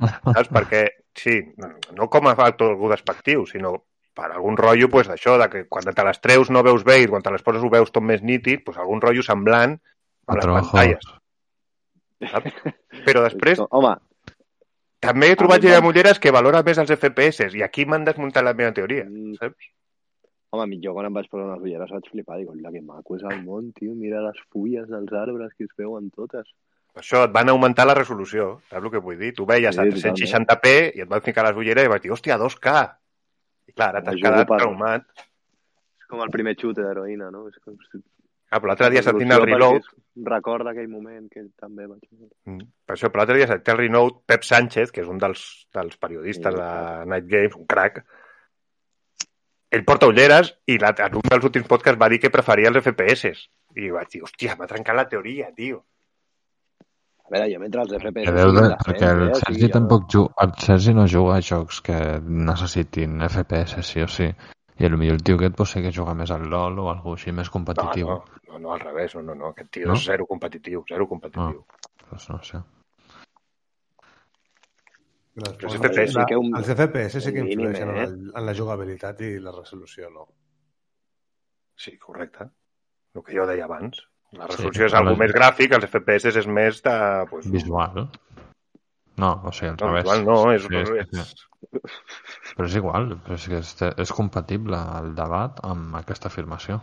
[0.00, 0.50] Saps?
[0.56, 0.82] Perquè,
[1.16, 3.76] sí, no, no com a factor algú despectiu, sinó
[4.16, 7.08] per algun rotllo pues, d'això, de que quan te les treus no veus bé i
[7.08, 10.44] quan te les poses ho veus tot més nítid, pues, algun rotllo semblant a les
[10.44, 10.70] Quatre ojos.
[10.72, 11.10] pantalles.
[12.30, 12.72] Saps?
[13.06, 13.94] Però després Home,
[15.00, 17.86] també he trobat mi gent em- amb ulleres que valora més els FPS i aquí
[17.88, 19.06] m'han desmuntat la meva teoria.
[19.08, 19.36] Mm.
[19.40, 19.70] Saps?
[20.50, 22.40] home, jo quan em vaig posar unes ulleres vaig flipar.
[22.40, 23.94] Dic, hola, que maco és el món, tio.
[23.94, 26.48] Mira les fulles dels arbres que es veuen totes.
[26.90, 29.32] Per això et van augmentar la resolució, saps el que vull dir?
[29.36, 32.38] Tu veies a Sí, 360p i et van ficar les ulleres i vaig dir, hòstia,
[32.40, 32.76] 2K!
[33.70, 35.06] I clar, ara t'has quedat per- traumat.
[36.00, 37.46] És com el primer xute d'heroïna, no?
[37.48, 37.76] És com.
[38.50, 39.84] Ah, però l'altre dia sentint el reload,
[40.26, 42.00] Recorda aquell moment que també vaig...
[42.50, 42.64] Mm.
[42.84, 45.94] per això, però l'altre dia sentint el reload, Pep Sánchez, que és un dels, dels
[46.02, 48.02] periodistes Sí, de Night Games, un crack,
[49.70, 52.82] ell porta ulleres i la, en un dels últims podcasts va dir que preferia els
[52.82, 53.30] FPS.
[53.78, 55.84] I vaig dir, hòstia, m'ha trencat la teoria, tio.
[57.30, 58.24] A veure, jo mentre els FPS...
[58.26, 59.30] Que deu de, perquè el decents, eh?
[59.30, 63.84] O Sergi sigui, jo- tampoc juga, el Sergi no juga a jocs que necessitin FPS,
[63.86, 64.26] sí o sí.
[64.80, 67.30] I potser el tio aquest pot ser que juga més al LoL o algú així
[67.36, 68.08] més competitiu.
[68.08, 69.50] No, no, no, no, al revés, no, no, no.
[69.54, 69.94] Aquest tio No?
[69.94, 71.62] és zero competitiu, zero competitiu.
[72.08, 72.58] Pues no sé.
[75.40, 78.02] Les, els FPS la- sí que un- els FPS sí que influeixen eh?
[78.08, 80.26] en, en la jugabilitat i la resolució, no?
[81.76, 82.48] Sí, correcte.
[83.14, 84.00] El que jo deia abans.
[84.38, 86.92] La Sí, resolució és però algo més gràfic, els FPS és més de...
[87.30, 88.04] Pues, Visual.
[89.20, 90.04] No, o sigui, al No, revés.
[90.06, 91.82] visual no, és, Sí, sí, és, sí.
[92.56, 93.72] Però és igual, però és que és,
[94.06, 96.78] és compatible el debat amb aquesta afirmació.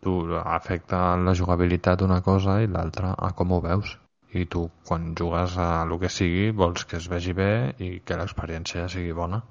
[0.00, 3.96] Tu afecta la jugabilitat una cosa i l'altra a com ho veus.
[4.32, 7.50] I tu, quan jugues a el que sigui, vols que es vegi bé
[7.82, 9.42] i que l'experiència sigui bona.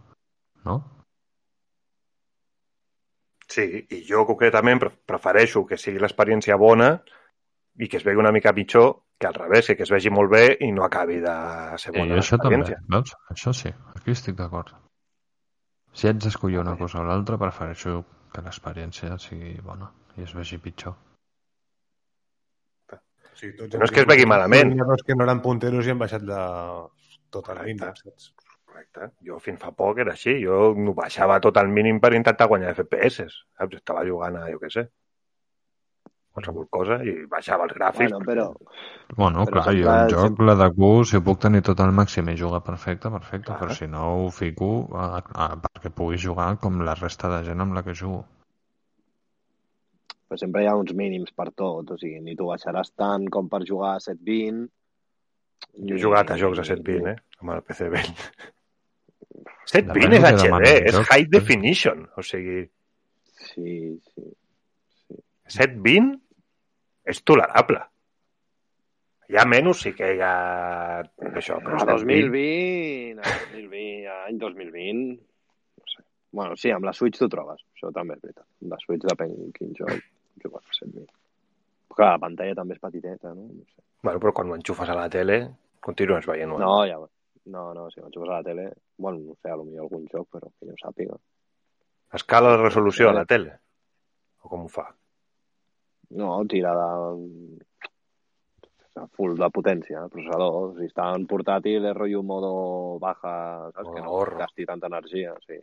[0.66, 0.78] No?
[3.50, 6.92] Sí, i jo concretament pre- prefereixo que sigui l'experiència bona
[7.80, 10.44] i que es vegi una mica pitjor que al revés, que es vegi molt bé
[10.62, 11.34] i no acabi de
[11.82, 12.78] ser I bona això també, l'experiència.
[12.94, 13.16] veus?
[13.34, 14.70] Això sí, aquí estic d'acord.
[15.92, 20.60] Si haig d'escollir una cosa o l'altra, prefereixo que l'experiència sigui bona i es vegi
[20.62, 20.94] pitjor.
[23.40, 24.74] Sí, tots No és que es vegi malament.
[24.76, 26.40] Hi ha dos que no eren punteros i han baixat de
[27.32, 27.66] tot el Correcte.
[27.74, 28.34] mínim, saps?
[28.80, 29.12] Correcte.
[29.28, 30.38] Jo fins fa poc era així.
[30.44, 33.28] Jo no baixava tot el mínim per intentar guanyar FPS.
[33.60, 33.76] Saps?
[33.82, 34.86] Estava jugant a, jo què sé,
[36.40, 38.14] qualsevol cosa i baixava els gràfics.
[38.14, 38.46] Bueno, però...
[39.18, 42.30] Bueno, Però clar, jo sempre- un joc l'ADQ, si ho puc tenir tot al màxim
[42.32, 43.60] i jugar perfecte, perfecte, Clar.
[43.60, 47.66] però si no ho fico a, a, perquè puguis jugar com la resta de gent
[47.66, 48.24] amb la que jugo.
[50.30, 53.48] però sempre hi ha uns mínims per tot, o sigui, ni tu baixaràs tant com
[53.50, 54.68] per jugar a 720.
[55.90, 57.18] Jo he jugat a jocs a 720, eh?
[57.42, 58.12] Amb el PC vell.
[59.70, 61.12] Depèn 720 és HD, demani el és joc.
[61.14, 62.06] high definition.
[62.18, 62.66] O sigui,
[63.40, 64.24] Sí, sí.
[65.48, 66.20] 720
[67.10, 67.80] és tolerable.
[69.30, 70.34] Ja menys sí que hi ha
[71.38, 75.04] això, però A estem 2020, a 2020, a any 2020,
[75.78, 76.04] no sé.
[76.32, 78.46] Bueno, sí, amb la Switch t'ho trobes, això també és veritat.
[78.64, 79.94] Amb la Switch depèn quin joc,
[80.44, 81.06] jugues a 100.000.
[81.96, 83.46] Clar, la pantalla també és petiteta, no?
[83.54, 83.82] No sé.
[84.04, 85.40] Bueno, però quan ho enxufes a la tele,
[85.80, 87.00] continues veient No, ja...
[87.50, 88.68] No, no, si m'enxufes a la tele...
[88.98, 91.18] Bueno, no sé, potser algun joc, però que jo sàpiga.
[92.20, 93.56] Escala de resolució a la tele?
[94.44, 94.86] O com ho fa?
[96.20, 96.92] No, tira de...
[99.16, 100.74] full de potència, el processador.
[100.78, 102.54] Si està en portàtil és rotllo modo
[103.02, 103.34] baja,
[103.72, 103.86] saps?
[103.86, 104.40] Modo que no ahorro.
[104.42, 105.60] gasti tanta energia, sí.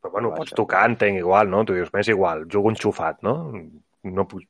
[0.00, 0.44] Però bueno, Baixa.
[0.44, 1.64] pots tocar, entenc, igual, no?
[1.68, 3.34] Tu dius, m'és igual, jugo enxufat, no?
[4.04, 4.46] No puc...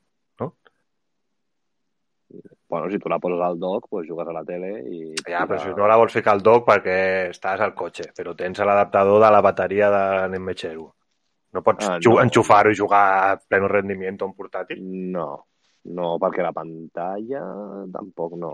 [2.69, 5.15] Bueno, si tu la poses al dock, pues jugues a la tele i...
[5.24, 6.97] Ja, però si no la vols ficar al dock perquè
[7.31, 10.03] estàs al cotxe, però tens l'adaptador de la bateria de
[10.35, 10.85] Nemechero.
[11.57, 12.19] No pots Ah, ah, no.
[12.20, 14.82] enxufar-ho i jugar a pleno rendiment a un portàtil?
[14.85, 15.47] No,
[15.97, 17.40] no, perquè la pantalla
[17.95, 18.53] tampoc no.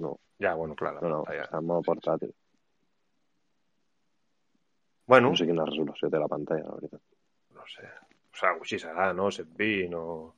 [0.00, 1.44] No, Ja, bueno, clar, la no, no, pantalla.
[1.44, 2.30] està en portàtil.
[5.10, 7.00] Bueno, No sé quina resolució té la pantalla, la veritat.
[7.54, 7.84] no sé.
[8.30, 9.28] O sigui, així serà, no?
[9.30, 10.32] 120 o...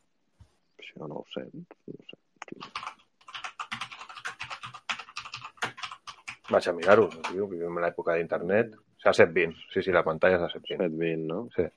[0.81, 1.44] Això no ho sé.
[1.53, 2.19] No sé.
[6.51, 8.74] Vaig a mirar-ho, tio, vivim en l'època d'internet.
[8.74, 9.64] O sigui, a 120.
[9.74, 10.90] Sí, sí, la pantalla és a 120.
[10.98, 11.47] 720, no?
[11.55, 11.69] Sí.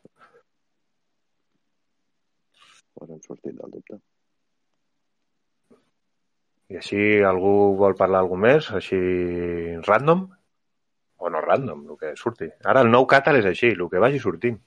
[2.96, 4.00] Pues hem sortit del dubte.
[6.72, 8.72] I així algú vol parlar algú més?
[8.74, 8.98] Així
[9.86, 10.26] random?
[11.22, 12.48] O no random, el que surti.
[12.72, 14.58] Ara el nou Catal és així, el que vagi sortint.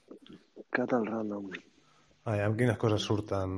[0.69, 1.49] Catal Random.
[2.29, 3.53] Aviam quines coses surten...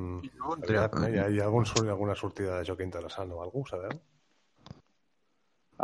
[0.56, 1.08] aviat, no?
[1.08, 3.92] Hi ha, hi ha algun, alguna sortida de joc interessant o algú, sabeu?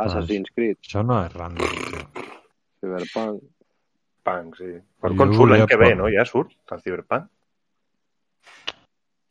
[0.05, 2.27] Assassin's Creed, Això no és random, tio.
[2.83, 3.41] Cyberpunk...
[4.27, 4.69] Punk, sí.
[5.03, 6.07] Per quan surt l'any que ve, no?
[6.13, 7.27] Ja surt el Cyberpunk?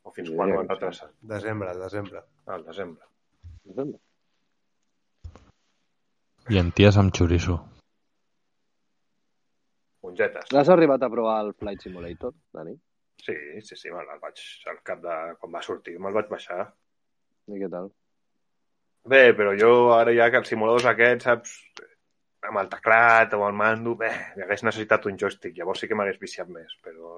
[0.09, 1.13] O fins Sí, quan ho han retrasat?
[1.33, 2.23] Desembre, desembre.
[2.49, 3.05] Al desembre.
[6.49, 7.59] I en ties amb xoriço.
[10.05, 10.49] Mongetes.
[10.57, 12.75] Has arribat a provar el Flight Simulator, Dani?
[13.21, 13.35] Sí,
[13.67, 14.41] sí, sí, me'l vaig,
[14.73, 15.17] al cap de...
[15.41, 16.69] Quan va sortir me'l vaig baixar.
[17.53, 17.91] I què tal?
[19.09, 21.55] Bé, però jo ara ja que els simuladors aquests, saps,
[22.49, 24.11] amb el teclat o el mando, bé,
[24.45, 27.13] hagués necessitat un joystick, llavors sí que m'hagués viciat més, però...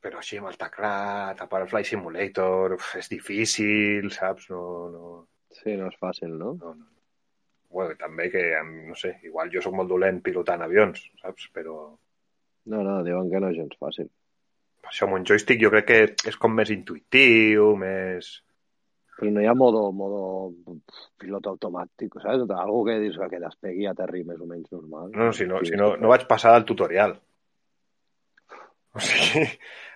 [0.00, 4.46] Però així amb el teclat, a part el Flight Simulator, uf, és difícil, saps?
[4.52, 4.62] No,
[4.94, 5.10] no,
[5.58, 6.54] Sí, no és fàcil, no?
[6.54, 6.86] no, no.
[7.70, 8.42] Bueno, també que,
[8.86, 11.50] no sé, igual jo sóc molt dolent pilotant avions, saps?
[11.54, 11.76] Però
[12.70, 14.08] No, no, diuen que no és gens fàcil.
[14.80, 15.98] Per això amb un joystick jo crec que
[16.32, 18.30] és com més intuitiu, més...
[19.20, 20.20] Però no hi ha modo, modo
[21.20, 22.46] pilot automàtic, saps?
[22.56, 25.10] Algo que dius que despegui i aterri més o menys normal.
[25.12, 27.18] No, no, si no, si no, no vaig passar del tutorial.
[28.90, 29.44] O sigui,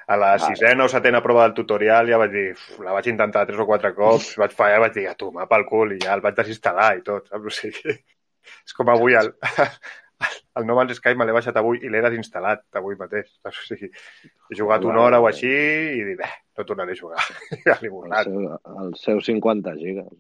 [0.07, 3.43] a la sisena o setena prova del tutorial ja vaig dir, uf, la vaig intentar
[3.49, 6.23] tres o quatre cops, vaig fallar, vaig dir, a tomar pel cul, i ja el
[6.23, 7.49] vaig desinstal·lar i tot, saps?
[7.51, 7.97] O sigui,
[8.69, 9.33] és com avui el,
[10.59, 13.31] el No Man's Sky me l'he baixat avui i l'he desinstal·lat avui mateix?
[13.49, 13.91] O sigui,
[14.51, 17.23] he jugat una hora o així i dic, bé, no tornaré a jugar.
[17.67, 18.29] Ja l'he borrat.
[18.29, 18.51] seu,
[18.85, 20.13] el seu 50 gigas.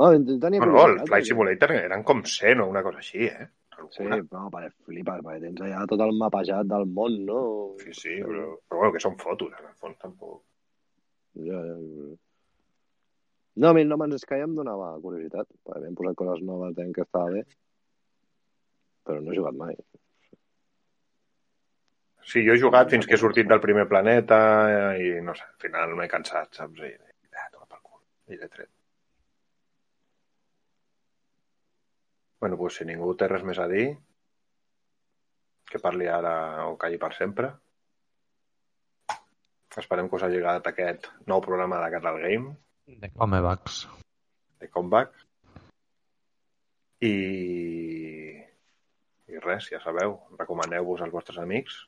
[0.00, 3.26] Oh, tenia No, no, el Flight perquè- Simulator eren com 100 o una cosa així,
[3.28, 3.48] eh?
[3.90, 7.40] Sí, no, perquè flipes, perquè tens allà tot el mapejat del món, no?
[7.80, 10.42] Sí, sí, però, però bueno, que són fotos, en el fons, tampoc.
[11.40, 12.10] Ja, ja, ja.
[13.60, 16.76] No, a mi el No Man's Sky em donava curiositat, perquè havien posat coses noves,
[16.94, 17.42] que estava bé,
[19.10, 19.76] però no he jugat mai.
[22.30, 24.36] Sí, jo he jugat fins que he sortit del primer planeta
[25.02, 26.84] i, no sé, al final m'he cansat, saps?
[26.86, 26.92] I,
[27.34, 28.02] ah, toma pel cul.
[28.30, 28.70] I l'he tret.
[32.40, 33.88] Bueno, doncs si ningú té res més a dir,
[35.70, 36.34] que parli ara
[36.70, 37.50] o calli per sempre.
[39.82, 42.54] Esperem que us hagi agradat aquest nou programa de Catal Game,
[43.02, 43.84] De Comebax.
[44.60, 45.12] de Comeback.
[47.06, 47.12] I...
[49.40, 51.78] I res, ja sabeu, recomaneu-vos als vostres amics.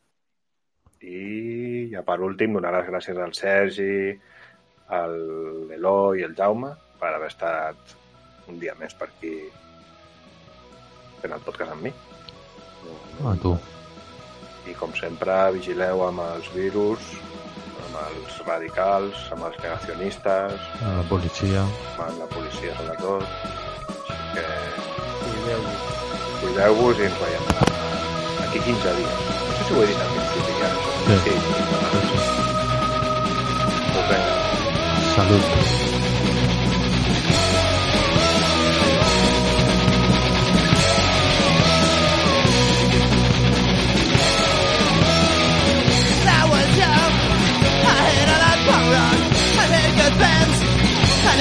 [1.05, 4.13] I ja per últim, donar les gràcies al Sergi,
[4.89, 5.17] al
[5.69, 6.71] l'Eloi i el Jaume
[7.01, 7.97] per haver estat
[8.49, 9.35] un dia més per aquí
[11.23, 11.93] fent el podcast amb mi.
[13.29, 13.53] A tu.
[14.71, 17.13] I com sempre, vigileu amb els virus,
[17.85, 21.67] amb els radicals, amb els negacionistes, A la policia.
[21.99, 23.27] amb la policia sobretot.
[23.93, 24.47] Així que
[25.23, 25.92] Cuideu-vos.
[26.43, 27.47] cuidaos en Guayana.
[28.49, 29.11] Aquí 15 días.
[29.49, 30.69] No sé si lo he dicho al principio ya.
[31.07, 31.31] Sí.
[31.31, 31.35] sí.
[33.95, 34.43] Pues venga.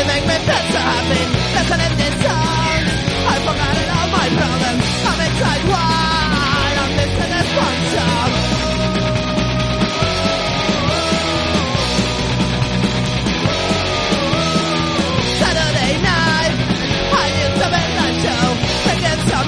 [0.03, 1.21] Make me feel so happy
[1.53, 3.10] listening this song
[3.47, 4.83] all my problems.
[5.09, 8.31] I'm inside wide this one.
[15.41, 16.53] Saturday night,
[17.17, 17.27] I
[17.61, 18.45] the midnight show.
[18.87, 19.47] Taking some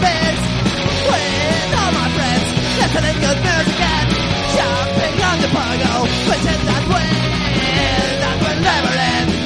[1.09, 2.47] with all my friends.
[2.81, 4.09] Listening music and
[4.55, 5.93] jumping on the pogo.
[6.27, 9.42] Pretend that will, that will never end.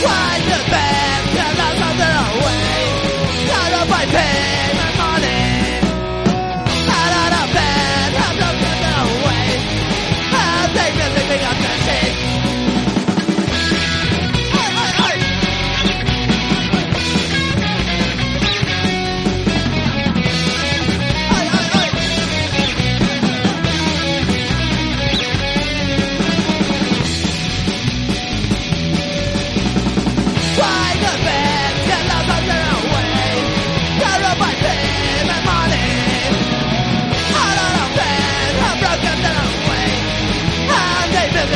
[0.00, 2.14] Trying to bend, and that's not the
[2.44, 2.78] way.
[3.50, 3.70] Not
[4.06, 4.97] pain,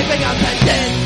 [0.02, 1.01] living and then dead.